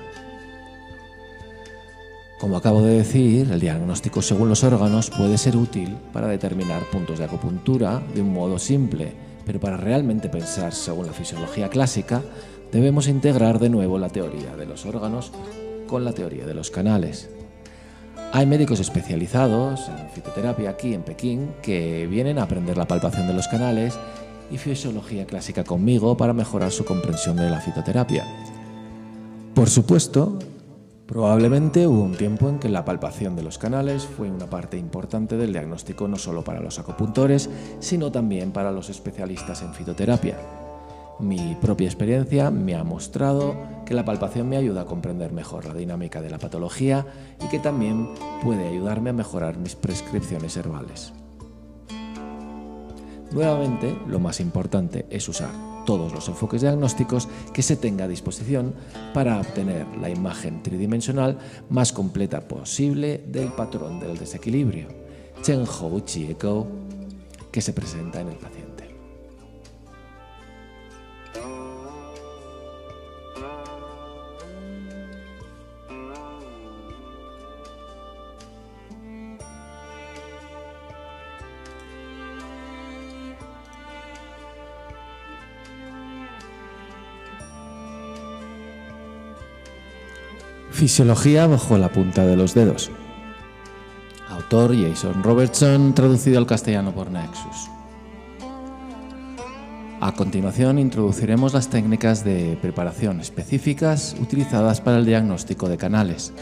Como 2.41 2.57
acabo 2.57 2.81
de 2.81 2.97
decir, 2.97 3.51
el 3.51 3.59
diagnóstico 3.59 4.23
según 4.23 4.49
los 4.49 4.63
órganos 4.63 5.11
puede 5.11 5.37
ser 5.37 5.55
útil 5.55 5.95
para 6.11 6.25
determinar 6.25 6.81
puntos 6.89 7.19
de 7.19 7.25
acupuntura 7.25 8.01
de 8.15 8.23
un 8.23 8.33
modo 8.33 8.57
simple, 8.57 9.13
pero 9.45 9.59
para 9.59 9.77
realmente 9.77 10.27
pensar 10.27 10.73
según 10.73 11.05
la 11.05 11.13
fisiología 11.13 11.69
clásica, 11.69 12.23
debemos 12.71 13.07
integrar 13.07 13.59
de 13.59 13.69
nuevo 13.69 13.99
la 13.99 14.09
teoría 14.09 14.55
de 14.55 14.65
los 14.65 14.87
órganos 14.87 15.31
con 15.85 16.03
la 16.03 16.13
teoría 16.13 16.47
de 16.47 16.55
los 16.55 16.71
canales. 16.71 17.29
Hay 18.33 18.47
médicos 18.47 18.79
especializados 18.79 19.87
en 19.89 20.09
fitoterapia 20.09 20.71
aquí 20.71 20.95
en 20.95 21.03
Pekín 21.03 21.51
que 21.61 22.07
vienen 22.07 22.39
a 22.39 22.43
aprender 22.43 22.75
la 22.75 22.87
palpación 22.87 23.27
de 23.27 23.35
los 23.35 23.47
canales 23.49 23.99
y 24.49 24.57
fisiología 24.57 25.27
clásica 25.27 25.63
conmigo 25.63 26.17
para 26.17 26.33
mejorar 26.33 26.71
su 26.71 26.85
comprensión 26.85 27.35
de 27.35 27.51
la 27.51 27.61
fitoterapia. 27.61 28.25
Por 29.53 29.69
supuesto, 29.69 30.39
probablemente 31.11 31.87
hubo 31.87 32.03
un 32.03 32.15
tiempo 32.15 32.47
en 32.47 32.57
que 32.57 32.69
la 32.69 32.85
palpación 32.85 33.35
de 33.35 33.43
los 33.43 33.57
canales 33.57 34.05
fue 34.05 34.31
una 34.31 34.49
parte 34.49 34.77
importante 34.77 35.35
del 35.35 35.51
diagnóstico 35.51 36.07
no 36.07 36.15
solo 36.15 36.41
para 36.41 36.61
los 36.61 36.79
acupuntores, 36.79 37.49
sino 37.81 38.13
también 38.13 38.53
para 38.53 38.71
los 38.71 38.89
especialistas 38.89 39.61
en 39.61 39.73
fitoterapia. 39.73 40.37
Mi 41.19 41.57
propia 41.59 41.87
experiencia 41.87 42.49
me 42.49 42.75
ha 42.75 42.85
mostrado 42.85 43.57
que 43.85 43.93
la 43.93 44.05
palpación 44.05 44.47
me 44.47 44.55
ayuda 44.55 44.83
a 44.83 44.85
comprender 44.85 45.33
mejor 45.33 45.65
la 45.65 45.73
dinámica 45.73 46.21
de 46.21 46.29
la 46.29 46.37
patología 46.37 47.05
y 47.43 47.49
que 47.49 47.59
también 47.59 48.07
puede 48.41 48.69
ayudarme 48.69 49.09
a 49.09 49.13
mejorar 49.13 49.57
mis 49.57 49.75
prescripciones 49.75 50.55
herbales. 50.55 51.11
Nuevamente, 53.33 53.97
lo 54.07 54.21
más 54.21 54.39
importante 54.39 55.07
es 55.09 55.27
usar 55.27 55.70
todos 55.91 56.13
los 56.13 56.29
enfoques 56.29 56.61
diagnósticos 56.61 57.27
que 57.53 57.61
se 57.61 57.75
tenga 57.75 58.05
a 58.05 58.07
disposición 58.07 58.73
para 59.13 59.41
obtener 59.41 59.85
la 59.99 60.09
imagen 60.09 60.63
tridimensional 60.63 61.37
más 61.69 61.91
completa 61.91 62.47
posible 62.47 63.21
del 63.27 63.51
patrón 63.51 63.99
del 63.99 64.17
desequilibrio, 64.17 64.87
Chen 65.41 65.65
Hou 65.65 66.01
que 67.51 67.61
se 67.61 67.73
presenta 67.73 68.21
en 68.21 68.29
el 68.29 68.35
paciente. 68.35 68.60
Fisiología 90.81 91.45
bajo 91.45 91.77
la 91.77 91.89
punta 91.89 92.25
de 92.25 92.35
los 92.35 92.55
dedos. 92.55 92.89
Autor 94.29 94.75
Jason 94.75 95.21
Robertson, 95.21 95.93
traducido 95.93 96.39
al 96.39 96.47
castellano 96.47 96.91
por 96.91 97.11
Nexus. 97.11 97.69
A 99.99 100.11
continuación 100.13 100.79
introduciremos 100.79 101.53
las 101.53 101.69
técnicas 101.69 102.23
de 102.23 102.57
preparación 102.59 103.21
específicas 103.21 104.15
utilizadas 104.19 104.81
para 104.81 104.97
el 104.97 105.05
diagnóstico 105.05 105.69
de 105.69 105.77
canales. 105.77 106.33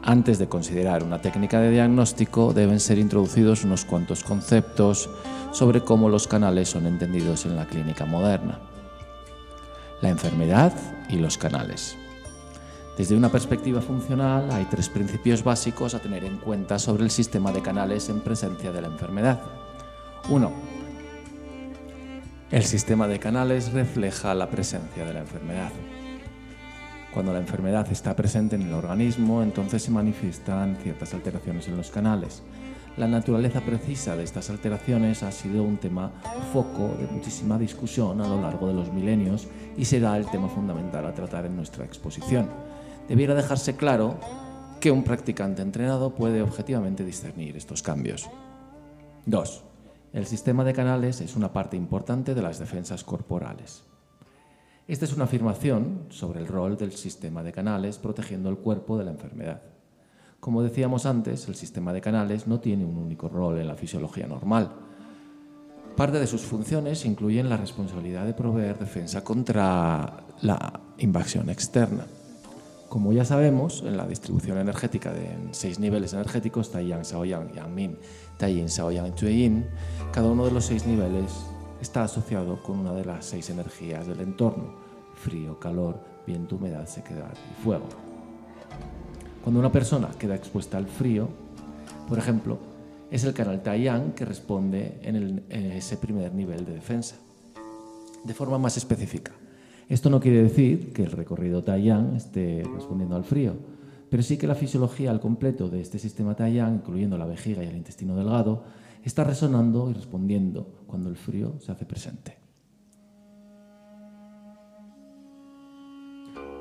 Antes 0.00 0.38
de 0.38 0.46
considerar 0.46 1.02
una 1.02 1.20
técnica 1.20 1.58
de 1.58 1.72
diagnóstico 1.72 2.52
deben 2.52 2.78
ser 2.78 2.98
introducidos 2.98 3.64
unos 3.64 3.84
cuantos 3.84 4.22
conceptos 4.22 5.10
sobre 5.50 5.80
cómo 5.80 6.08
los 6.08 6.28
canales 6.28 6.68
son 6.68 6.86
entendidos 6.86 7.44
en 7.46 7.56
la 7.56 7.66
clínica 7.66 8.06
moderna. 8.06 8.60
La 10.02 10.10
enfermedad 10.10 10.72
y 11.08 11.16
los 11.16 11.36
canales. 11.36 11.96
Desde 12.96 13.14
una 13.14 13.28
perspectiva 13.30 13.82
funcional 13.82 14.50
hay 14.50 14.64
tres 14.64 14.88
principios 14.88 15.44
básicos 15.44 15.94
a 15.94 15.98
tener 15.98 16.24
en 16.24 16.38
cuenta 16.38 16.78
sobre 16.78 17.04
el 17.04 17.10
sistema 17.10 17.52
de 17.52 17.60
canales 17.60 18.08
en 18.08 18.20
presencia 18.20 18.72
de 18.72 18.80
la 18.80 18.88
enfermedad. 18.88 19.42
1. 20.30 20.52
El 22.50 22.64
sistema 22.64 23.06
de 23.06 23.18
canales 23.18 23.72
refleja 23.72 24.34
la 24.34 24.48
presencia 24.48 25.04
de 25.04 25.12
la 25.12 25.20
enfermedad. 25.20 25.72
Cuando 27.12 27.34
la 27.34 27.38
enfermedad 27.38 27.86
está 27.92 28.16
presente 28.16 28.56
en 28.56 28.62
el 28.62 28.72
organismo, 28.72 29.42
entonces 29.42 29.82
se 29.82 29.90
manifiestan 29.90 30.76
ciertas 30.82 31.12
alteraciones 31.12 31.68
en 31.68 31.76
los 31.76 31.90
canales. 31.90 32.42
La 32.96 33.06
naturaleza 33.06 33.60
precisa 33.60 34.16
de 34.16 34.24
estas 34.24 34.48
alteraciones 34.48 35.22
ha 35.22 35.30
sido 35.30 35.62
un 35.62 35.76
tema 35.76 36.10
foco 36.52 36.96
de 36.98 37.06
muchísima 37.06 37.58
discusión 37.58 38.20
a 38.20 38.28
lo 38.28 38.40
largo 38.40 38.68
de 38.68 38.74
los 38.74 38.92
milenios 38.92 39.48
y 39.76 39.84
será 39.84 40.16
el 40.16 40.26
tema 40.30 40.48
fundamental 40.48 41.04
a 41.04 41.12
tratar 41.12 41.44
en 41.44 41.56
nuestra 41.56 41.84
exposición 41.84 42.48
debiera 43.08 43.34
dejarse 43.34 43.76
claro 43.76 44.18
que 44.80 44.90
un 44.90 45.04
practicante 45.04 45.62
entrenado 45.62 46.14
puede 46.14 46.42
objetivamente 46.42 47.04
discernir 47.04 47.56
estos 47.56 47.82
cambios. 47.82 48.28
2. 49.26 49.64
El 50.12 50.26
sistema 50.26 50.64
de 50.64 50.72
canales 50.72 51.20
es 51.20 51.36
una 51.36 51.52
parte 51.52 51.76
importante 51.76 52.34
de 52.34 52.42
las 52.42 52.58
defensas 52.58 53.04
corporales. 53.04 53.84
Esta 54.88 55.04
es 55.04 55.14
una 55.14 55.24
afirmación 55.24 56.06
sobre 56.10 56.40
el 56.40 56.46
rol 56.46 56.76
del 56.76 56.92
sistema 56.92 57.42
de 57.42 57.52
canales 57.52 57.98
protegiendo 57.98 58.48
el 58.48 58.58
cuerpo 58.58 58.96
de 58.98 59.04
la 59.04 59.10
enfermedad. 59.10 59.62
Como 60.46 60.62
decíamos 60.62 61.06
antes, 61.06 61.48
el 61.48 61.56
sistema 61.56 61.92
de 61.92 62.00
canales 62.00 62.46
no 62.46 62.60
tiene 62.60 62.84
un 62.84 62.96
único 62.98 63.28
rol 63.28 63.58
en 63.58 63.66
la 63.66 63.74
fisiología 63.74 64.28
normal. 64.28 64.70
Parte 65.96 66.20
de 66.20 66.26
sus 66.28 66.42
funciones 66.42 67.04
incluyen 67.04 67.48
la 67.48 67.56
responsabilidad 67.56 68.24
de 68.24 68.32
proveer 68.32 68.78
defensa 68.78 69.24
contra 69.24 70.22
la 70.42 70.80
invasión 70.98 71.50
externa. 71.50 72.06
Como 72.88 73.12
ya 73.12 73.24
sabemos, 73.24 73.82
en 73.84 73.96
la 73.96 74.06
distribución 74.06 74.58
energética 74.58 75.12
de 75.12 75.36
seis 75.50 75.80
niveles 75.80 76.12
energéticos, 76.12 76.70
Taiyang, 76.70 77.02
Shaoyang, 77.02 77.52
Yangmin, 77.52 77.98
Taiyin, 78.38 78.68
Shaoyang, 78.68 79.16
Chueyin, 79.16 79.66
cada 80.12 80.28
uno 80.28 80.44
de 80.44 80.52
los 80.52 80.64
seis 80.64 80.86
niveles 80.86 81.32
está 81.80 82.04
asociado 82.04 82.62
con 82.62 82.78
una 82.78 82.92
de 82.92 83.04
las 83.04 83.24
seis 83.24 83.50
energías 83.50 84.06
del 84.06 84.20
entorno, 84.20 84.76
frío, 85.16 85.58
calor, 85.58 85.98
viento, 86.24 86.54
humedad, 86.54 86.86
sequedad 86.86 87.34
y 87.50 87.64
fuego. 87.64 88.05
Cuando 89.46 89.60
una 89.60 89.70
persona 89.70 90.08
queda 90.18 90.34
expuesta 90.34 90.76
al 90.76 90.88
frío, 90.88 91.28
por 92.08 92.18
ejemplo, 92.18 92.58
es 93.12 93.22
el 93.22 93.32
canal 93.32 93.62
Taiyang 93.62 94.10
que 94.10 94.24
responde 94.24 94.98
en, 95.02 95.44
en 95.48 95.70
ese 95.70 95.98
primer 95.98 96.34
nivel 96.34 96.64
de 96.64 96.74
defensa. 96.74 97.14
De 98.24 98.34
forma 98.34 98.58
más 98.58 98.76
específica, 98.76 99.30
esto 99.88 100.10
no 100.10 100.18
quiere 100.18 100.42
decir 100.42 100.92
que 100.92 101.04
el 101.04 101.12
recorrido 101.12 101.62
Taiyang 101.62 102.16
esté 102.16 102.64
respondiendo 102.74 103.14
al 103.14 103.22
frío, 103.22 103.54
pero 104.10 104.24
sí 104.24 104.36
que 104.36 104.48
la 104.48 104.56
fisiología 104.56 105.12
al 105.12 105.20
completo 105.20 105.68
de 105.68 105.80
este 105.80 106.00
sistema 106.00 106.34
Taiyang, 106.34 106.74
incluyendo 106.74 107.16
la 107.16 107.26
vejiga 107.26 107.62
y 107.62 107.68
el 107.68 107.76
intestino 107.76 108.16
delgado, 108.16 108.64
está 109.04 109.22
resonando 109.22 109.88
y 109.88 109.92
respondiendo 109.92 110.82
cuando 110.88 111.08
el 111.08 111.14
frío 111.14 111.52
se 111.60 111.70
hace 111.70 111.86
presente. 111.86 112.36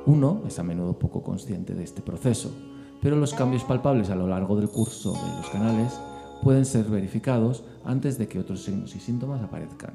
Uno 0.06 0.44
es 0.46 0.60
a 0.60 0.64
menudo 0.64 1.00
poco 1.00 1.24
consciente 1.24 1.74
de 1.74 1.84
este 1.84 2.04
proceso, 2.04 2.75
pero 3.06 3.18
los 3.18 3.36
cambios 3.36 3.64
palpables 3.64 4.10
a 4.10 4.16
lo 4.16 4.26
largo 4.26 4.56
del 4.56 4.68
curso 4.68 5.14
de 5.14 5.38
los 5.38 5.48
canales 5.52 5.94
pueden 6.42 6.66
ser 6.66 6.86
verificados 6.86 7.64
antes 7.84 8.18
de 8.18 8.28
que 8.28 8.40
otros 8.40 8.64
signos 8.64 8.96
y 8.96 9.00
síntomas 9.00 9.44
aparezcan. 9.44 9.94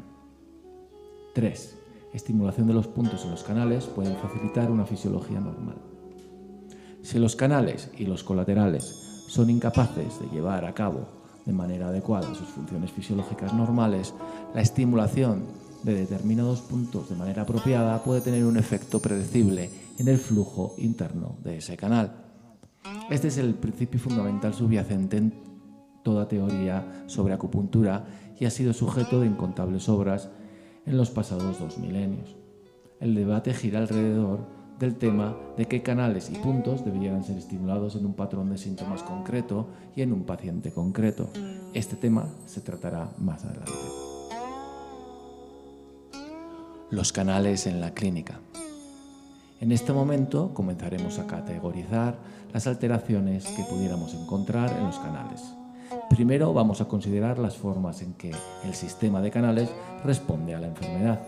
3 1.35 1.77
estimulación 2.15 2.69
de 2.69 2.75
los 2.75 2.87
puntos 2.87 3.25
en 3.25 3.33
los 3.33 3.43
canales 3.43 3.87
pueden 3.87 4.17
facilitar 4.19 4.71
una 4.71 4.87
fisiología 4.87 5.41
normal. 5.41 5.75
Si 7.03 7.19
los 7.19 7.35
canales 7.35 7.91
y 7.99 8.07
los 8.07 8.23
colaterales 8.23 8.85
son 9.27 9.51
incapaces 9.51 10.21
de 10.21 10.29
llevar 10.29 10.65
a 10.65 10.73
cabo 10.73 11.01
de 11.45 11.53
manera 11.53 11.89
adecuada 11.89 12.33
sus 12.37 12.47
funciones 12.47 12.93
fisiológicas 12.93 13.53
normales, 13.53 14.15
la 14.55 14.61
estimulación 14.61 15.47
de 15.83 15.95
determinados 15.95 16.61
puntos 16.61 17.09
de 17.09 17.17
manera 17.17 17.43
apropiada 17.43 18.05
puede 18.05 18.21
tener 18.21 18.45
un 18.45 18.57
efecto 18.57 19.01
predecible 19.01 19.69
en 19.99 20.07
el 20.07 20.19
flujo 20.19 20.77
interno 20.79 21.39
de 21.43 21.57
ese 21.57 21.77
canal. 21.77 22.30
Este 23.11 23.29
es 23.29 23.39
el 23.39 23.55
principio 23.55 24.01
fundamental 24.01 24.55
subyacente 24.55 25.17
en 25.17 25.35
toda 26.03 26.29
teoría 26.29 27.05
sobre 27.07 27.35
acupuntura 27.35 28.07
y 28.39 28.47
ha 28.47 28.51
sido 28.51 28.73
sujeto 28.73 29.21
de 29.21 29.27
incontables 29.27 29.89
obras 29.89 30.31
en 30.87 30.97
los 30.97 31.11
pasados 31.11 31.59
dos 31.59 31.79
milenios. 31.79 32.37
El 33.01 33.15
debate 33.15 33.53
gira 33.53 33.81
alrededor 33.81 34.47
del 34.79 34.97
tema 34.97 35.37
de 35.59 35.67
qué 35.67 35.83
canales 35.83 36.31
y 36.31 36.37
puntos 36.37 36.85
deberían 36.85 37.23
ser 37.23 37.37
estimulados 37.37 37.97
en 37.97 38.07
un 38.07 38.15
patrón 38.15 38.49
de 38.51 38.57
síntomas 38.57 39.03
concreto 39.03 39.69
y 39.95 40.01
en 40.01 40.13
un 40.13 40.25
paciente 40.25 40.73
concreto. 40.73 41.29
Este 41.75 41.97
tema 41.97 42.29
se 42.47 42.63
tratará 42.63 43.13
más 43.19 43.45
adelante. 43.45 43.73
Los 46.91 47.13
canales 47.13 47.67
en 47.67 47.81
la 47.81 47.93
clínica. 47.93 48.41
En 49.61 49.73
este 49.73 49.93
momento 49.93 50.55
comenzaremos 50.55 51.19
a 51.19 51.27
categorizar 51.27 52.17
las 52.51 52.67
alteraciones 52.67 53.45
que 53.45 53.63
pudiéramos 53.65 54.15
encontrar 54.15 54.73
en 54.73 54.87
los 54.87 54.99
canales. 54.99 55.43
Primero 56.09 56.55
vamos 56.55 56.81
a 56.81 56.89
considerar 56.89 57.39
las 57.39 57.59
formas 57.59 58.01
en 58.01 58.15
que 58.15 58.33
el 58.65 58.75
sistema 58.75 59.21
de 59.21 59.31
canales 59.31 59.69
responde 60.03 60.55
a 60.55 60.61
la 60.61 60.69
enfermedad. 60.69 61.21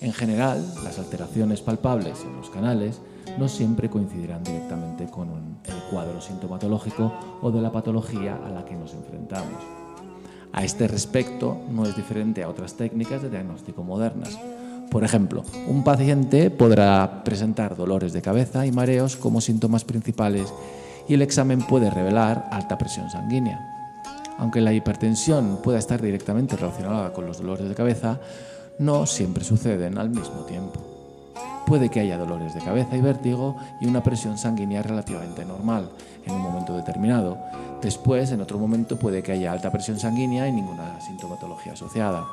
En 0.00 0.14
general, 0.14 0.64
las 0.84 0.98
alteraciones 0.98 1.60
palpables 1.60 2.22
en 2.22 2.34
los 2.34 2.48
canales 2.48 3.02
no 3.38 3.46
siempre 3.46 3.90
coincidirán 3.90 4.42
directamente 4.42 5.04
con 5.04 5.28
el 5.64 5.82
cuadro 5.90 6.18
sintomatológico 6.22 7.12
o 7.42 7.50
de 7.50 7.60
la 7.60 7.70
patología 7.70 8.40
a 8.42 8.48
la 8.48 8.64
que 8.64 8.74
nos 8.74 8.94
enfrentamos. 8.94 9.62
A 10.54 10.64
este 10.64 10.88
respecto, 10.88 11.58
no 11.70 11.84
es 11.84 11.94
diferente 11.94 12.42
a 12.42 12.48
otras 12.48 12.74
técnicas 12.74 13.20
de 13.20 13.28
diagnóstico 13.28 13.82
modernas. 13.82 14.38
Por 14.92 15.04
ejemplo, 15.04 15.42
un 15.66 15.84
paciente 15.84 16.50
podrá 16.50 17.24
presentar 17.24 17.76
dolores 17.76 18.12
de 18.12 18.20
cabeza 18.20 18.66
y 18.66 18.72
mareos 18.72 19.16
como 19.16 19.40
síntomas 19.40 19.84
principales 19.84 20.52
y 21.08 21.14
el 21.14 21.22
examen 21.22 21.62
puede 21.62 21.88
revelar 21.88 22.46
alta 22.52 22.76
presión 22.76 23.08
sanguínea. 23.08 23.58
Aunque 24.36 24.60
la 24.60 24.74
hipertensión 24.74 25.60
pueda 25.62 25.78
estar 25.78 26.02
directamente 26.02 26.56
relacionada 26.56 27.10
con 27.14 27.24
los 27.24 27.38
dolores 27.38 27.70
de 27.70 27.74
cabeza, 27.74 28.20
no 28.78 29.06
siempre 29.06 29.44
suceden 29.44 29.96
al 29.96 30.10
mismo 30.10 30.44
tiempo. 30.44 30.78
Puede 31.64 31.88
que 31.88 32.00
haya 32.00 32.18
dolores 32.18 32.52
de 32.52 32.60
cabeza 32.60 32.94
y 32.94 33.00
vértigo 33.00 33.56
y 33.80 33.86
una 33.86 34.02
presión 34.02 34.36
sanguínea 34.36 34.82
relativamente 34.82 35.46
normal 35.46 35.88
en 36.26 36.34
un 36.34 36.42
momento 36.42 36.76
determinado. 36.76 37.38
Después, 37.80 38.30
en 38.30 38.42
otro 38.42 38.58
momento, 38.58 38.98
puede 38.98 39.22
que 39.22 39.32
haya 39.32 39.52
alta 39.52 39.72
presión 39.72 39.98
sanguínea 39.98 40.46
y 40.48 40.52
ninguna 40.52 41.00
sintomatología 41.00 41.72
asociada. 41.72 42.26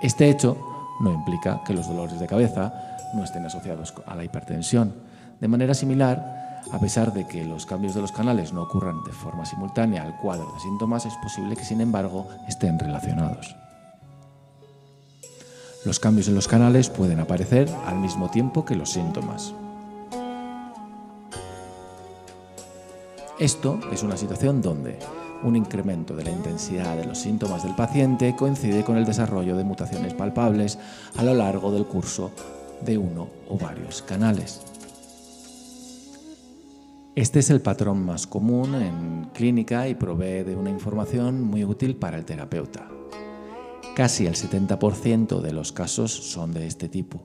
Este 0.00 0.30
hecho 0.30 0.81
no 1.00 1.12
implica 1.12 1.62
que 1.64 1.74
los 1.74 1.88
dolores 1.88 2.20
de 2.20 2.26
cabeza 2.26 2.72
no 3.14 3.24
estén 3.24 3.44
asociados 3.44 3.94
a 4.06 4.14
la 4.14 4.24
hipertensión. 4.24 4.94
De 5.40 5.48
manera 5.48 5.74
similar, 5.74 6.62
a 6.70 6.78
pesar 6.78 7.12
de 7.12 7.26
que 7.26 7.44
los 7.44 7.66
cambios 7.66 7.94
de 7.94 8.00
los 8.00 8.12
canales 8.12 8.52
no 8.52 8.62
ocurran 8.62 9.02
de 9.04 9.12
forma 9.12 9.44
simultánea 9.44 10.02
al 10.02 10.16
cuadro 10.16 10.52
de 10.52 10.60
síntomas, 10.60 11.06
es 11.06 11.14
posible 11.16 11.56
que, 11.56 11.64
sin 11.64 11.80
embargo, 11.80 12.28
estén 12.48 12.78
relacionados. 12.78 13.56
Los 15.84 15.98
cambios 15.98 16.28
en 16.28 16.36
los 16.36 16.46
canales 16.46 16.88
pueden 16.90 17.18
aparecer 17.18 17.68
al 17.86 17.98
mismo 17.98 18.30
tiempo 18.30 18.64
que 18.64 18.76
los 18.76 18.90
síntomas. 18.90 19.52
Esto 23.38 23.80
es 23.90 24.02
una 24.02 24.16
situación 24.16 24.60
donde 24.60 24.98
un 25.42 25.56
incremento 25.56 26.14
de 26.14 26.24
la 26.24 26.30
intensidad 26.30 26.96
de 26.96 27.06
los 27.06 27.18
síntomas 27.18 27.64
del 27.64 27.74
paciente 27.74 28.36
coincide 28.36 28.84
con 28.84 28.96
el 28.96 29.04
desarrollo 29.04 29.56
de 29.56 29.64
mutaciones 29.64 30.14
palpables 30.14 30.78
a 31.16 31.24
lo 31.24 31.34
largo 31.34 31.72
del 31.72 31.86
curso 31.86 32.30
de 32.84 32.98
uno 32.98 33.28
o 33.48 33.58
varios 33.58 34.02
canales. 34.02 34.60
Este 37.14 37.40
es 37.40 37.50
el 37.50 37.60
patrón 37.60 38.04
más 38.04 38.26
común 38.26 38.74
en 38.74 39.30
clínica 39.34 39.88
y 39.88 39.94
provee 39.94 40.44
de 40.44 40.56
una 40.56 40.70
información 40.70 41.42
muy 41.42 41.64
útil 41.64 41.96
para 41.96 42.16
el 42.16 42.24
terapeuta. 42.24 42.88
Casi 43.94 44.26
el 44.26 44.34
70% 44.34 45.40
de 45.40 45.52
los 45.52 45.72
casos 45.72 46.12
son 46.12 46.52
de 46.54 46.66
este 46.66 46.88
tipo. 46.88 47.22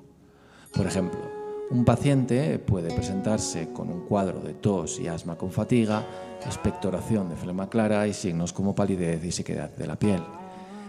Por 0.74 0.86
ejemplo, 0.88 1.37
un 1.70 1.84
paciente 1.84 2.60
puede 2.60 2.94
presentarse 2.94 3.70
con 3.74 3.90
un 3.90 4.02
cuadro 4.06 4.40
de 4.40 4.54
tos 4.54 5.00
y 5.00 5.08
asma 5.08 5.38
con 5.38 5.52
fatiga, 5.52 6.06
expectoración 6.46 7.30
de 7.30 7.36
flema 7.36 7.70
clara 7.70 8.08
y 8.08 8.14
signos 8.14 8.54
como 8.54 8.74
palidez 8.74 9.24
y 9.26 9.32
sequedad 9.32 9.70
de 9.70 9.88
la 9.88 10.00
piel. 10.00 10.22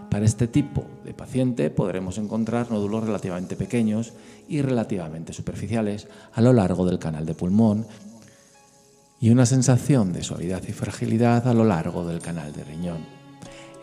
Para 0.09 0.25
este 0.25 0.47
tipo 0.47 0.85
de 1.03 1.13
paciente 1.13 1.69
podremos 1.69 2.17
encontrar 2.17 2.71
nódulos 2.71 3.03
relativamente 3.03 3.55
pequeños 3.55 4.13
y 4.47 4.61
relativamente 4.61 5.33
superficiales 5.33 6.07
a 6.33 6.41
lo 6.41 6.53
largo 6.53 6.85
del 6.85 6.97
canal 6.97 7.25
de 7.25 7.35
pulmón 7.35 7.85
y 9.19 9.31
una 9.31 9.45
sensación 9.45 10.13
de 10.13 10.23
suavidad 10.23 10.63
y 10.67 10.71
fragilidad 10.71 11.47
a 11.47 11.53
lo 11.53 11.65
largo 11.65 12.05
del 12.05 12.21
canal 12.21 12.53
de 12.53 12.63
riñón. 12.63 13.05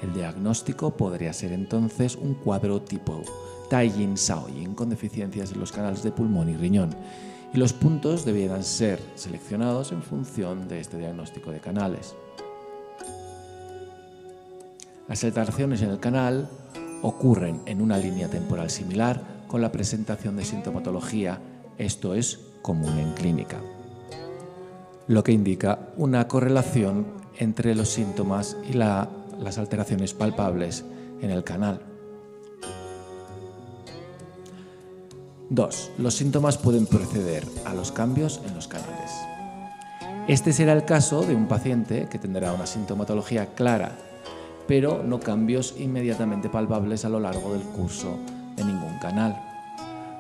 El 0.03 0.15
diagnóstico 0.15 0.97
podría 0.97 1.33
ser 1.33 1.53
entonces 1.53 2.17
un 2.17 2.35
cuadro 2.35 2.83
tipo 2.83 3.23
Taijin 3.69 4.15
Shaoyin 4.15 4.75
con 4.75 4.89
deficiencias 4.89 5.53
en 5.53 5.61
los 5.61 5.73
canales 5.73 6.03
de 6.03 6.13
pulmón 6.13 6.49
y 6.49 6.57
riñón, 6.57 6.91
y 7.53 7.59
los 7.59 7.73
puntos 7.73 8.25
debieran 8.25 8.63
ser 8.63 9.01
seleccionados 9.15 9.93
en 9.93 10.03
función 10.03 10.69
de 10.69 10.81
este 10.81 10.99
diagnóstico 10.99 11.51
de 11.51 11.61
canales. 11.61 12.15
Las 15.09 15.23
alteraciones 15.23 15.83
en 15.83 15.91
el 15.91 16.01
canal 16.01 16.49
ocurren 17.03 17.63
en 17.67 17.81
una 17.81 17.99
línea 17.99 18.29
temporal 18.29 18.71
similar 18.71 19.45
con 19.47 19.63
la 19.63 19.71
presentación 19.71 20.37
de 20.37 20.45
sintomatología, 20.45 21.41
esto 21.79 22.15
es 22.15 22.41
común 22.63 22.99
en 22.99 23.13
clínica, 23.13 23.61
lo 25.07 25.23
que 25.23 25.33
indica 25.33 25.91
una 25.97 26.27
correlación 26.27 27.07
entre 27.39 27.75
los 27.75 27.91
síntomas 27.91 28.57
y 28.69 28.73
las 28.73 29.59
alteraciones 29.59 30.15
palpables 30.15 30.85
en 31.21 31.31
el 31.31 31.45
canal. 31.45 31.96
2. 35.51 35.91
Los 35.99 36.15
síntomas 36.15 36.59
pueden 36.59 36.87
proceder 36.87 37.45
a 37.65 37.75
los 37.75 37.93
cambios 37.93 38.41
en 38.47 38.55
los 38.55 38.69
canales. 38.69 39.13
Este 40.29 40.53
será 40.53 40.73
el 40.73 40.85
caso 40.85 41.23
de 41.23 41.37
un 41.37 41.47
paciente 41.47 42.09
que 42.11 42.19
tendrá 42.19 42.53
una 42.53 42.67
sintomatología 42.67 43.55
clara, 43.55 43.93
pero 44.67 45.03
no 45.05 45.21
cambios 45.21 45.75
inmediatamente 45.79 46.49
palpables 46.49 47.05
a 47.05 47.09
lo 47.09 47.21
largo 47.21 47.53
del 47.53 47.63
curso 47.63 48.19
de 48.57 48.65
ningún 48.65 48.99
canal. 48.99 49.41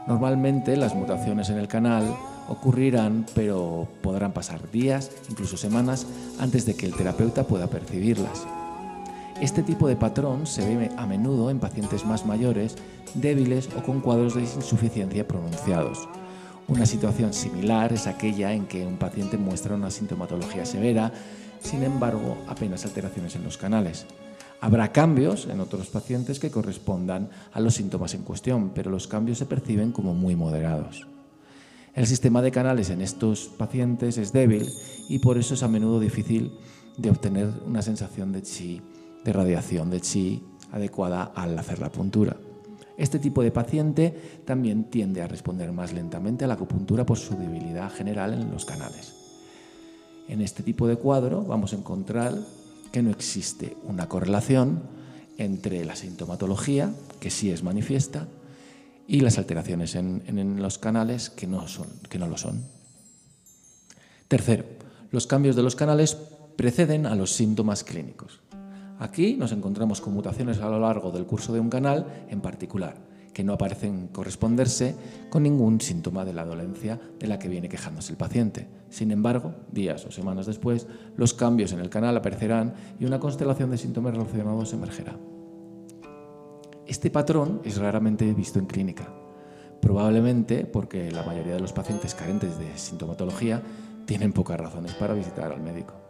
Normalmente 0.06 0.76
las 0.76 0.94
mutaciones 0.94 1.50
en 1.50 1.58
el 1.58 1.66
canal 1.66 2.04
ocurrirán, 2.48 3.26
pero 3.34 3.88
podrán 4.02 4.32
pasar 4.32 4.70
días, 4.70 5.10
incluso 5.28 5.56
semanas, 5.56 6.06
antes 6.38 6.64
de 6.64 6.76
que 6.76 6.86
el 6.86 6.94
terapeuta 6.94 7.44
pueda 7.44 7.66
percibirlas. 7.66 8.46
Este 9.40 9.62
tipo 9.62 9.86
de 9.86 9.96
patrón 9.96 10.46
se 10.46 10.76
ve 10.76 10.90
a 10.96 11.06
menudo 11.06 11.50
en 11.50 11.60
pacientes 11.60 12.06
más 12.06 12.24
mayores, 12.24 12.74
débiles 13.12 13.68
o 13.76 13.82
con 13.82 14.00
cuadros 14.00 14.34
de 14.34 14.40
insuficiencia 14.40 15.28
pronunciados. 15.28 16.08
Una 16.68 16.86
situación 16.86 17.34
similar 17.34 17.92
es 17.92 18.06
aquella 18.06 18.54
en 18.54 18.66
que 18.66 18.86
un 18.86 18.96
paciente 18.96 19.36
muestra 19.36 19.74
una 19.74 19.90
sintomatología 19.90 20.64
severa, 20.64 21.12
sin 21.60 21.82
embargo, 21.82 22.38
apenas 22.48 22.86
alteraciones 22.86 23.36
en 23.36 23.44
los 23.44 23.58
canales. 23.58 24.06
Habrá 24.62 24.90
cambios 24.90 25.46
en 25.50 25.60
otros 25.60 25.88
pacientes 25.88 26.38
que 26.38 26.50
correspondan 26.50 27.28
a 27.52 27.60
los 27.60 27.74
síntomas 27.74 28.14
en 28.14 28.22
cuestión, 28.22 28.70
pero 28.74 28.90
los 28.90 29.06
cambios 29.06 29.36
se 29.36 29.44
perciben 29.44 29.92
como 29.92 30.14
muy 30.14 30.34
moderados. 30.34 31.06
El 31.92 32.06
sistema 32.06 32.40
de 32.40 32.52
canales 32.52 32.88
en 32.88 33.02
estos 33.02 33.48
pacientes 33.48 34.16
es 34.16 34.32
débil 34.32 34.66
y 35.10 35.18
por 35.18 35.36
eso 35.36 35.52
es 35.52 35.62
a 35.62 35.68
menudo 35.68 36.00
difícil 36.00 36.52
de 36.96 37.10
obtener 37.10 37.50
una 37.66 37.82
sensación 37.82 38.32
de 38.32 38.40
chi 38.40 38.80
de 39.24 39.32
radiación 39.32 39.90
de 39.90 40.00
chi 40.00 40.42
adecuada 40.72 41.32
al 41.34 41.58
hacer 41.58 41.78
la 41.78 41.90
puntura. 41.90 42.36
Este 42.96 43.18
tipo 43.18 43.42
de 43.42 43.50
paciente 43.50 44.40
también 44.44 44.84
tiende 44.84 45.20
a 45.20 45.28
responder 45.28 45.70
más 45.72 45.92
lentamente 45.92 46.44
a 46.44 46.48
la 46.48 46.54
acupuntura 46.54 47.04
por 47.04 47.18
su 47.18 47.36
debilidad 47.36 47.90
general 47.92 48.32
en 48.32 48.50
los 48.50 48.64
canales. 48.64 49.14
En 50.28 50.40
este 50.40 50.62
tipo 50.62 50.88
de 50.88 50.96
cuadro 50.96 51.42
vamos 51.44 51.72
a 51.72 51.76
encontrar 51.76 52.34
que 52.90 53.02
no 53.02 53.10
existe 53.10 53.76
una 53.84 54.08
correlación 54.08 54.82
entre 55.38 55.84
la 55.84 55.96
sintomatología, 55.96 56.92
que 57.20 57.30
sí 57.30 57.50
es 57.50 57.62
manifiesta, 57.62 58.26
y 59.06 59.20
las 59.20 59.38
alteraciones 59.38 59.94
en, 59.94 60.60
los 60.60 60.78
canales 60.78 61.30
que 61.30 61.46
no, 61.46 61.68
son, 61.68 61.86
que 62.08 62.18
no 62.18 62.26
lo 62.26 62.38
son. 62.38 62.64
Tercero, 64.28 64.64
los 65.12 65.26
cambios 65.26 65.54
de 65.54 65.62
los 65.62 65.76
canales 65.76 66.16
preceden 66.56 67.06
a 67.06 67.14
los 67.14 67.32
síntomas 67.32 67.84
clínicos. 67.84 68.40
Aquí 68.98 69.36
nos 69.36 69.52
encontramos 69.52 70.00
con 70.00 70.14
mutaciones 70.14 70.60
a 70.60 70.70
lo 70.70 70.80
largo 70.80 71.10
del 71.10 71.26
curso 71.26 71.52
de 71.52 71.60
un 71.60 71.68
canal 71.68 72.06
en 72.30 72.40
particular, 72.40 72.96
que 73.34 73.44
no 73.44 73.58
parecen 73.58 74.08
corresponderse 74.08 74.94
con 75.28 75.42
ningún 75.42 75.82
síntoma 75.82 76.24
de 76.24 76.32
la 76.32 76.46
dolencia 76.46 76.98
de 77.18 77.26
la 77.26 77.38
que 77.38 77.50
viene 77.50 77.68
quejándose 77.68 78.12
el 78.12 78.16
paciente. 78.16 78.68
Sin 78.88 79.10
embargo, 79.10 79.52
días 79.70 80.06
o 80.06 80.10
semanas 80.10 80.46
después, 80.46 80.86
los 81.16 81.34
cambios 81.34 81.72
en 81.72 81.80
el 81.80 81.90
canal 81.90 82.16
aparecerán 82.16 82.72
y 82.98 83.04
una 83.04 83.20
constelación 83.20 83.70
de 83.70 83.76
síntomas 83.76 84.14
relacionados 84.14 84.72
emergerá. 84.72 85.14
Este 86.86 87.10
patrón 87.10 87.60
es 87.64 87.76
raramente 87.76 88.32
visto 88.32 88.58
en 88.58 88.66
clínica, 88.66 89.12
probablemente 89.82 90.64
porque 90.64 91.10
la 91.10 91.22
mayoría 91.24 91.54
de 91.54 91.60
los 91.60 91.74
pacientes 91.74 92.14
carentes 92.14 92.58
de 92.58 92.78
sintomatología 92.78 93.60
tienen 94.06 94.32
pocas 94.32 94.58
razones 94.58 94.94
para 94.94 95.12
visitar 95.12 95.52
al 95.52 95.60
médico. 95.60 96.05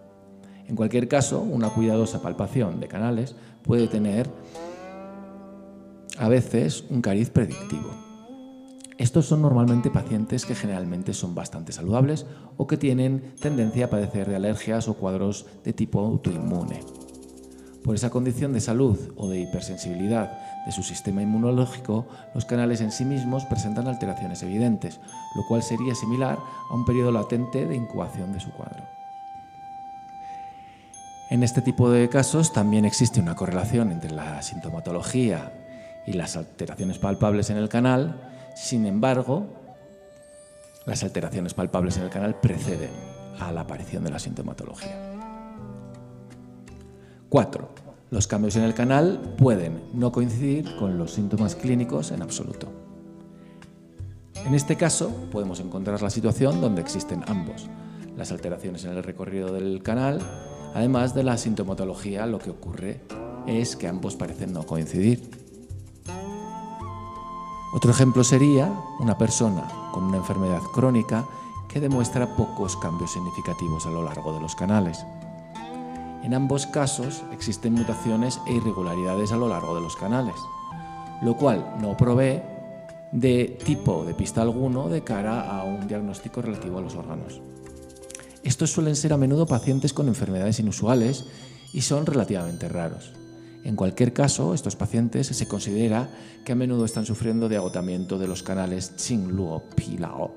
En 0.69 0.77
cualquier 0.77 1.09
caso, 1.09 1.41
una 1.41 1.71
cuidadosa 1.71 2.23
palpación 2.23 2.81
de 2.81 2.89
canales 2.89 3.37
puede 3.63 3.87
tener 3.87 4.29
a 6.19 6.29
veces 6.29 6.85
un 6.91 7.03
cariz 7.03 7.31
predictivo. 7.31 7.91
Estos 8.99 9.27
son 9.27 9.43
normalmente 9.43 9.91
pacientes 9.91 10.47
que 10.47 10.55
generalmente 10.55 11.13
son 11.13 11.35
bastante 11.35 11.73
saludables 11.73 12.25
o 12.57 12.67
que 12.67 12.79
tienen 12.79 13.35
tendencia 13.41 13.87
a 13.87 13.91
padecer 13.91 14.27
de 14.29 14.37
alergias 14.37 14.89
o 14.89 14.95
cuadros 14.95 15.45
de 15.65 15.75
tipo 15.75 16.01
autoinmune. 16.01 16.81
Por 17.85 17.95
esa 17.95 18.11
condición 18.11 18.55
de 18.55 18.61
salud 18.61 18.99
o 19.17 19.29
de 19.29 19.41
hipersensibilidad 19.41 20.65
de 20.65 20.73
su 20.73 20.83
sistema 20.83 21.23
inmunológico, 21.23 22.07
los 22.35 22.47
canales 22.47 22.81
en 22.81 22.91
sí 22.91 23.05
mismos 23.05 23.45
presentan 23.45 23.87
alteraciones 23.87 24.43
evidentes, 24.43 24.99
lo 25.37 25.47
cual 25.47 25.63
sería 25.63 25.95
similar 25.95 26.39
a 26.71 26.75
un 26.75 26.85
periodo 26.85 27.13
latente 27.13 27.67
de 27.67 27.77
incubación 27.77 28.33
de 28.33 28.41
su 28.41 28.51
cuadro. 28.51 28.83
En 31.29 31.43
este 31.43 31.61
tipo 31.61 31.91
de 31.91 32.09
casos 32.09 32.53
también 32.53 32.85
existe 32.85 33.21
una 33.21 33.35
correlación 33.35 33.91
entre 33.91 34.13
la 34.13 34.43
sintomatología 34.43 35.53
y 36.07 36.13
las 36.13 36.37
alteraciones 36.37 36.99
palpables 36.99 37.51
en 37.51 37.57
el 37.57 37.69
canal, 37.69 38.21
sin 38.55 38.87
embargo, 38.87 39.49
las 40.85 41.03
alteraciones 41.03 41.53
palpables 41.53 41.97
en 41.97 42.05
el 42.05 42.11
canal 42.11 42.37
preceden 42.37 42.91
a 43.41 43.51
la 43.51 43.63
aparición 43.63 44.05
de 44.05 44.11
la 44.11 44.21
sintomatología. 44.21 44.97
4. 47.29 47.69
Los 48.11 48.29
cambios 48.29 48.55
en 48.55 48.63
el 48.63 48.75
canal 48.75 49.35
pueden 49.37 49.83
no 49.95 50.13
coincidir 50.13 50.77
con 50.77 50.97
los 50.97 51.15
síntomas 51.15 51.57
clínicos 51.57 52.13
en 52.13 52.23
absoluto. 52.23 52.69
En 54.45 54.55
este 54.55 54.77
caso, 54.77 55.11
podemos 55.33 55.59
encontrar 55.59 56.01
la 56.01 56.11
situación 56.11 56.61
donde 56.61 56.83
existen 56.83 57.25
ambos, 57.27 57.69
las 58.17 58.31
alteraciones 58.31 58.85
en 58.85 58.93
el 58.93 59.03
recorrido 59.03 59.53
del 59.53 59.83
canal 59.83 60.21
Además 60.75 61.15
de 61.15 61.23
la 61.23 61.39
sintomatología, 61.39 62.27
lo 62.27 62.39
que 62.39 62.51
ocurre 62.51 63.01
es 63.47 63.77
que 63.77 63.89
ambos 63.89 64.17
parecen 64.17 64.53
no 64.53 64.65
coincidir. 64.65 65.31
Otro 67.75 67.91
ejemplo 67.91 68.25
sería 68.25 68.73
una 69.01 69.19
persona 69.19 69.69
con 69.93 70.05
una 70.05 70.17
enfermedad 70.17 70.63
crónica 70.73 71.27
que 71.69 71.81
demuestra 71.81 72.37
pocos 72.37 72.77
cambios 72.77 73.13
significativos 73.13 73.87
a 73.87 73.91
lo 73.91 74.03
largo 74.03 74.33
de 74.33 74.41
los 74.41 74.55
canales. 74.55 75.05
En 76.23 76.35
ambos 76.35 76.67
casos 76.67 77.23
existen 77.33 77.75
mutaciones 77.75 78.41
e 78.47 78.55
irregularidades 78.55 79.31
a 79.33 79.37
lo 79.37 79.49
largo 79.49 79.75
de 79.75 79.81
los 79.81 79.95
canales, 79.95 80.35
lo 81.23 81.37
cual 81.37 81.77
no 81.81 81.97
provee 81.97 82.43
de 83.13 83.59
tipo 83.65 84.05
de 84.05 84.15
pista 84.15 84.43
alguno 84.43 84.89
de 84.89 85.05
cara 85.05 85.59
a 85.61 85.65
un 85.65 85.87
diagnóstico 85.87 86.43
relativo 86.43 86.79
a 86.79 86.83
los 86.83 86.97
órganos. 86.97 87.41
Estos 88.47 88.71
suelen 88.71 88.95
ser 88.95 89.13
a 89.13 89.17
menudo 89.17 89.45
pacientes 89.45 89.93
con 89.93 90.07
enfermedades 90.07 90.61
inusuales 90.61 91.25
y 91.73 91.81
son 91.81 92.07
relativamente 92.07 92.69
raros. 92.69 93.11
En 93.65 93.75
cualquier 93.75 94.13
caso, 94.13 94.55
estos 94.55 94.77
pacientes 94.77 95.27
se 95.27 95.49
considera 95.49 96.09
que 96.45 96.53
a 96.53 96.55
menudo 96.55 96.85
están 96.85 97.05
sufriendo 97.05 97.49
de 97.49 97.57
agotamiento 97.57 98.21
de 98.21 98.29
los 98.29 98.45
canales 98.45 98.91
Qingluo 98.91 99.65
Pilao 99.75 100.33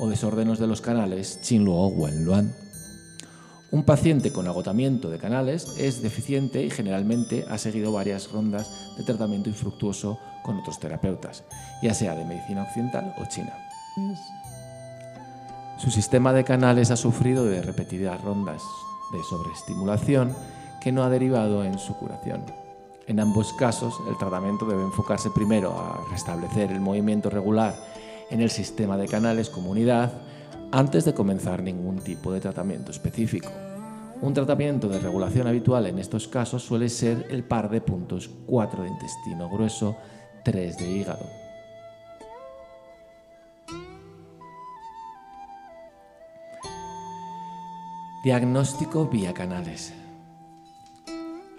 o 0.00 0.08
desórdenes 0.10 0.58
de 0.58 0.66
los 0.66 0.82
canales 0.82 1.40
Qingluo 1.42 1.86
Wenluan. 1.88 2.54
Un 3.70 3.84
paciente 3.84 4.30
con 4.30 4.46
agotamiento 4.46 5.08
de 5.08 5.18
canales 5.18 5.66
es 5.78 6.02
deficiente 6.02 6.62
y 6.62 6.68
generalmente 6.68 7.46
ha 7.48 7.56
seguido 7.56 7.90
varias 7.90 8.30
rondas 8.30 8.70
de 8.98 9.04
tratamiento 9.04 9.48
infructuoso 9.48 10.18
con 10.42 10.58
otros 10.58 10.78
terapeutas, 10.78 11.44
ya 11.82 11.94
sea 11.94 12.14
de 12.14 12.26
medicina 12.26 12.64
occidental 12.64 13.14
o 13.16 13.24
china. 13.30 13.54
Su 15.78 15.92
sistema 15.92 16.32
de 16.32 16.42
canales 16.42 16.90
ha 16.90 16.96
sufrido 16.96 17.44
de 17.44 17.62
repetidas 17.62 18.20
rondas 18.22 18.62
de 19.12 19.22
sobreestimulación 19.22 20.34
que 20.80 20.90
no 20.90 21.04
ha 21.04 21.08
derivado 21.08 21.62
en 21.62 21.78
su 21.78 21.94
curación. 21.94 22.44
En 23.06 23.20
ambos 23.20 23.52
casos, 23.52 23.94
el 24.08 24.18
tratamiento 24.18 24.66
debe 24.66 24.82
enfocarse 24.82 25.30
primero 25.30 25.70
a 25.78 26.04
restablecer 26.10 26.72
el 26.72 26.80
movimiento 26.80 27.30
regular 27.30 27.76
en 28.28 28.40
el 28.40 28.50
sistema 28.50 28.96
de 28.96 29.06
canales 29.06 29.50
comunidad 29.50 30.12
antes 30.72 31.04
de 31.04 31.14
comenzar 31.14 31.62
ningún 31.62 32.00
tipo 32.00 32.32
de 32.32 32.40
tratamiento 32.40 32.90
específico. 32.90 33.48
Un 34.20 34.34
tratamiento 34.34 34.88
de 34.88 34.98
regulación 34.98 35.46
habitual 35.46 35.86
en 35.86 36.00
estos 36.00 36.26
casos 36.26 36.64
suele 36.64 36.88
ser 36.88 37.28
el 37.30 37.44
par 37.44 37.70
de 37.70 37.80
puntos 37.80 38.28
4 38.46 38.82
de 38.82 38.88
intestino 38.88 39.48
grueso, 39.48 39.96
3 40.44 40.76
de 40.76 40.90
hígado. 40.90 41.47
Diagnóstico 48.24 49.06
vía 49.06 49.32
canales. 49.32 49.94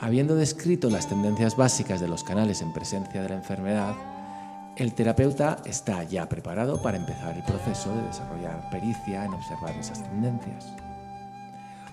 Habiendo 0.01 0.35
descrito 0.35 0.89
las 0.89 1.07
tendencias 1.07 1.55
básicas 1.55 2.01
de 2.01 2.09
los 2.09 2.25
canales 2.25 2.61
en 2.61 2.73
presencia 2.73 3.23
de 3.23 3.29
la 3.29 3.35
enfermedad, 3.35 3.95
el 4.75 4.93
terapeuta 4.93 5.59
está 5.63 6.03
ya 6.03 6.27
preparado 6.27 6.81
para 6.81 6.97
empezar 6.97 7.37
el 7.37 7.43
proceso 7.43 7.95
de 7.95 8.01
desarrollar 8.01 8.69
pericia 8.69 9.23
en 9.23 9.35
observar 9.35 9.73
esas 9.77 10.03
tendencias. 10.03 10.67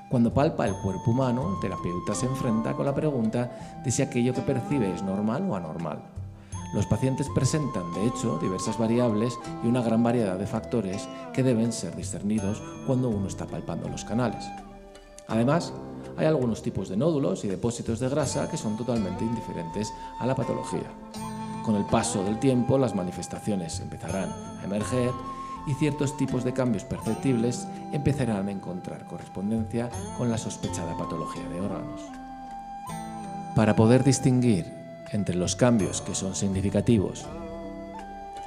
Cuando 0.08 0.34
palpa 0.34 0.66
el 0.66 0.74
cuerpo 0.82 1.12
humano, 1.12 1.54
el 1.54 1.60
terapeuta 1.60 2.16
se 2.16 2.26
enfrenta 2.26 2.72
con 2.72 2.86
la 2.86 2.94
pregunta 2.94 3.78
de 3.84 3.90
si 3.92 4.02
aquello 4.02 4.34
que 4.34 4.42
percibe 4.42 4.92
es 4.92 5.00
normal 5.00 5.48
o 5.48 5.54
anormal. 5.54 6.15
Los 6.74 6.86
pacientes 6.86 7.28
presentan, 7.34 7.92
de 7.94 8.06
hecho, 8.06 8.38
diversas 8.38 8.78
variables 8.78 9.38
y 9.62 9.66
una 9.66 9.82
gran 9.82 10.02
variedad 10.02 10.38
de 10.38 10.46
factores 10.46 11.08
que 11.32 11.42
deben 11.42 11.72
ser 11.72 11.94
discernidos 11.96 12.62
cuando 12.86 13.08
uno 13.08 13.28
está 13.28 13.46
palpando 13.46 13.88
los 13.88 14.04
canales. 14.04 14.44
Además, 15.28 15.72
hay 16.16 16.26
algunos 16.26 16.62
tipos 16.62 16.88
de 16.88 16.96
nódulos 16.96 17.44
y 17.44 17.48
depósitos 17.48 18.00
de 18.00 18.08
grasa 18.08 18.48
que 18.50 18.56
son 18.56 18.76
totalmente 18.76 19.24
indiferentes 19.24 19.92
a 20.18 20.26
la 20.26 20.34
patología. 20.34 20.90
Con 21.64 21.74
el 21.74 21.84
paso 21.84 22.22
del 22.24 22.38
tiempo, 22.38 22.78
las 22.78 22.94
manifestaciones 22.94 23.80
empezarán 23.80 24.30
a 24.60 24.64
emerger 24.64 25.10
y 25.66 25.74
ciertos 25.74 26.16
tipos 26.16 26.44
de 26.44 26.52
cambios 26.52 26.84
perceptibles 26.84 27.66
empezarán 27.92 28.48
a 28.48 28.52
encontrar 28.52 29.06
correspondencia 29.06 29.90
con 30.16 30.30
la 30.30 30.38
sospechada 30.38 30.96
patología 30.96 31.48
de 31.48 31.60
órganos. 31.60 32.00
Para 33.56 33.74
poder 33.74 34.04
distinguir 34.04 34.85
entre 35.12 35.36
los 35.36 35.56
cambios 35.56 36.00
que 36.00 36.14
son 36.14 36.34
significativos 36.34 37.24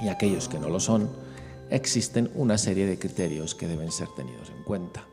y 0.00 0.08
aquellos 0.08 0.48
que 0.48 0.58
no 0.58 0.68
lo 0.68 0.80
son, 0.80 1.10
existen 1.70 2.30
una 2.34 2.58
serie 2.58 2.86
de 2.86 2.98
criterios 2.98 3.54
que 3.54 3.68
deben 3.68 3.92
ser 3.92 4.08
tenidos 4.16 4.50
en 4.50 4.64
cuenta. 4.64 5.04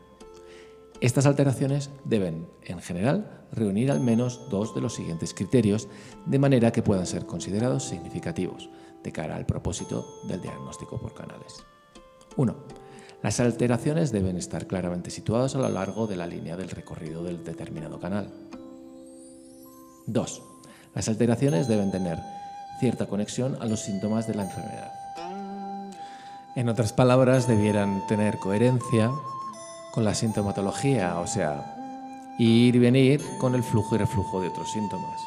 Estas 1.00 1.26
alteraciones 1.26 1.90
deben, 2.04 2.48
en 2.64 2.80
general, 2.80 3.46
reunir 3.52 3.90
al 3.92 4.00
menos 4.00 4.48
dos 4.50 4.74
de 4.74 4.80
los 4.80 4.94
siguientes 4.94 5.32
criterios 5.32 5.88
de 6.26 6.38
manera 6.38 6.72
que 6.72 6.82
puedan 6.82 7.06
ser 7.06 7.24
considerados 7.24 7.84
significativos 7.84 8.68
de 9.04 9.12
cara 9.12 9.36
al 9.36 9.46
propósito 9.46 10.04
del 10.26 10.40
diagnóstico 10.40 11.00
por 11.00 11.14
canales. 11.14 11.64
1. 12.36 12.56
Las 13.22 13.38
alteraciones 13.40 14.10
deben 14.10 14.36
estar 14.36 14.66
claramente 14.66 15.10
situadas 15.10 15.54
a 15.54 15.58
lo 15.58 15.68
largo 15.68 16.06
de 16.06 16.16
la 16.16 16.26
línea 16.26 16.56
del 16.56 16.70
recorrido 16.70 17.22
del 17.22 17.44
determinado 17.44 18.00
canal. 18.00 18.32
2. 20.06 20.42
Las 20.98 21.06
alteraciones 21.06 21.68
deben 21.68 21.92
tener 21.92 22.18
cierta 22.80 23.06
conexión 23.06 23.56
a 23.60 23.66
los 23.66 23.78
síntomas 23.78 24.26
de 24.26 24.34
la 24.34 24.42
enfermedad. 24.42 24.92
En 26.56 26.68
otras 26.68 26.92
palabras, 26.92 27.46
debieran 27.46 28.04
tener 28.08 28.38
coherencia 28.38 29.08
con 29.92 30.02
la 30.04 30.12
sintomatología, 30.12 31.20
o 31.20 31.26
sea, 31.28 32.34
ir 32.40 32.74
y 32.74 32.78
venir 32.80 33.22
con 33.38 33.54
el 33.54 33.62
flujo 33.62 33.94
y 33.94 33.98
reflujo 33.98 34.40
de 34.40 34.48
otros 34.48 34.72
síntomas. 34.72 35.20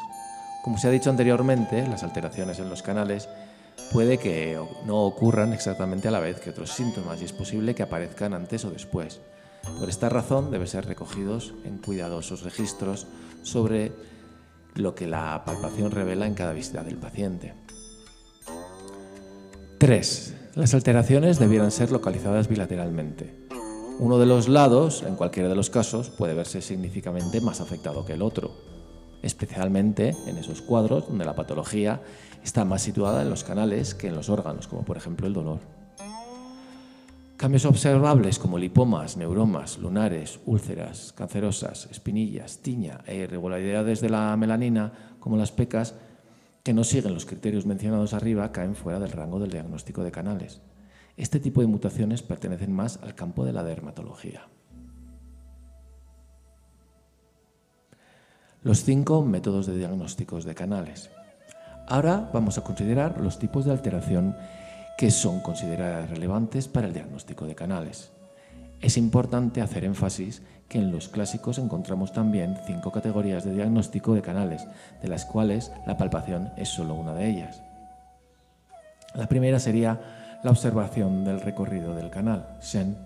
Como 0.62 0.76
se 0.76 0.88
ha 0.88 0.90
dicho 0.90 1.08
anteriormente, 1.08 1.88
las 1.88 2.02
alteraciones 2.02 2.58
en 2.58 2.68
los 2.68 2.82
canales 2.82 3.30
puede 3.94 4.18
que 4.18 4.60
no 4.84 5.04
ocurran 5.04 5.54
exactamente 5.54 6.06
a 6.06 6.10
la 6.10 6.20
vez 6.20 6.38
que 6.38 6.50
otros 6.50 6.70
síntomas 6.70 7.22
y 7.22 7.24
es 7.24 7.32
posible 7.32 7.74
que 7.74 7.82
aparezcan 7.82 8.34
antes 8.34 8.66
o 8.66 8.70
después. 8.70 9.22
Por 9.78 9.88
esta 9.88 10.10
razón 10.10 10.50
deben 10.50 10.68
ser 10.68 10.84
recogidos 10.84 11.54
en 11.64 11.78
cuidadosos 11.78 12.42
registros 12.42 13.06
sobre 13.42 13.92
lo 14.74 14.94
que 14.94 15.06
la 15.06 15.42
palpación 15.44 15.90
revela 15.90 16.26
en 16.26 16.34
cada 16.34 16.52
visita 16.52 16.82
del 16.82 16.96
paciente. 16.96 17.54
3. 19.78 20.34
Las 20.54 20.74
alteraciones 20.74 21.38
debieran 21.38 21.70
ser 21.70 21.90
localizadas 21.90 22.48
bilateralmente. 22.48 23.48
Uno 23.98 24.18
de 24.18 24.26
los 24.26 24.48
lados, 24.48 25.02
en 25.02 25.16
cualquiera 25.16 25.48
de 25.48 25.54
los 25.54 25.70
casos, 25.70 26.10
puede 26.10 26.34
verse 26.34 26.62
significativamente 26.62 27.40
más 27.40 27.60
afectado 27.60 28.04
que 28.04 28.14
el 28.14 28.22
otro, 28.22 28.52
especialmente 29.22 30.14
en 30.26 30.38
esos 30.38 30.62
cuadros 30.62 31.08
donde 31.08 31.24
la 31.24 31.34
patología 31.34 32.00
está 32.42 32.64
más 32.64 32.82
situada 32.82 33.22
en 33.22 33.30
los 33.30 33.44
canales 33.44 33.94
que 33.94 34.08
en 34.08 34.14
los 34.14 34.28
órganos, 34.28 34.66
como 34.66 34.84
por 34.84 34.96
ejemplo 34.96 35.26
el 35.26 35.32
dolor. 35.32 35.81
Cambios 37.42 37.64
observables 37.64 38.38
como 38.38 38.56
lipomas, 38.56 39.16
neuromas, 39.16 39.76
lunares, 39.78 40.38
úlceras, 40.46 41.12
cancerosas, 41.12 41.88
espinillas, 41.90 42.58
tiña 42.58 43.00
e 43.04 43.16
irregularidades 43.16 44.00
de 44.00 44.10
la 44.10 44.36
melanina, 44.36 45.16
como 45.18 45.36
las 45.36 45.50
pecas, 45.50 45.96
que 46.62 46.72
no 46.72 46.84
siguen 46.84 47.14
los 47.14 47.26
criterios 47.26 47.66
mencionados 47.66 48.14
arriba, 48.14 48.52
caen 48.52 48.76
fuera 48.76 49.00
del 49.00 49.10
rango 49.10 49.40
del 49.40 49.50
diagnóstico 49.50 50.04
de 50.04 50.12
canales. 50.12 50.60
Este 51.16 51.40
tipo 51.40 51.60
de 51.60 51.66
mutaciones 51.66 52.22
pertenecen 52.22 52.72
más 52.72 53.00
al 53.02 53.16
campo 53.16 53.44
de 53.44 53.52
la 53.52 53.64
dermatología. 53.64 54.46
Los 58.62 58.84
cinco 58.84 59.24
métodos 59.24 59.66
de 59.66 59.76
diagnósticos 59.76 60.44
de 60.44 60.54
canales. 60.54 61.10
Ahora 61.88 62.30
vamos 62.32 62.56
a 62.58 62.62
considerar 62.62 63.20
los 63.20 63.40
tipos 63.40 63.64
de 63.64 63.72
alteración 63.72 64.36
que 64.98 65.10
son 65.10 65.40
consideradas 65.40 66.10
relevantes 66.10 66.68
para 66.68 66.86
el 66.86 66.92
diagnóstico 66.92 67.46
de 67.46 67.54
canales. 67.54 68.12
Es 68.80 68.96
importante 68.96 69.60
hacer 69.60 69.84
énfasis 69.84 70.42
que 70.68 70.78
en 70.78 70.90
los 70.90 71.08
clásicos 71.08 71.58
encontramos 71.58 72.12
también 72.12 72.58
cinco 72.66 72.90
categorías 72.90 73.44
de 73.44 73.54
diagnóstico 73.54 74.14
de 74.14 74.22
canales, 74.22 74.66
de 75.00 75.08
las 75.08 75.24
cuales 75.24 75.70
la 75.86 75.96
palpación 75.96 76.50
es 76.56 76.68
solo 76.68 76.94
una 76.94 77.14
de 77.14 77.28
ellas. 77.28 77.62
La 79.14 79.28
primera 79.28 79.58
sería 79.58 80.00
la 80.42 80.50
observación 80.50 81.24
del 81.24 81.40
recorrido 81.40 81.94
del 81.94 82.10
canal, 82.10 82.56
Shen. 82.60 82.96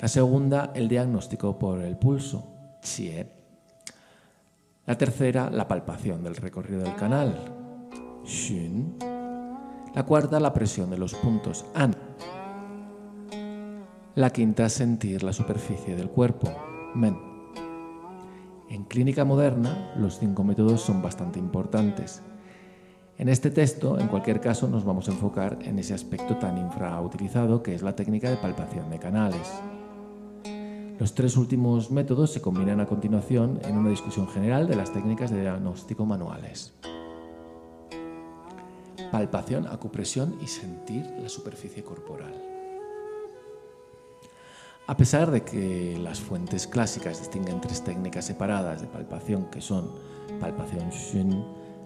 La 0.00 0.08
segunda, 0.08 0.70
el 0.74 0.88
diagnóstico 0.88 1.58
por 1.58 1.80
el 1.80 1.96
pulso, 1.96 2.54
Xie. 2.82 3.26
La 4.86 4.98
tercera, 4.98 5.50
la 5.50 5.66
palpación 5.66 6.22
del 6.22 6.36
recorrido 6.36 6.82
del 6.82 6.94
canal, 6.94 7.34
Xun. 8.24 9.13
La 9.94 10.04
cuarta, 10.04 10.40
la 10.40 10.52
presión 10.52 10.90
de 10.90 10.98
los 10.98 11.14
puntos, 11.14 11.64
An. 11.74 11.94
La 14.14 14.30
quinta, 14.30 14.68
sentir 14.68 15.22
la 15.22 15.32
superficie 15.32 15.96
del 15.96 16.10
cuerpo, 16.10 16.50
Men. 16.94 17.16
En 18.68 18.84
clínica 18.84 19.24
moderna, 19.24 19.92
los 19.96 20.18
cinco 20.18 20.44
métodos 20.44 20.80
son 20.80 21.02
bastante 21.02 21.38
importantes 21.38 22.22
en 23.16 23.28
este 23.28 23.50
texto, 23.52 23.96
en 24.00 24.08
cualquier 24.08 24.40
caso, 24.40 24.66
nos 24.68 24.84
vamos 24.84 25.08
a 25.08 25.12
enfocar 25.12 25.58
en 25.62 25.78
ese 25.78 25.94
aspecto 25.94 26.36
tan 26.36 26.58
infrautilizado 26.58 27.62
que 27.62 27.72
es 27.72 27.82
la 27.82 27.94
técnica 27.94 28.28
de 28.28 28.36
palpación 28.36 28.90
de 28.90 28.98
canales. 28.98 29.52
Los 30.98 31.14
tres 31.14 31.36
últimos 31.36 31.92
métodos 31.92 32.32
se 32.32 32.40
combinan 32.40 32.80
a 32.80 32.86
continuación 32.86 33.60
en 33.62 33.76
una 33.78 33.90
discusión 33.90 34.26
general 34.26 34.66
de 34.66 34.74
las 34.74 34.92
técnicas 34.92 35.30
de 35.30 35.42
diagnóstico 35.42 36.04
manuales. 36.04 36.74
Palpación, 39.14 39.68
acupresión 39.68 40.34
y 40.42 40.48
sentir 40.48 41.06
la 41.22 41.28
superficie 41.28 41.84
corporal. 41.84 42.34
A 44.88 44.96
pesar 44.96 45.30
de 45.30 45.44
que 45.44 45.96
las 46.02 46.18
fuentes 46.18 46.66
clásicas 46.66 47.20
distinguen 47.20 47.60
tres 47.60 47.84
técnicas 47.84 48.24
separadas 48.24 48.80
de 48.80 48.88
palpación 48.88 49.44
que 49.52 49.60
son 49.60 49.92
palpación 50.40 50.90
Shun, 50.90 51.44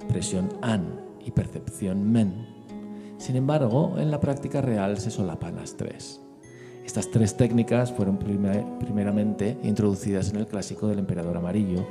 presión 0.09 0.49
An 0.63 1.03
y 1.23 1.31
percepción 1.31 2.11
men. 2.11 2.47
Sin 3.19 3.37
embargo, 3.37 3.97
en 3.99 4.11
la 4.11 4.21
práctica 4.21 4.63
real 4.63 4.97
se 4.97 5.11
solapan 5.11 5.57
las 5.57 5.77
tres. 5.77 6.23
Estas 6.87 7.11
tres 7.11 7.37
técnicas 7.37 7.93
fueron 7.93 8.17
primeramente 8.17 9.59
introducidas 9.65 10.31
en 10.31 10.37
el 10.37 10.47
clásico 10.47 10.89
del 10.89 11.01
emperador 11.01 11.37
amarillo 11.37 11.87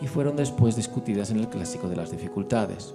y 0.00 0.06
fueron 0.06 0.36
después 0.36 0.76
discutidas 0.76 1.32
en 1.32 1.38
el 1.38 1.48
Clásico 1.48 1.88
de 1.88 1.96
las 1.96 2.12
Dificultades. 2.12 2.94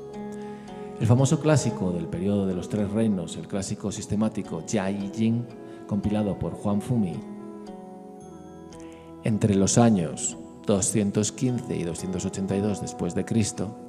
El 1.02 1.08
famoso 1.08 1.40
clásico 1.40 1.92
del 1.92 2.06
periodo 2.06 2.46
de 2.46 2.54
los 2.54 2.70
Tres 2.70 2.92
Reinos, 2.92 3.36
el 3.36 3.48
clásico 3.48 3.92
sistemático 3.92 4.62
Jia 4.68 4.86
Jing, 4.86 5.42
compilado 5.88 6.38
por 6.38 6.54
Juan 6.54 6.80
Fumi 6.80 7.16
entre 9.24 9.56
los 9.56 9.80
años 9.80 10.38
215 10.68 11.76
y 11.76 11.84
282 11.86 12.82
después 12.82 13.16
de 13.16 13.26
Cristo, 13.26 13.80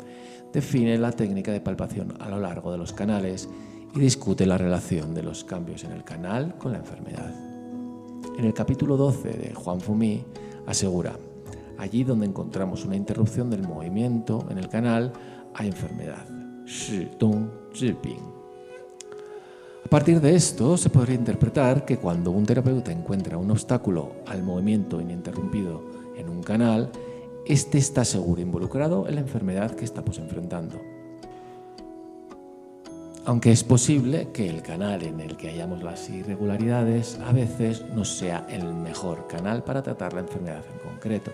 define 0.55 0.97
la 0.97 1.13
técnica 1.13 1.53
de 1.53 1.61
palpación 1.61 2.15
a 2.19 2.31
lo 2.31 2.41
largo 2.41 2.73
de 2.73 2.79
los 2.79 2.95
canales 2.95 3.47
y 3.95 4.01
discute 4.01 4.47
la 4.47 4.57
relación 4.57 5.13
de 5.13 5.23
los 5.23 5.45
cambios 5.45 5.85
en 5.85 5.93
el 5.93 6.05
canal 6.05 6.57
con 6.57 6.73
la 6.73 6.79
enfermedad. 6.79 7.31
En 8.39 8.47
el 8.47 8.55
capítulo 8.55 8.97
12 8.97 9.29
de 9.29 9.55
Juan 9.55 9.83
Fumi 9.83 10.25
asegura, 10.67 11.19
allí 11.77 12.05
donde 12.05 12.25
encontramos 12.25 12.87
una 12.87 12.97
interrupción 12.97 13.51
del 13.51 13.69
movimiento 13.69 14.47
en 14.49 14.57
el 14.57 14.71
canal 14.71 15.13
hay 15.53 15.69
enfermedad. 15.69 16.42
A 19.85 19.89
partir 19.89 20.21
de 20.21 20.35
esto 20.35 20.77
se 20.77 20.89
podría 20.89 21.17
interpretar 21.17 21.85
que 21.85 21.99
cuando 21.99 22.31
un 22.31 22.47
terapeuta 22.47 22.91
encuentra 22.91 23.37
un 23.37 23.51
obstáculo 23.51 24.13
al 24.27 24.43
movimiento 24.43 25.01
ininterrumpido 25.01 25.83
en 26.17 26.29
un 26.29 26.43
canal, 26.43 26.91
éste 27.47 27.79
está 27.79 28.05
seguro 28.05 28.41
involucrado 28.41 29.07
en 29.07 29.17
la 29.17 29.21
enfermedad 29.21 29.73
que 29.73 29.85
estamos 29.85 30.19
enfrentando. 30.19 30.81
Aunque 33.25 33.53
es 33.53 33.63
posible 33.63 34.29
que 34.33 34.49
el 34.49 34.63
canal 34.63 35.03
en 35.03 35.21
el 35.21 35.37
que 35.37 35.51
hayamos 35.51 35.83
las 35.83 36.09
irregularidades 36.11 37.19
a 37.21 37.33
veces 37.33 37.85
no 37.95 38.05
sea 38.05 38.47
el 38.49 38.75
mejor 38.75 39.29
canal 39.29 39.63
para 39.63 39.83
tratar 39.83 40.13
la 40.15 40.21
enfermedad 40.21 40.65
en 40.73 40.91
concreto. 40.91 41.33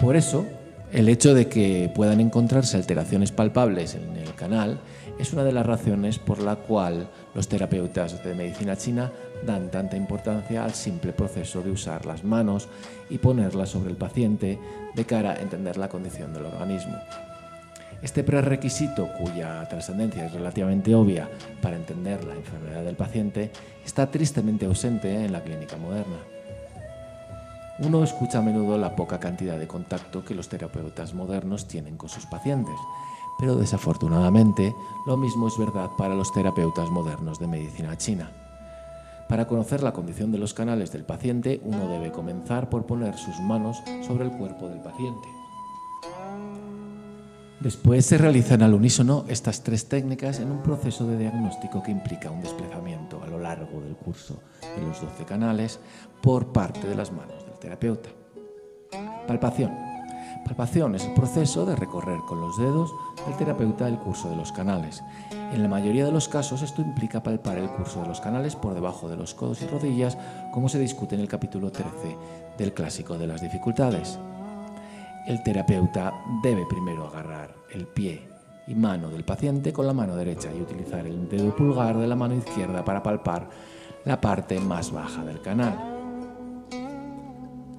Por 0.00 0.16
eso, 0.16 0.44
el 0.92 1.08
hecho 1.08 1.34
de 1.34 1.48
que 1.48 1.90
puedan 1.94 2.20
encontrarse 2.20 2.76
alteraciones 2.76 3.32
palpables 3.32 3.94
en 3.94 4.16
el 4.16 4.34
canal 4.34 4.80
es 5.18 5.32
una 5.32 5.44
de 5.44 5.52
las 5.52 5.66
razones 5.66 6.18
por 6.18 6.40
la 6.40 6.56
cual 6.56 7.08
los 7.34 7.48
terapeutas 7.48 8.22
de 8.22 8.34
medicina 8.34 8.76
china 8.76 9.10
dan 9.44 9.70
tanta 9.70 9.96
importancia 9.96 10.64
al 10.64 10.74
simple 10.74 11.12
proceso 11.12 11.62
de 11.62 11.70
usar 11.70 12.06
las 12.06 12.24
manos 12.24 12.68
y 13.10 13.18
ponerlas 13.18 13.70
sobre 13.70 13.90
el 13.90 13.96
paciente 13.96 14.58
de 14.94 15.04
cara 15.04 15.32
a 15.32 15.40
entender 15.40 15.76
la 15.76 15.88
condición 15.88 16.32
del 16.32 16.46
organismo. 16.46 16.96
Este 18.02 18.22
prerequisito, 18.22 19.08
cuya 19.18 19.66
trascendencia 19.68 20.26
es 20.26 20.32
relativamente 20.32 20.94
obvia 20.94 21.28
para 21.62 21.76
entender 21.76 22.22
la 22.24 22.34
enfermedad 22.34 22.84
del 22.84 22.96
paciente, 22.96 23.50
está 23.84 24.10
tristemente 24.10 24.66
ausente 24.66 25.24
en 25.24 25.32
la 25.32 25.42
clínica 25.42 25.76
moderna. 25.76 26.35
Uno 27.78 28.02
escucha 28.02 28.38
a 28.38 28.42
menudo 28.42 28.78
la 28.78 28.96
poca 28.96 29.20
cantidad 29.20 29.58
de 29.58 29.68
contacto 29.68 30.24
que 30.24 30.34
los 30.34 30.48
terapeutas 30.48 31.12
modernos 31.12 31.68
tienen 31.68 31.98
con 31.98 32.08
sus 32.08 32.24
pacientes, 32.24 32.74
pero 33.38 33.54
desafortunadamente 33.54 34.74
lo 35.04 35.18
mismo 35.18 35.46
es 35.46 35.58
verdad 35.58 35.90
para 35.98 36.14
los 36.14 36.32
terapeutas 36.32 36.90
modernos 36.90 37.38
de 37.38 37.46
medicina 37.46 37.98
china. 37.98 38.32
Para 39.28 39.46
conocer 39.46 39.82
la 39.82 39.92
condición 39.92 40.32
de 40.32 40.38
los 40.38 40.54
canales 40.54 40.90
del 40.90 41.04
paciente, 41.04 41.60
uno 41.64 41.86
debe 41.88 42.12
comenzar 42.12 42.70
por 42.70 42.86
poner 42.86 43.18
sus 43.18 43.38
manos 43.40 43.82
sobre 44.06 44.24
el 44.24 44.30
cuerpo 44.30 44.68
del 44.68 44.80
paciente. 44.80 45.28
Después 47.60 48.06
se 48.06 48.16
realizan 48.16 48.62
al 48.62 48.72
unísono 48.72 49.26
estas 49.28 49.62
tres 49.62 49.86
técnicas 49.86 50.40
en 50.40 50.50
un 50.50 50.62
proceso 50.62 51.06
de 51.06 51.18
diagnóstico 51.18 51.82
que 51.82 51.90
implica 51.90 52.30
un 52.30 52.40
desplazamiento 52.40 53.22
a 53.22 53.26
lo 53.26 53.38
largo 53.38 53.82
del 53.82 53.96
curso 53.96 54.40
de 54.62 54.86
los 54.86 55.00
12 55.02 55.24
canales 55.24 55.78
por 56.22 56.52
parte 56.52 56.86
de 56.86 56.94
las 56.94 57.12
manos 57.12 57.45
Palpación. 59.26 59.72
Palpación 60.44 60.94
es 60.94 61.04
el 61.04 61.14
proceso 61.14 61.66
de 61.66 61.74
recorrer 61.74 62.20
con 62.20 62.40
los 62.40 62.56
dedos 62.56 62.94
del 63.26 63.36
terapeuta 63.36 63.88
el 63.88 63.98
curso 63.98 64.30
de 64.30 64.36
los 64.36 64.52
canales. 64.52 65.02
En 65.52 65.62
la 65.62 65.68
mayoría 65.68 66.04
de 66.04 66.12
los 66.12 66.28
casos 66.28 66.62
esto 66.62 66.82
implica 66.82 67.22
palpar 67.22 67.58
el 67.58 67.68
curso 67.68 68.02
de 68.02 68.08
los 68.08 68.20
canales 68.20 68.54
por 68.54 68.74
debajo 68.74 69.08
de 69.08 69.16
los 69.16 69.34
codos 69.34 69.62
y 69.62 69.66
rodillas, 69.66 70.16
como 70.52 70.68
se 70.68 70.78
discute 70.78 71.16
en 71.16 71.22
el 71.22 71.28
capítulo 71.28 71.72
13 71.72 72.16
del 72.56 72.72
clásico 72.72 73.18
de 73.18 73.26
las 73.26 73.40
dificultades. 73.40 74.18
El 75.26 75.42
terapeuta 75.42 76.14
debe 76.42 76.64
primero 76.66 77.08
agarrar 77.08 77.52
el 77.72 77.88
pie 77.88 78.28
y 78.68 78.76
mano 78.76 79.10
del 79.10 79.24
paciente 79.24 79.72
con 79.72 79.86
la 79.86 79.92
mano 79.92 80.14
derecha 80.14 80.52
y 80.54 80.60
utilizar 80.60 81.04
el 81.04 81.28
dedo 81.28 81.54
pulgar 81.56 81.98
de 81.98 82.06
la 82.06 82.14
mano 82.14 82.36
izquierda 82.36 82.84
para 82.84 83.02
palpar 83.02 83.48
la 84.04 84.20
parte 84.20 84.60
más 84.60 84.92
baja 84.92 85.24
del 85.24 85.42
canal. 85.42 85.95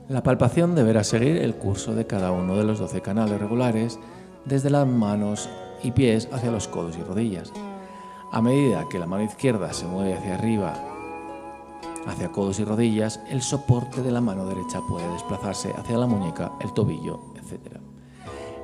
La 0.10 0.24
palpación 0.24 0.74
deberá 0.74 1.04
seguir 1.04 1.36
el 1.36 1.56
curso 1.56 1.94
de 1.94 2.08
cada 2.08 2.32
uno 2.32 2.56
de 2.56 2.64
los 2.64 2.80
12 2.80 3.02
canales 3.02 3.42
regulares 3.42 4.00
desde 4.46 4.70
las 4.70 4.88
manos 4.88 5.50
y 5.84 5.92
pies 5.92 6.30
hacia 6.32 6.50
los 6.50 6.70
codos 6.70 6.98
y 6.98 7.04
rodillas. 7.04 7.52
A 8.32 8.42
medida 8.42 8.86
que 8.90 9.00
la 9.00 9.06
mano 9.06 9.24
izquierda 9.24 9.74
se 9.74 9.86
mueve 9.86 10.14
hacia 10.14 10.36
arriba, 10.36 10.76
hacia 12.08 12.32
codos 12.32 12.58
y 12.62 12.64
rodillas, 12.64 13.20
el 13.30 13.42
soporte 13.42 14.02
de 14.02 14.12
la 14.12 14.22
mano 14.22 14.46
derecha 14.46 14.80
puede 14.88 15.12
desplazarse 15.12 15.74
hacia 15.78 15.98
la 15.98 16.08
muñeca, 16.08 16.54
el 16.62 16.74
tobillo 16.74 17.20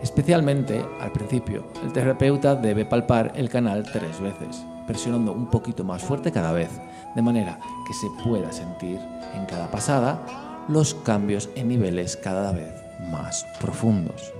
Especialmente 0.01 0.85
al 1.01 1.11
principio, 1.11 1.65
el 1.83 1.91
terapeuta 1.91 2.55
debe 2.55 2.85
palpar 2.85 3.33
el 3.35 3.49
canal 3.49 3.83
tres 3.83 4.19
veces, 4.21 4.65
presionando 4.87 5.33
un 5.33 5.47
poquito 5.47 5.83
más 5.83 6.03
fuerte 6.03 6.31
cada 6.31 6.53
vez, 6.53 6.69
de 7.15 7.21
manera 7.21 7.59
que 7.87 7.93
se 7.93 8.07
pueda 8.23 8.51
sentir 8.51 8.99
en 9.33 9.45
cada 9.45 9.71
pasada 9.71 10.52
los 10.70 10.95
cambios 10.95 11.49
en 11.55 11.68
niveles 11.68 12.18
cada 12.18 12.51
vez 12.51 12.74
más 13.11 13.45
profundos. 13.59 14.34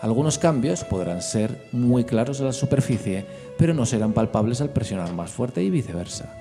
Algunos 0.00 0.38
cambios 0.38 0.84
podrán 0.84 1.22
ser 1.22 1.68
muy 1.70 2.04
claros 2.04 2.40
en 2.40 2.46
la 2.46 2.52
superficie, 2.52 3.24
pero 3.56 3.72
no 3.72 3.86
serán 3.86 4.12
palpables 4.12 4.60
al 4.60 4.70
presionar 4.70 5.12
más 5.12 5.30
fuerte 5.30 5.62
y 5.62 5.70
viceversa. 5.70 6.34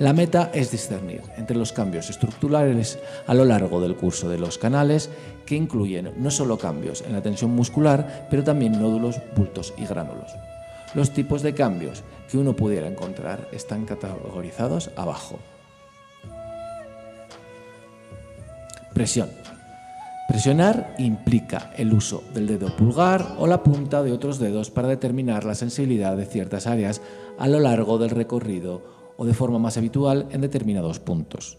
La 0.00 0.12
meta 0.12 0.50
es 0.54 0.70
discernir 0.70 1.22
entre 1.36 1.56
los 1.56 1.72
cambios 1.72 2.08
estructurales 2.08 2.98
a 3.26 3.34
lo 3.34 3.44
largo 3.44 3.80
del 3.80 3.96
curso 3.96 4.28
de 4.28 4.38
los 4.38 4.58
canales, 4.58 5.10
que 5.44 5.56
incluyen 5.56 6.12
no 6.16 6.30
solo 6.30 6.58
cambios 6.58 7.02
en 7.02 7.12
la 7.12 7.22
tensión 7.22 7.50
muscular, 7.50 8.26
pero 8.30 8.44
también 8.44 8.80
nódulos, 8.80 9.20
bultos 9.36 9.74
y 9.76 9.86
gránulos. 9.86 10.36
Los 10.94 11.12
tipos 11.12 11.42
de 11.42 11.54
cambios 11.54 12.02
que 12.30 12.38
uno 12.38 12.54
pudiera 12.54 12.86
encontrar 12.86 13.48
están 13.52 13.86
categorizados 13.86 14.90
abajo. 14.96 15.38
Presión. 18.98 19.30
Presionar 20.26 20.96
implica 20.98 21.70
el 21.76 21.94
uso 21.94 22.24
del 22.34 22.48
dedo 22.48 22.74
pulgar 22.74 23.36
o 23.38 23.46
la 23.46 23.62
punta 23.62 24.02
de 24.02 24.10
otros 24.10 24.40
dedos 24.40 24.72
para 24.72 24.88
determinar 24.88 25.44
la 25.44 25.54
sensibilidad 25.54 26.16
de 26.16 26.26
ciertas 26.26 26.66
áreas 26.66 27.00
a 27.38 27.46
lo 27.46 27.60
largo 27.60 27.98
del 27.98 28.10
recorrido 28.10 28.82
o 29.16 29.24
de 29.24 29.34
forma 29.34 29.60
más 29.60 29.76
habitual 29.76 30.26
en 30.32 30.40
determinados 30.40 30.98
puntos. 30.98 31.58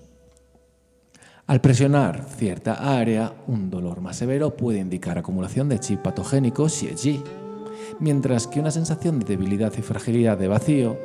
Al 1.48 1.62
presionar 1.62 2.26
cierta 2.26 3.00
área, 3.00 3.32
un 3.48 3.70
dolor 3.70 4.02
más 4.02 4.18
severo 4.18 4.58
puede 4.58 4.80
indicar 4.80 5.18
acumulación 5.18 5.70
de 5.70 5.80
chi 5.80 5.96
patogénico 5.96 6.68
Xie 6.68 7.24
mientras 8.02 8.48
que 8.48 8.60
una 8.60 8.72
sensación 8.72 9.18
de 9.18 9.26
debilidad 9.26 9.72
y 9.78 9.82
fragilidad 9.82 10.38
de 10.38 10.50
vacío 10.50 10.98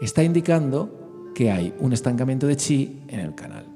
está 0.00 0.22
indicando 0.22 1.32
que 1.34 1.50
hay 1.50 1.74
un 1.80 1.92
estancamiento 1.92 2.46
de 2.46 2.56
chi 2.56 3.02
en 3.08 3.20
el 3.20 3.34
canal. 3.34 3.73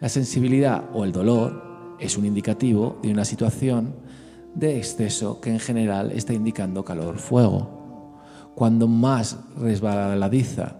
La 0.00 0.08
sensibilidad 0.08 0.90
o 0.92 1.04
el 1.04 1.12
dolor 1.12 1.96
es 1.98 2.18
un 2.18 2.26
indicativo 2.26 2.98
de 3.02 3.10
una 3.10 3.24
situación 3.24 3.94
de 4.54 4.76
exceso 4.76 5.40
que 5.40 5.50
en 5.50 5.58
general 5.58 6.12
está 6.12 6.34
indicando 6.34 6.84
calor-fuego 6.84 7.76
cuando 8.54 8.88
más 8.88 9.38
resbaladiza 9.56 10.76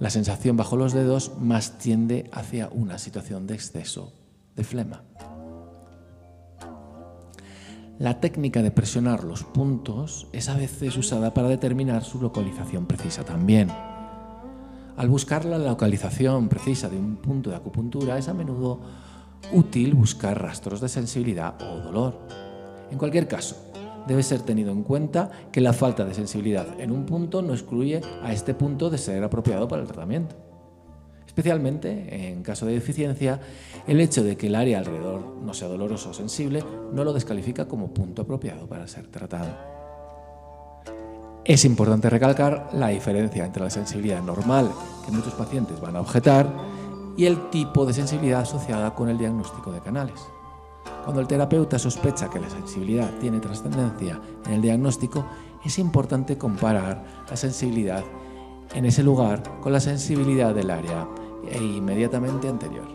la 0.00 0.10
sensación 0.10 0.56
bajo 0.56 0.76
los 0.76 0.92
dedos, 0.92 1.32
más 1.40 1.78
tiende 1.78 2.30
hacia 2.32 2.68
una 2.68 2.98
situación 2.98 3.46
de 3.46 3.54
exceso 3.54 4.12
de 4.54 4.64
flema. 4.64 5.02
La 7.98 8.20
técnica 8.20 8.62
de 8.62 8.70
presionar 8.70 9.24
los 9.24 9.44
puntos 9.44 10.28
es 10.32 10.48
a 10.48 10.56
veces 10.56 10.96
usada 10.96 11.34
para 11.34 11.48
determinar 11.48 12.04
su 12.04 12.20
localización 12.20 12.86
precisa 12.86 13.24
también. 13.24 13.68
Al 14.98 15.08
buscar 15.08 15.44
la 15.44 15.58
localización 15.58 16.48
precisa 16.48 16.88
de 16.88 16.98
un 16.98 17.18
punto 17.18 17.50
de 17.50 17.56
acupuntura 17.56 18.18
es 18.18 18.26
a 18.26 18.34
menudo 18.34 18.80
útil 19.52 19.94
buscar 19.94 20.42
rastros 20.42 20.80
de 20.80 20.88
sensibilidad 20.88 21.54
o 21.62 21.78
dolor. 21.78 22.18
En 22.90 22.98
cualquier 22.98 23.28
caso, 23.28 23.70
debe 24.08 24.24
ser 24.24 24.42
tenido 24.42 24.72
en 24.72 24.82
cuenta 24.82 25.30
que 25.52 25.60
la 25.60 25.72
falta 25.72 26.04
de 26.04 26.14
sensibilidad 26.14 26.80
en 26.80 26.90
un 26.90 27.06
punto 27.06 27.42
no 27.42 27.52
excluye 27.52 28.00
a 28.24 28.32
este 28.32 28.54
punto 28.54 28.90
de 28.90 28.98
ser 28.98 29.22
apropiado 29.22 29.68
para 29.68 29.82
el 29.82 29.86
tratamiento. 29.86 30.34
Especialmente, 31.24 32.30
en 32.30 32.42
caso 32.42 32.66
de 32.66 32.72
deficiencia, 32.72 33.38
el 33.86 34.00
hecho 34.00 34.24
de 34.24 34.36
que 34.36 34.48
el 34.48 34.56
área 34.56 34.80
alrededor 34.80 35.36
no 35.44 35.54
sea 35.54 35.68
doloroso 35.68 36.10
o 36.10 36.14
sensible 36.14 36.64
no 36.92 37.04
lo 37.04 37.12
descalifica 37.12 37.68
como 37.68 37.94
punto 37.94 38.22
apropiado 38.22 38.66
para 38.66 38.88
ser 38.88 39.06
tratado. 39.06 39.77
Es 41.48 41.64
importante 41.64 42.10
recalcar 42.10 42.68
la 42.74 42.88
diferencia 42.88 43.46
entre 43.46 43.64
la 43.64 43.70
sensibilidad 43.70 44.22
normal 44.22 44.70
que 45.02 45.10
muchos 45.10 45.32
pacientes 45.32 45.80
van 45.80 45.96
a 45.96 46.02
objetar 46.02 46.46
y 47.16 47.24
el 47.24 47.48
tipo 47.48 47.86
de 47.86 47.94
sensibilidad 47.94 48.42
asociada 48.42 48.94
con 48.94 49.08
el 49.08 49.16
diagnóstico 49.16 49.72
de 49.72 49.80
canales. 49.80 50.20
Cuando 51.04 51.22
el 51.22 51.26
terapeuta 51.26 51.78
sospecha 51.78 52.28
que 52.28 52.38
la 52.38 52.50
sensibilidad 52.50 53.10
tiene 53.18 53.40
trascendencia 53.40 54.20
en 54.44 54.52
el 54.52 54.60
diagnóstico, 54.60 55.24
es 55.64 55.78
importante 55.78 56.36
comparar 56.36 57.24
la 57.30 57.36
sensibilidad 57.38 58.04
en 58.74 58.84
ese 58.84 59.02
lugar 59.02 59.42
con 59.62 59.72
la 59.72 59.80
sensibilidad 59.80 60.54
del 60.54 60.70
área 60.70 61.08
e 61.50 61.56
inmediatamente 61.56 62.46
anterior. 62.46 62.88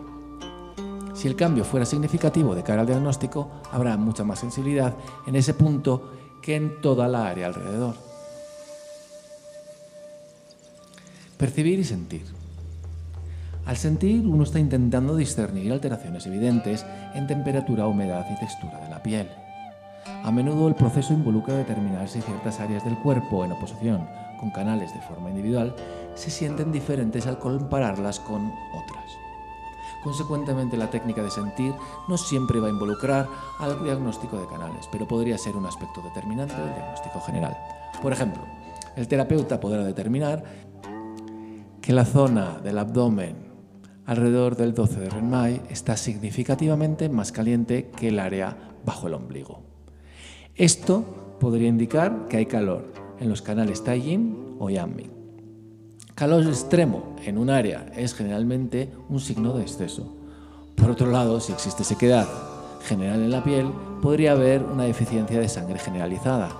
Si 1.12 1.26
el 1.26 1.34
cambio 1.34 1.64
fuera 1.64 1.86
significativo 1.86 2.54
de 2.54 2.62
cara 2.62 2.82
al 2.82 2.86
diagnóstico, 2.86 3.50
habrá 3.72 3.96
mucha 3.96 4.22
más 4.22 4.38
sensibilidad 4.38 4.94
en 5.26 5.34
ese 5.34 5.54
punto 5.54 6.12
que 6.40 6.54
en 6.54 6.80
toda 6.80 7.08
la 7.08 7.26
área 7.26 7.48
alrededor. 7.48 8.03
Percibir 11.38 11.80
y 11.80 11.84
sentir. 11.84 12.22
Al 13.66 13.76
sentir, 13.76 14.26
uno 14.26 14.44
está 14.44 14.60
intentando 14.60 15.16
discernir 15.16 15.72
alteraciones 15.72 16.26
evidentes 16.26 16.86
en 17.14 17.26
temperatura, 17.26 17.86
humedad 17.86 18.24
y 18.30 18.38
textura 18.38 18.78
de 18.78 18.90
la 18.90 19.02
piel. 19.02 19.28
A 20.22 20.30
menudo 20.30 20.68
el 20.68 20.74
proceso 20.74 21.12
involucra 21.12 21.56
determinar 21.56 22.08
si 22.08 22.20
ciertas 22.20 22.60
áreas 22.60 22.84
del 22.84 22.98
cuerpo 22.98 23.44
en 23.44 23.52
oposición 23.52 24.06
con 24.38 24.50
canales 24.50 24.92
de 24.92 25.00
forma 25.00 25.30
individual 25.30 25.74
se 26.14 26.30
sienten 26.30 26.70
diferentes 26.70 27.26
al 27.26 27.38
compararlas 27.38 28.20
con 28.20 28.52
otras. 28.72 29.04
Consecuentemente, 30.04 30.76
la 30.76 30.90
técnica 30.90 31.22
de 31.22 31.30
sentir 31.30 31.72
no 32.08 32.18
siempre 32.18 32.60
va 32.60 32.68
a 32.68 32.70
involucrar 32.70 33.26
al 33.58 33.82
diagnóstico 33.82 34.38
de 34.38 34.46
canales, 34.46 34.86
pero 34.92 35.08
podría 35.08 35.38
ser 35.38 35.56
un 35.56 35.64
aspecto 35.64 36.02
determinante 36.02 36.54
del 36.54 36.74
diagnóstico 36.74 37.20
general. 37.22 37.56
Por 38.02 38.12
ejemplo, 38.12 38.42
el 38.96 39.08
terapeuta 39.08 39.58
podrá 39.58 39.82
determinar 39.82 40.44
que 41.84 41.92
la 41.92 42.06
zona 42.06 42.60
del 42.64 42.78
abdomen 42.78 43.36
alrededor 44.06 44.56
del 44.56 44.72
12 44.72 45.00
de 45.00 45.10
Renmai 45.10 45.60
está 45.68 45.98
significativamente 45.98 47.10
más 47.10 47.30
caliente 47.30 47.90
que 47.94 48.08
el 48.08 48.20
área 48.20 48.56
bajo 48.86 49.06
el 49.06 49.12
ombligo. 49.12 49.60
Esto 50.54 51.36
podría 51.38 51.68
indicar 51.68 52.24
que 52.30 52.38
hay 52.38 52.46
calor 52.46 52.90
en 53.20 53.28
los 53.28 53.42
canales 53.42 53.84
Taijin 53.84 54.56
o 54.58 54.70
Yanming. 54.70 55.12
Calor 56.14 56.46
extremo 56.46 57.16
en 57.22 57.36
un 57.36 57.50
área 57.50 57.92
es 57.94 58.14
generalmente 58.14 58.90
un 59.10 59.20
signo 59.20 59.52
de 59.52 59.64
exceso. 59.64 60.16
Por 60.76 60.90
otro 60.90 61.10
lado, 61.10 61.38
si 61.38 61.52
existe 61.52 61.84
sequedad 61.84 62.26
general 62.88 63.20
en 63.20 63.30
la 63.30 63.44
piel, 63.44 63.66
podría 64.00 64.32
haber 64.32 64.62
una 64.62 64.84
deficiencia 64.84 65.38
de 65.38 65.50
sangre 65.50 65.78
generalizada, 65.78 66.50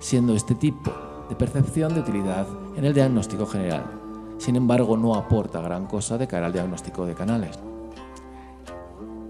siendo 0.00 0.36
este 0.36 0.54
tipo 0.54 0.92
de 1.30 1.34
percepción 1.34 1.94
de 1.94 2.00
utilidad 2.00 2.46
en 2.76 2.84
el 2.84 2.92
diagnóstico 2.92 3.46
general 3.46 4.04
sin 4.38 4.56
embargo 4.56 4.96
no 4.96 5.14
aporta 5.14 5.60
gran 5.60 5.86
cosa 5.86 6.18
de 6.18 6.26
cara 6.26 6.46
al 6.46 6.52
diagnóstico 6.52 7.06
de 7.06 7.14
canales. 7.14 7.58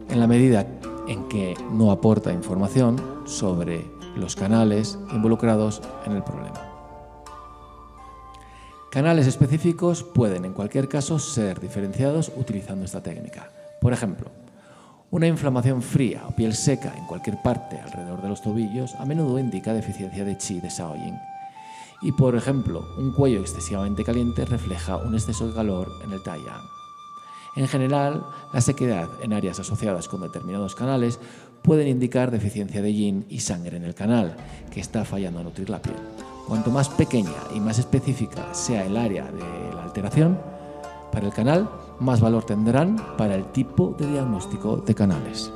En 0.08 0.20
la 0.20 0.26
medida 0.26 0.66
en 1.08 1.28
que 1.28 1.54
no 1.72 1.90
aporta 1.90 2.32
información 2.32 3.00
sobre 3.26 3.84
los 4.16 4.34
canales 4.34 4.98
involucrados 5.12 5.82
en 6.04 6.12
el 6.12 6.22
problema. 6.22 6.60
Canales 8.90 9.26
específicos 9.26 10.02
pueden 10.02 10.44
en 10.44 10.52
cualquier 10.52 10.88
caso 10.88 11.18
ser 11.18 11.60
diferenciados 11.60 12.32
utilizando 12.36 12.84
esta 12.84 13.02
técnica. 13.02 13.50
Por 13.80 13.92
ejemplo, 13.92 14.30
una 15.10 15.26
inflamación 15.26 15.82
fría 15.82 16.24
o 16.26 16.34
piel 16.34 16.54
seca 16.54 16.94
en 16.96 17.06
cualquier 17.06 17.40
parte 17.42 17.78
alrededor 17.78 18.22
de 18.22 18.28
los 18.28 18.42
tobillos 18.42 18.94
a 18.94 19.04
menudo 19.04 19.38
indica 19.38 19.74
deficiencia 19.74 20.24
de 20.24 20.38
chi 20.38 20.60
de 20.60 20.68
Shaoyin 20.68 21.35
y, 22.02 22.12
por 22.12 22.36
ejemplo, 22.36 22.86
un 22.98 23.12
cuello 23.12 23.40
excesivamente 23.40 24.04
caliente 24.04 24.44
refleja 24.44 24.96
un 24.96 25.14
exceso 25.14 25.46
de 25.48 25.54
calor 25.54 25.90
en 26.04 26.12
el 26.12 26.22
Taiyang. 26.22 26.62
En 27.56 27.68
general, 27.68 28.26
la 28.52 28.60
sequedad 28.60 29.08
en 29.22 29.32
áreas 29.32 29.58
asociadas 29.58 30.08
con 30.08 30.20
determinados 30.20 30.74
canales 30.74 31.18
pueden 31.62 31.88
indicar 31.88 32.30
deficiencia 32.30 32.82
de 32.82 32.92
yin 32.92 33.26
y 33.30 33.40
sangre 33.40 33.78
en 33.78 33.84
el 33.84 33.94
canal, 33.94 34.36
que 34.70 34.80
está 34.80 35.04
fallando 35.04 35.40
a 35.40 35.42
nutrir 35.42 35.70
la 35.70 35.80
piel. 35.80 35.96
Cuanto 36.46 36.70
más 36.70 36.88
pequeña 36.90 37.32
y 37.54 37.60
más 37.60 37.78
específica 37.78 38.54
sea 38.54 38.84
el 38.84 38.96
área 38.96 39.24
de 39.24 39.74
la 39.74 39.82
alteración 39.84 40.38
para 41.10 41.26
el 41.26 41.32
canal, 41.32 41.68
más 41.98 42.20
valor 42.20 42.44
tendrán 42.44 42.96
para 43.16 43.34
el 43.34 43.46
tipo 43.52 43.96
de 43.98 44.06
diagnóstico 44.06 44.76
de 44.76 44.94
canales. 44.94 45.50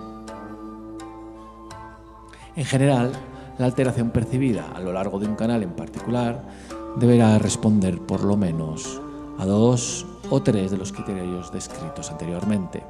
En 2.56 2.64
general, 2.64 3.12
la 3.60 3.66
alteración 3.66 4.08
percibida 4.08 4.72
a 4.72 4.80
lo 4.80 4.90
largo 4.90 5.20
de 5.20 5.26
un 5.26 5.36
canal 5.36 5.62
en 5.62 5.76
particular 5.76 6.42
deberá 6.96 7.38
responder 7.38 8.00
por 8.00 8.24
lo 8.24 8.34
menos 8.34 9.02
a 9.38 9.44
dos 9.44 10.06
o 10.30 10.42
tres 10.42 10.70
de 10.70 10.78
los 10.78 10.92
criterios 10.92 11.52
descritos 11.52 12.10
anteriormente. 12.10 12.82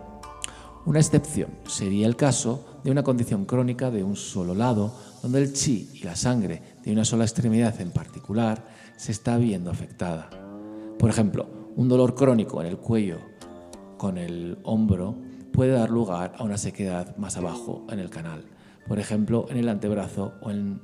Una 0.87 1.01
excepción 1.01 1.51
sería 1.67 2.07
el 2.07 2.15
caso 2.15 2.79
de 2.85 2.93
una 2.93 3.03
condición 3.03 3.47
crónica 3.47 3.91
de 3.91 4.05
un 4.05 4.15
solo 4.15 4.55
lado, 4.55 4.95
donde 5.23 5.43
el 5.43 5.53
chi 5.53 5.91
y 5.93 6.05
la 6.05 6.15
sangre 6.15 6.63
de 6.85 6.93
una 6.93 7.05
sola 7.05 7.25
extremidad 7.25 7.81
en 7.81 7.91
particular 7.91 8.65
se 8.97 9.11
está 9.11 9.39
viendo 9.39 9.73
afectada. 9.73 10.31
Por 11.01 11.11
ejemplo, 11.11 11.49
un 11.75 11.89
dolor 11.89 12.15
crónico 12.15 12.61
en 12.61 12.69
el 12.69 12.79
cuello 12.79 13.19
con 13.99 14.19
el 14.19 14.57
hombro 14.63 15.17
puede 15.53 15.73
dar 15.73 15.91
lugar 15.91 16.35
a 16.39 16.45
una 16.45 16.59
sequedad 16.59 17.17
más 17.17 17.37
abajo 17.37 17.89
en 17.91 17.99
el 17.99 18.09
canal 18.09 18.45
por 18.91 18.99
ejemplo, 18.99 19.47
en 19.49 19.57
el 19.57 19.69
antebrazo 19.69 20.35
o 20.41 20.51
en 20.51 20.81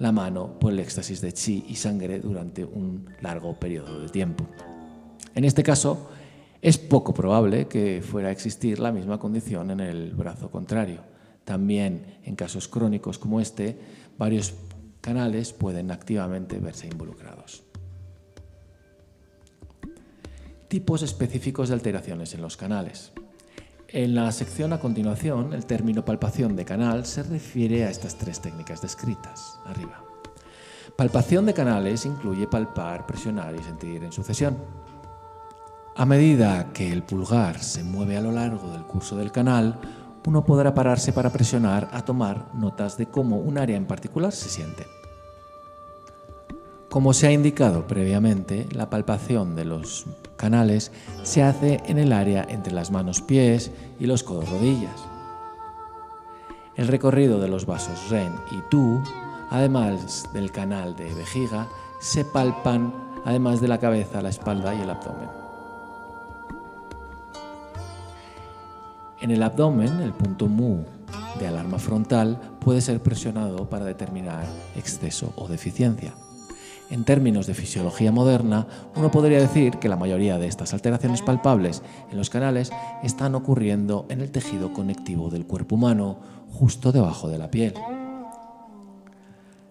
la 0.00 0.12
mano 0.12 0.58
por 0.58 0.70
el 0.70 0.80
éxtasis 0.80 1.22
de 1.22 1.32
chi 1.32 1.64
y 1.66 1.76
sangre 1.76 2.20
durante 2.20 2.62
un 2.62 3.08
largo 3.22 3.58
periodo 3.58 4.02
de 4.02 4.10
tiempo. 4.10 4.46
En 5.34 5.46
este 5.46 5.62
caso, 5.62 6.10
es 6.60 6.76
poco 6.76 7.14
probable 7.14 7.66
que 7.66 8.02
fuera 8.02 8.28
a 8.28 8.32
existir 8.32 8.78
la 8.78 8.92
misma 8.92 9.18
condición 9.18 9.70
en 9.70 9.80
el 9.80 10.10
brazo 10.12 10.50
contrario. 10.50 11.00
También 11.46 12.18
en 12.22 12.36
casos 12.36 12.68
crónicos 12.68 13.18
como 13.18 13.40
este, 13.40 13.78
varios 14.18 14.52
canales 15.00 15.54
pueden 15.54 15.90
activamente 15.90 16.58
verse 16.58 16.86
involucrados. 16.86 17.62
Tipos 20.68 21.00
específicos 21.00 21.70
de 21.70 21.76
alteraciones 21.76 22.34
en 22.34 22.42
los 22.42 22.58
canales. 22.58 23.10
En 23.90 24.14
la 24.14 24.30
sección 24.32 24.74
a 24.74 24.80
continuación, 24.80 25.54
el 25.54 25.64
término 25.64 26.04
palpación 26.04 26.54
de 26.56 26.66
canal 26.66 27.06
se 27.06 27.22
refiere 27.22 27.86
a 27.86 27.90
estas 27.90 28.16
tres 28.16 28.38
técnicas 28.38 28.82
descritas 28.82 29.58
arriba. 29.64 30.04
Palpación 30.94 31.46
de 31.46 31.54
canales 31.54 32.04
incluye 32.04 32.46
palpar, 32.46 33.06
presionar 33.06 33.54
y 33.54 33.62
sentir 33.62 34.04
en 34.04 34.12
sucesión. 34.12 34.58
A 35.96 36.04
medida 36.04 36.70
que 36.74 36.92
el 36.92 37.02
pulgar 37.02 37.60
se 37.60 37.82
mueve 37.82 38.18
a 38.18 38.20
lo 38.20 38.30
largo 38.30 38.70
del 38.72 38.84
curso 38.84 39.16
del 39.16 39.32
canal, 39.32 39.80
uno 40.26 40.44
podrá 40.44 40.74
pararse 40.74 41.14
para 41.14 41.30
presionar 41.30 41.88
a 41.90 42.04
tomar 42.04 42.54
notas 42.54 42.98
de 42.98 43.06
cómo 43.06 43.38
un 43.38 43.56
área 43.56 43.78
en 43.78 43.86
particular 43.86 44.32
se 44.32 44.50
siente. 44.50 44.97
Como 46.88 47.12
se 47.12 47.26
ha 47.26 47.32
indicado 47.32 47.86
previamente, 47.86 48.66
la 48.72 48.88
palpación 48.88 49.54
de 49.56 49.66
los 49.66 50.06
canales 50.36 50.90
se 51.22 51.42
hace 51.42 51.82
en 51.86 51.98
el 51.98 52.14
área 52.14 52.46
entre 52.48 52.72
las 52.72 52.90
manos-pies 52.90 53.70
y 54.00 54.06
los 54.06 54.22
codos-rodillas. 54.22 54.98
El 56.76 56.88
recorrido 56.88 57.40
de 57.40 57.48
los 57.48 57.66
vasos 57.66 58.08
Ren 58.08 58.32
y 58.52 58.62
Tu, 58.70 59.02
además 59.50 60.30
del 60.32 60.50
canal 60.50 60.96
de 60.96 61.12
vejiga, 61.12 61.68
se 62.00 62.24
palpan 62.24 62.94
además 63.26 63.60
de 63.60 63.68
la 63.68 63.78
cabeza, 63.78 64.22
la 64.22 64.30
espalda 64.30 64.74
y 64.74 64.80
el 64.80 64.88
abdomen. 64.88 65.28
En 69.20 69.30
el 69.30 69.42
abdomen, 69.42 70.00
el 70.00 70.12
punto 70.12 70.46
Mu 70.46 70.84
de 71.38 71.48
alarma 71.48 71.78
frontal 71.78 72.40
puede 72.60 72.80
ser 72.80 73.02
presionado 73.02 73.68
para 73.68 73.84
determinar 73.84 74.46
exceso 74.74 75.34
o 75.36 75.48
deficiencia. 75.48 76.14
En 76.90 77.04
términos 77.04 77.46
de 77.46 77.54
fisiología 77.54 78.10
moderna, 78.12 78.66
uno 78.96 79.10
podría 79.10 79.40
decir 79.40 79.78
que 79.78 79.90
la 79.90 79.96
mayoría 79.96 80.38
de 80.38 80.46
estas 80.46 80.72
alteraciones 80.72 81.20
palpables 81.20 81.82
en 82.10 82.16
los 82.16 82.30
canales 82.30 82.70
están 83.02 83.34
ocurriendo 83.34 84.06
en 84.08 84.22
el 84.22 84.30
tejido 84.30 84.72
conectivo 84.72 85.28
del 85.28 85.46
cuerpo 85.46 85.74
humano, 85.74 86.18
justo 86.50 86.90
debajo 86.90 87.28
de 87.28 87.38
la 87.38 87.50
piel. 87.50 87.74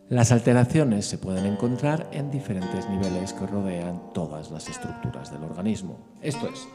Las 0.10 0.32
alteraciones 0.32 1.06
se 1.06 1.18
pueden 1.18 1.46
encontrar 1.46 2.08
en 2.14 2.30
diferentes 2.30 2.88
niveles 2.88 3.34
que 3.34 3.48
rodean 3.48 4.14
todas 4.14 4.52
las 4.52 4.70
estructuras 4.70 5.32
del 5.32 5.44
organismo. 5.44 5.98
Esto 6.22 6.48
es, 6.48 6.68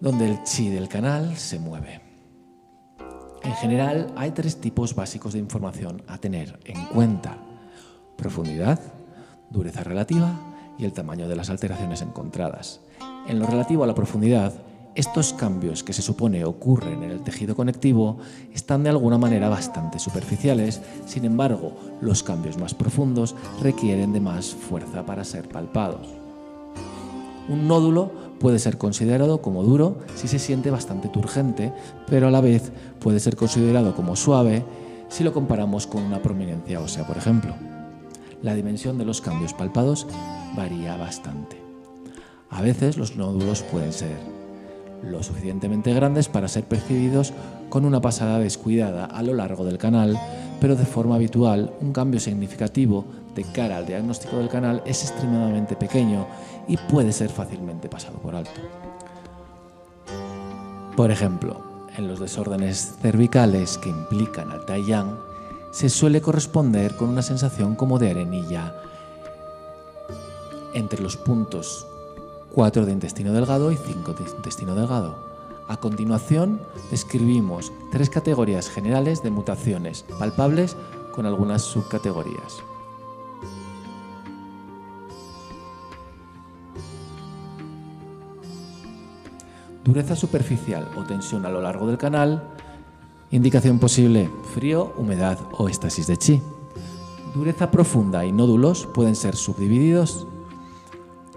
donde 0.00 0.28
el 0.28 0.42
chi 0.42 0.68
del 0.68 0.88
canal 0.88 1.36
se 1.36 1.60
mueve. 1.60 2.02
En 3.44 3.54
general, 3.54 4.12
hay 4.16 4.32
tres 4.32 4.60
tipos 4.60 4.94
básicos 4.94 5.32
de 5.32 5.38
información 5.38 6.02
a 6.06 6.18
tener 6.18 6.60
en 6.64 6.84
cuenta. 6.86 7.38
Profundidad, 8.16 8.78
dureza 9.52 9.84
relativa 9.84 10.38
y 10.78 10.84
el 10.84 10.92
tamaño 10.92 11.28
de 11.28 11.36
las 11.36 11.50
alteraciones 11.50 12.02
encontradas. 12.02 12.80
En 13.28 13.38
lo 13.38 13.46
relativo 13.46 13.84
a 13.84 13.86
la 13.86 13.94
profundidad, 13.94 14.52
estos 14.94 15.32
cambios 15.32 15.82
que 15.82 15.94
se 15.94 16.02
supone 16.02 16.44
ocurren 16.44 17.02
en 17.02 17.10
el 17.10 17.22
tejido 17.22 17.56
conectivo 17.56 18.18
están 18.52 18.82
de 18.82 18.90
alguna 18.90 19.16
manera 19.16 19.48
bastante 19.48 19.98
superficiales, 19.98 20.82
sin 21.06 21.24
embargo, 21.24 21.76
los 22.00 22.22
cambios 22.22 22.58
más 22.58 22.74
profundos 22.74 23.34
requieren 23.62 24.12
de 24.12 24.20
más 24.20 24.46
fuerza 24.46 25.06
para 25.06 25.24
ser 25.24 25.48
palpados. 25.48 26.08
Un 27.48 27.66
nódulo 27.66 28.10
puede 28.38 28.58
ser 28.58 28.76
considerado 28.76 29.40
como 29.40 29.62
duro 29.62 29.98
si 30.14 30.28
se 30.28 30.38
siente 30.38 30.70
bastante 30.70 31.08
turgente, 31.08 31.72
pero 32.06 32.28
a 32.28 32.30
la 32.30 32.40
vez 32.40 32.70
puede 32.98 33.20
ser 33.20 33.34
considerado 33.34 33.94
como 33.94 34.14
suave 34.14 34.64
si 35.08 35.24
lo 35.24 35.32
comparamos 35.32 35.86
con 35.86 36.02
una 36.02 36.20
prominencia 36.20 36.80
ósea, 36.80 37.06
por 37.06 37.16
ejemplo. 37.16 37.54
La 38.42 38.54
dimensión 38.54 38.98
de 38.98 39.04
los 39.04 39.20
cambios 39.20 39.54
palpados 39.54 40.06
varía 40.56 40.96
bastante. 40.96 41.56
A 42.50 42.60
veces 42.60 42.96
los 42.96 43.16
nódulos 43.16 43.62
pueden 43.62 43.92
ser 43.92 44.16
lo 45.02 45.22
suficientemente 45.22 45.94
grandes 45.94 46.28
para 46.28 46.48
ser 46.48 46.64
percibidos 46.64 47.32
con 47.68 47.84
una 47.84 48.00
pasada 48.00 48.38
descuidada 48.38 49.06
a 49.06 49.22
lo 49.22 49.34
largo 49.34 49.64
del 49.64 49.78
canal, 49.78 50.18
pero 50.60 50.76
de 50.76 50.84
forma 50.84 51.16
habitual 51.16 51.72
un 51.80 51.92
cambio 51.92 52.20
significativo 52.20 53.04
de 53.34 53.44
cara 53.44 53.78
al 53.78 53.86
diagnóstico 53.86 54.36
del 54.36 54.48
canal 54.48 54.82
es 54.84 55.02
extremadamente 55.02 55.76
pequeño 55.76 56.26
y 56.68 56.76
puede 56.76 57.12
ser 57.12 57.30
fácilmente 57.30 57.88
pasado 57.88 58.18
por 58.18 58.34
alto. 58.34 58.60
Por 60.96 61.10
ejemplo, 61.10 61.88
en 61.96 62.06
los 62.06 62.20
desórdenes 62.20 62.96
cervicales 63.00 63.78
que 63.78 63.88
implican 63.88 64.50
al 64.50 64.66
Taiyang, 64.66 65.31
se 65.72 65.88
suele 65.88 66.20
corresponder 66.20 66.94
con 66.96 67.08
una 67.08 67.22
sensación 67.22 67.74
como 67.74 67.98
de 67.98 68.10
arenilla 68.10 68.76
entre 70.74 71.02
los 71.02 71.16
puntos 71.16 71.86
4 72.52 72.86
de 72.86 72.92
intestino 72.92 73.32
delgado 73.32 73.72
y 73.72 73.76
5 73.76 74.12
de 74.12 74.30
intestino 74.36 74.74
delgado. 74.74 75.32
A 75.68 75.78
continuación, 75.78 76.60
describimos 76.90 77.72
tres 77.90 78.10
categorías 78.10 78.68
generales 78.68 79.22
de 79.22 79.30
mutaciones 79.30 80.04
palpables 80.18 80.76
con 81.14 81.24
algunas 81.24 81.62
subcategorías. 81.62 82.62
Dureza 89.84 90.14
superficial 90.14 90.90
o 90.96 91.04
tensión 91.04 91.46
a 91.46 91.50
lo 91.50 91.60
largo 91.60 91.86
del 91.86 91.98
canal. 91.98 92.51
Indicación 93.32 93.78
posible, 93.78 94.30
frío, 94.54 94.92
humedad 94.98 95.38
o 95.52 95.70
éstasis 95.70 96.06
de 96.06 96.18
chi. 96.18 96.42
Dureza 97.34 97.70
profunda 97.70 98.26
y 98.26 98.30
nódulos 98.30 98.86
pueden 98.92 99.16
ser 99.16 99.36
subdivididos. 99.36 100.26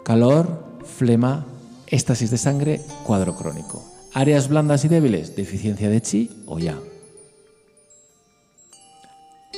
Calor, 0.03 0.61
flema, 0.83 1.45
éstasis 1.87 2.31
de 2.31 2.37
sangre, 2.37 2.81
cuadro 3.05 3.37
crónico. 3.37 3.81
Áreas 4.13 4.49
blandas 4.49 4.83
y 4.83 4.89
débiles, 4.89 5.37
deficiencia 5.37 5.89
de 5.89 6.01
chi 6.01 6.43
o 6.47 6.59
ya. 6.59 6.77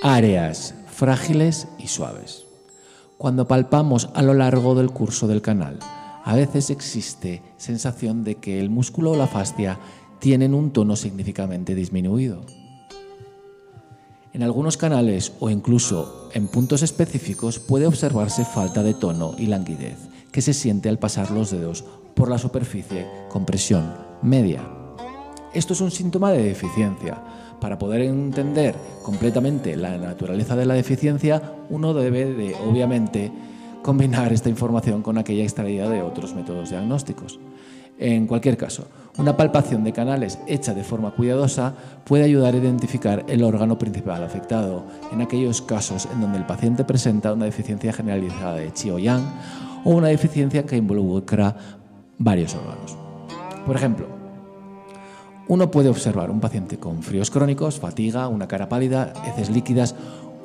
Áreas 0.04 0.76
frágiles 0.94 1.68
y 1.80 1.88
suaves. 1.88 2.46
Cuando 3.18 3.48
palpamos 3.48 4.12
a 4.14 4.22
lo 4.22 4.36
largo 4.36 4.76
del 4.76 4.92
curso 4.92 5.28
del 5.28 5.42
canal, 5.42 5.80
a 6.24 6.36
veces 6.36 6.70
existe 6.70 7.42
sensación 7.58 8.24
de 8.24 8.36
que 8.36 8.60
el 8.60 8.70
músculo 8.70 9.14
o 9.14 9.16
la 9.18 9.26
fascia 9.26 9.80
tienen 10.20 10.54
un 10.54 10.72
tono 10.72 10.96
significativamente 10.96 11.76
disminuido. 11.76 12.42
En 14.34 14.44
algunos 14.44 14.78
canales 14.78 15.34
o 15.40 15.50
incluso 15.50 16.30
en 16.34 16.48
puntos 16.48 16.84
específicos 16.84 17.60
puede 17.60 17.88
observarse 17.88 18.46
falta 18.46 18.84
de 18.84 18.94
tono 18.94 19.34
y 19.38 19.48
languidez 19.48 19.98
que 20.32 20.42
se 20.42 20.54
siente 20.54 20.90
al 20.90 21.00
pasar 21.00 21.32
los 21.32 21.50
dedos 21.50 21.84
por 22.14 22.30
la 22.30 22.38
superficie 22.38 23.08
con 23.30 23.46
presión 23.46 23.96
media. 24.22 24.62
Esto 25.54 25.74
es 25.74 25.82
un 25.82 25.92
síntoma 25.92 26.32
de 26.32 26.44
deficiencia. 26.44 27.20
Para 27.60 27.80
poder 27.80 28.02
entender 28.02 28.76
completamente 29.02 29.76
la 29.76 29.98
naturaleza 29.98 30.56
de 30.56 30.66
la 30.66 30.76
deficiencia, 30.76 31.42
uno 31.70 31.94
debe 31.94 32.26
de, 32.26 32.54
obviamente, 32.56 33.32
combinar 33.82 34.34
esta 34.34 34.50
información 34.50 35.02
con 35.02 35.18
aquella 35.18 35.44
extraída 35.44 35.90
de 35.90 36.04
otros 36.04 36.36
métodos 36.36 36.70
diagnósticos. 36.70 37.40
En 38.00 38.28
cualquier 38.28 38.58
caso, 38.58 38.88
una 39.18 39.36
palpación 39.36 39.84
de 39.84 39.94
canales 39.94 40.38
hecha 40.48 40.74
de 40.74 40.84
forma 40.84 41.12
cuidadosa 41.12 41.74
puede 42.04 42.24
ayudar 42.24 42.54
a 42.54 42.58
identificar 42.58 43.26
el 43.28 43.44
órgano 43.44 43.80
principal 43.80 44.24
afectado 44.24 44.84
en 45.12 45.22
aquellos 45.22 45.62
casos 45.62 46.08
en 46.14 46.22
donde 46.22 46.38
el 46.38 46.46
paciente 46.46 46.84
presenta 46.84 47.34
una 47.34 47.46
deficiencia 47.46 47.92
generalizada 47.92 48.56
de 48.56 48.72
Qi 48.72 48.92
o 48.92 49.00
Yang 49.00 49.24
o 49.84 49.92
una 49.92 50.10
deficiencia 50.10 50.66
que 50.66 50.78
involucra 50.78 51.56
varios 52.20 52.54
órganos. 52.54 52.96
Por 53.66 53.76
ejemplo, 53.76 54.06
uno 55.48 55.72
puede 55.72 55.90
observar 55.90 56.30
un 56.30 56.40
paciente 56.40 56.78
con 56.78 57.02
fríos 57.02 57.32
crónicos, 57.32 57.80
fatiga, 57.80 58.28
una 58.28 58.48
cara 58.48 58.70
pálida, 58.70 59.14
heces 59.26 59.50
líquidas 59.50 59.96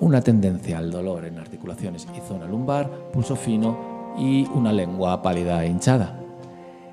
una 0.00 0.20
tendencia 0.20 0.78
al 0.78 0.90
dolor 0.90 1.24
en 1.26 1.38
articulaciones 1.38 2.09
y 2.16 2.20
zona 2.26 2.46
lumbar, 2.46 2.90
pulso 3.12 3.36
fino 3.36 4.14
y 4.18 4.46
una 4.53 4.72
lengua 4.72 5.22
pálida 5.22 5.64
e 5.64 5.68
hinchada. 5.68 6.22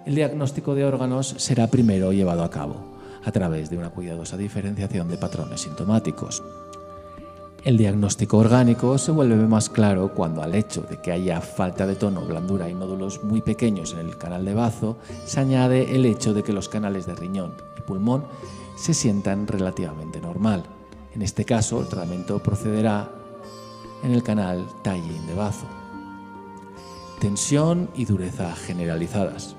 El 0.06 0.16
diagnóstico 0.16 0.76
de 0.76 0.86
órganos 0.86 1.36
será 1.38 1.68
primero 1.68 2.14
llevado 2.14 2.44
a 2.44 2.50
cabo 2.50 3.00
a 3.24 3.32
través 3.32 3.70
de 3.70 3.78
una 3.78 3.90
cuidadosa 3.90 4.38
diferenciación 4.38 5.10
de 5.10 5.18
patrones 5.18 5.62
sintomáticos. 5.62 6.42
El 7.66 7.78
diagnóstico 7.78 8.38
orgánico 8.38 8.98
se 8.98 9.12
vuelve 9.12 9.36
más 9.36 9.70
claro 9.70 10.14
cuando 10.14 10.42
al 10.42 10.56
hecho 10.56 10.82
de 10.84 11.02
que 11.02 11.12
haya 11.12 11.42
falta 11.42 11.86
de 11.86 11.96
tono, 11.96 12.22
blandura 12.22 12.70
y 12.70 12.74
nódulos 12.74 13.22
muy 13.24 13.42
pequeños 13.42 13.94
en 13.94 14.00
el 14.00 14.18
canal 14.18 14.46
de 14.46 14.54
bazo, 14.54 14.98
se 15.26 15.42
añade 15.42 15.94
el 15.94 16.06
hecho 16.06 16.34
de 16.34 16.44
que 16.44 16.54
los 16.54 16.70
canales 16.70 17.06
de 17.06 17.16
riñón 17.16 17.56
y 17.78 17.82
pulmón 17.82 18.24
se 18.78 18.94
sientan 18.94 19.46
relativamente 19.46 20.22
normal. 20.22 20.64
En 21.14 21.22
este 21.22 21.44
caso, 21.44 21.82
el 21.82 21.88
tratamiento 21.88 22.40
procederá 22.40 23.12
en 24.04 24.14
el 24.14 24.24
canal 24.24 24.66
Tallin 24.82 25.28
de 25.28 25.36
bazo. 25.36 25.66
Tensión 27.20 27.90
y 27.94 28.06
dureza 28.06 28.56
generalizadas. 28.56 29.58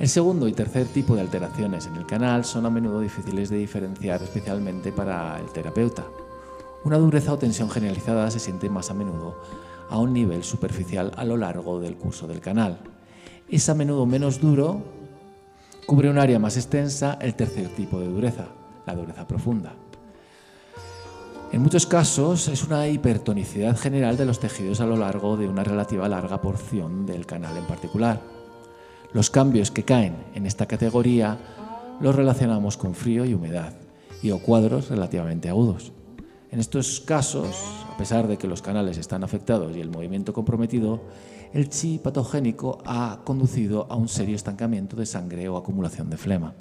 El 0.00 0.08
segundo 0.08 0.48
y 0.48 0.52
tercer 0.52 0.86
tipo 0.86 1.14
de 1.14 1.20
alteraciones 1.20 1.86
en 1.86 1.94
el 1.94 2.06
canal 2.06 2.46
son 2.46 2.64
a 2.64 2.70
menudo 2.70 3.02
difíciles 3.02 3.50
de 3.50 3.58
diferenciar, 3.58 4.22
especialmente 4.22 4.92
para 4.92 5.38
el 5.38 5.52
terapeuta. 5.52 6.06
Una 6.84 6.96
dureza 6.96 7.34
o 7.34 7.38
tensión 7.38 7.68
generalizada 7.68 8.30
se 8.30 8.38
siente 8.38 8.70
más 8.70 8.90
a 8.90 8.94
menudo 8.94 9.36
a 9.90 9.98
un 9.98 10.14
nivel 10.14 10.42
superficial 10.42 11.12
a 11.16 11.24
lo 11.26 11.36
largo 11.36 11.80
del 11.80 11.96
curso 11.96 12.26
del 12.26 12.40
canal. 12.40 12.78
Es 13.46 13.68
a 13.68 13.74
menudo 13.74 14.06
menos 14.06 14.40
duro, 14.40 14.80
cubre 15.84 16.08
un 16.08 16.16
área 16.16 16.38
más 16.38 16.56
extensa 16.56 17.18
el 17.20 17.34
tercer 17.34 17.68
tipo 17.68 18.00
de 18.00 18.08
dureza, 18.08 18.46
la 18.86 18.94
dureza 18.94 19.28
profunda. 19.28 19.74
En 21.52 21.60
muchos 21.60 21.84
casos 21.84 22.48
es 22.48 22.64
una 22.64 22.88
hipertonicidad 22.88 23.76
general 23.76 24.16
de 24.16 24.24
los 24.24 24.40
tejidos 24.40 24.80
a 24.80 24.86
lo 24.86 24.96
largo 24.96 25.36
de 25.36 25.46
una 25.46 25.62
relativa 25.62 26.08
larga 26.08 26.40
porción 26.40 27.04
del 27.04 27.26
canal 27.26 27.54
en 27.58 27.66
particular. 27.66 28.39
Los 29.12 29.30
cambios 29.30 29.70
que 29.72 29.82
caen 29.82 30.14
en 30.34 30.46
esta 30.46 30.66
categoría 30.66 31.38
los 32.00 32.14
relacionamos 32.14 32.76
con 32.76 32.94
frío 32.94 33.24
y 33.24 33.34
humedad 33.34 33.74
y 34.22 34.30
o 34.30 34.38
cuadros 34.38 34.88
relativamente 34.88 35.48
agudos. 35.48 35.92
En 36.50 36.60
estos 36.60 37.00
casos, 37.00 37.56
a 37.92 37.96
pesar 37.96 38.28
de 38.28 38.36
que 38.36 38.46
los 38.46 38.62
canales 38.62 38.98
están 38.98 39.24
afectados 39.24 39.76
y 39.76 39.80
el 39.80 39.90
movimiento 39.90 40.32
comprometido, 40.32 41.00
el 41.52 41.68
chi 41.68 41.98
patogénico 41.98 42.78
ha 42.84 43.22
conducido 43.24 43.86
a 43.90 43.96
un 43.96 44.08
serio 44.08 44.36
estancamiento 44.36 44.96
de 44.96 45.06
sangre 45.06 45.48
o 45.48 45.56
acumulación 45.56 46.08
de 46.08 46.16
flema. 46.16 46.54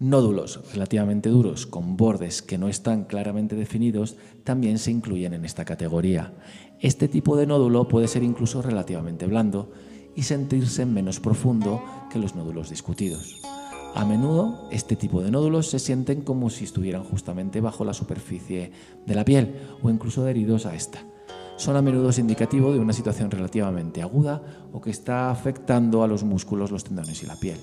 Nódulos 0.00 0.60
relativamente 0.72 1.28
duros 1.28 1.66
con 1.66 1.96
bordes 1.96 2.40
que 2.40 2.56
no 2.56 2.68
están 2.68 3.04
claramente 3.04 3.56
definidos 3.56 4.16
también 4.44 4.78
se 4.78 4.92
incluyen 4.92 5.34
en 5.34 5.44
esta 5.44 5.64
categoría. 5.64 6.32
Este 6.80 7.08
tipo 7.08 7.36
de 7.36 7.46
nódulo 7.46 7.88
puede 7.88 8.06
ser 8.06 8.22
incluso 8.22 8.62
relativamente 8.62 9.26
blando 9.26 9.72
y 10.14 10.22
sentirse 10.22 10.86
menos 10.86 11.18
profundo 11.18 11.82
que 12.10 12.20
los 12.20 12.36
nódulos 12.36 12.70
discutidos. 12.70 13.42
A 13.94 14.04
menudo 14.04 14.68
este 14.70 14.94
tipo 14.94 15.20
de 15.20 15.32
nódulos 15.32 15.68
se 15.70 15.80
sienten 15.80 16.22
como 16.22 16.50
si 16.50 16.64
estuvieran 16.64 17.02
justamente 17.02 17.60
bajo 17.60 17.84
la 17.84 17.94
superficie 17.94 18.70
de 19.04 19.14
la 19.14 19.24
piel 19.24 19.56
o 19.82 19.90
incluso 19.90 20.22
adheridos 20.22 20.66
a 20.66 20.74
esta. 20.76 21.04
Son 21.56 21.74
a 21.74 21.82
menudo 21.82 22.10
indicativo 22.16 22.72
de 22.72 22.78
una 22.78 22.92
situación 22.92 23.32
relativamente 23.32 24.00
aguda 24.00 24.40
o 24.72 24.80
que 24.80 24.90
está 24.90 25.32
afectando 25.32 26.04
a 26.04 26.06
los 26.06 26.22
músculos, 26.22 26.70
los 26.70 26.84
tendones 26.84 27.24
y 27.24 27.26
la 27.26 27.34
piel. 27.34 27.58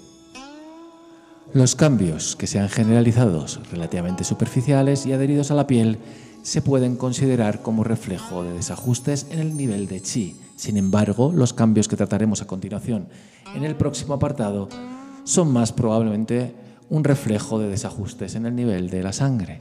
Los 1.53 1.75
cambios 1.75 2.35
que 2.35 2.47
sean 2.47 2.67
generalizados, 2.67 3.61
relativamente 3.71 4.25
superficiales 4.25 5.05
y 5.05 5.13
adheridos 5.13 5.51
a 5.51 5.55
la 5.55 5.67
piel 5.67 5.99
se 6.45 6.61
pueden 6.61 6.95
considerar 6.95 7.63
como 7.63 7.83
reflejo 7.83 8.43
de 8.43 8.53
desajustes 8.53 9.25
en 9.31 9.39
el 9.39 9.57
nivel 9.57 9.87
de 9.87 9.99
chi. 9.99 10.35
Sin 10.55 10.77
embargo, 10.77 11.31
los 11.33 11.53
cambios 11.53 11.87
que 11.87 11.95
trataremos 11.95 12.43
a 12.43 12.45
continuación 12.45 13.07
en 13.55 13.63
el 13.63 13.75
próximo 13.75 14.13
apartado 14.13 14.69
son 15.23 15.51
más 15.51 15.73
probablemente 15.73 16.53
un 16.87 17.03
reflejo 17.03 17.57
de 17.57 17.67
desajustes 17.67 18.35
en 18.35 18.45
el 18.45 18.55
nivel 18.55 18.91
de 18.91 19.01
la 19.01 19.11
sangre. 19.11 19.57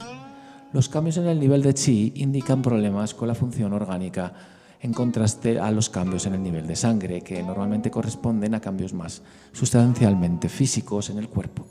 Los 0.73 0.87
cambios 0.87 1.17
en 1.17 1.25
el 1.25 1.39
nivel 1.39 1.63
de 1.63 1.73
chi 1.73 2.13
indican 2.17 2.61
problemas 2.61 3.15
con 3.15 3.29
la 3.29 3.35
función 3.35 3.73
orgánica 3.73 4.33
en 4.79 4.93
contraste 4.93 5.59
a 5.59 5.71
los 5.71 5.89
cambios 5.89 6.27
en 6.27 6.35
el 6.35 6.43
nivel 6.43 6.67
de 6.67 6.75
sangre, 6.75 7.21
que 7.21 7.41
normalmente 7.41 7.89
corresponden 7.89 8.53
a 8.53 8.61
cambios 8.61 8.93
más 8.93 9.23
sustancialmente 9.53 10.49
físicos 10.49 11.09
en 11.09 11.17
el 11.17 11.29
cuerpo. 11.29 11.65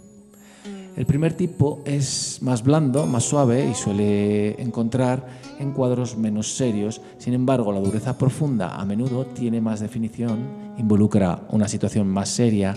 El 0.96 1.06
primer 1.06 1.32
tipo 1.32 1.82
es 1.84 2.38
más 2.40 2.62
blando, 2.62 3.04
más 3.06 3.24
suave 3.24 3.68
y 3.68 3.74
suele 3.74 4.62
encontrar 4.62 5.26
en 5.58 5.72
cuadros 5.72 6.16
menos 6.16 6.54
serios. 6.54 7.00
Sin 7.18 7.34
embargo, 7.34 7.72
la 7.72 7.80
dureza 7.80 8.16
profunda 8.16 8.76
a 8.76 8.84
menudo 8.84 9.26
tiene 9.26 9.60
más 9.60 9.80
definición, 9.80 10.38
involucra 10.78 11.40
una 11.50 11.66
situación 11.66 12.06
más 12.06 12.28
seria 12.28 12.76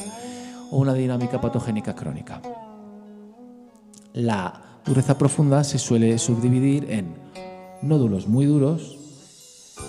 o 0.72 0.80
una 0.80 0.95
dinámica 0.95 1.39
patogénica 1.39 1.93
crónica. 1.93 2.41
La 4.13 4.80
dureza 4.84 5.15
profunda 5.15 5.63
se 5.63 5.78
suele 5.78 6.18
subdividir 6.18 6.89
en 6.89 7.13
nódulos 7.84 8.28
muy 8.28 8.47
duros, 8.47 8.97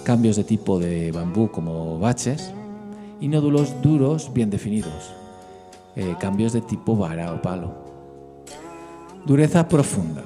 cambios 0.04 0.36
de 0.36 0.44
tipo 0.44 0.78
de 0.78 1.12
bambú 1.12 1.50
como 1.50 1.98
baches 1.98 2.52
y 3.20 3.28
nódulos 3.28 3.80
duros 3.80 4.30
bien 4.34 4.50
definidos, 4.50 5.14
eh, 5.96 6.14
cambios 6.20 6.52
de 6.52 6.60
tipo 6.60 6.94
vara 6.94 7.32
o 7.32 7.40
palo. 7.40 7.87
Dureza 9.26 9.68
profunda. 9.68 10.22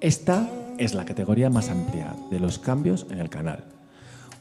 Esta 0.00 0.48
es 0.78 0.94
la 0.94 1.04
categoría 1.04 1.50
más 1.50 1.68
amplia 1.68 2.14
de 2.30 2.40
los 2.40 2.58
cambios 2.58 3.06
en 3.10 3.18
el 3.18 3.28
canal. 3.28 3.64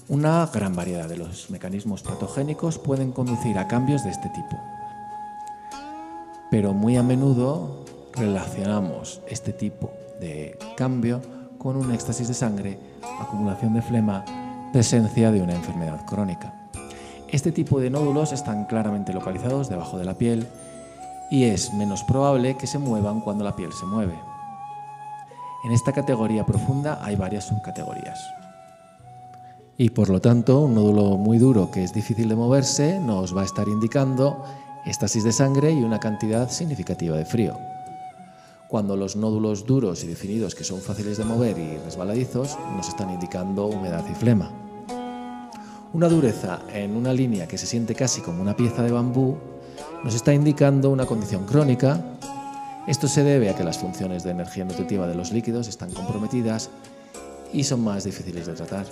Una 0.08 0.50
gran 0.54 0.76
variedad 0.76 1.10
de 1.10 1.18
los 1.18 1.50
mecanismos 1.50 2.04
patogénicos 2.04 2.78
pueden 2.78 3.12
conducir 3.12 3.58
a 3.58 3.68
cambios 3.68 4.04
de 4.04 4.12
este 4.12 4.30
tipo. 4.30 4.58
Pero 6.52 6.74
muy 6.74 6.98
a 6.98 7.04
menudo 7.04 7.86
relacionamos 8.14 9.22
este 9.28 9.54
tipo 9.54 9.92
de 10.20 10.58
cambio 10.78 11.22
con 11.58 11.76
un 11.76 11.92
éxtasis 11.92 12.28
de 12.28 12.34
sangre, 12.34 12.80
acumulación 13.20 13.74
de 13.74 13.82
flema, 13.82 14.24
presencia 14.72 15.32
de 15.32 15.42
una 15.42 15.56
enfermedad 15.56 16.06
crónica. 16.06 16.54
Este 17.30 17.52
tipo 17.52 17.80
de 17.80 17.90
nódulos 17.90 18.32
están 18.32 18.66
claramente 18.66 19.12
localizados 19.12 19.70
debajo 19.70 19.98
de 19.98 20.06
la 20.06 20.18
piel 20.18 20.48
y 21.32 21.46
es 21.46 21.74
menos 21.74 22.04
probable 22.04 22.58
que 22.58 22.68
se 22.68 22.80
muevan 22.80 23.22
cuando 23.22 23.44
la 23.44 23.56
piel 23.56 23.74
se 23.74 23.86
mueve. 23.86 24.20
En 25.64 25.72
esta 25.72 25.94
categoría 25.94 26.46
profunda 26.46 27.00
hay 27.02 27.16
varias 27.16 27.46
subcategorías. 27.46 28.20
Y 29.78 29.90
por 29.90 30.10
lo 30.10 30.22
tanto, 30.22 30.60
un 30.60 30.76
nódulo 30.76 31.18
muy 31.18 31.38
duro 31.38 31.72
que 31.72 31.84
es 31.84 31.94
difícil 31.94 32.30
de 32.30 32.36
moverse 32.36 33.00
nos 33.00 33.36
va 33.36 33.42
a 33.42 33.46
estar 33.46 33.68
indicando 33.68 34.44
estasis 34.86 35.24
de 35.24 35.32
sangre 35.32 35.72
y 35.72 35.84
una 35.84 36.00
cantidad 36.00 36.50
significativa 36.50 37.18
de 37.18 37.26
frío. 37.26 37.58
Cuando 38.68 38.98
los 38.98 39.16
nódulos 39.16 39.66
duros 39.66 40.04
y 40.04 40.08
definidos 40.08 40.56
que 40.56 40.64
son 40.64 40.82
fáciles 40.82 41.18
de 41.18 41.26
mover 41.26 41.58
y 41.58 41.78
resbaladizos 41.78 42.58
nos 42.76 42.90
están 42.90 43.10
indicando 43.10 43.68
humedad 43.68 44.04
y 44.10 44.16
flema. 44.16 44.52
Una 45.94 46.10
dureza 46.10 46.60
en 46.74 46.96
una 46.96 47.14
línea 47.14 47.48
que 47.48 47.58
se 47.58 47.68
siente 47.68 47.96
casi 47.96 48.22
como 48.22 48.42
una 48.42 48.56
pieza 48.56 48.84
de 48.84 48.92
bambú 48.92 49.38
nos 50.04 50.16
está 50.16 50.34
indicando 50.34 50.90
una 50.90 51.06
condición 51.06 51.46
crónica. 51.46 52.00
Esto 52.88 53.08
se 53.08 53.24
debe 53.24 53.50
a 53.50 53.56
que 53.56 53.64
las 53.64 53.78
funciones 53.78 54.24
de 54.24 54.32
energía 54.32 54.66
nutritiva 54.66 55.08
de 55.08 55.16
los 55.16 55.32
líquidos 55.32 55.68
están 55.68 55.92
comprometidas 55.92 56.70
y 57.54 57.64
son 57.64 57.84
más 57.84 58.04
difíciles 58.04 58.46
de 58.46 58.54
tratar. 58.54 58.86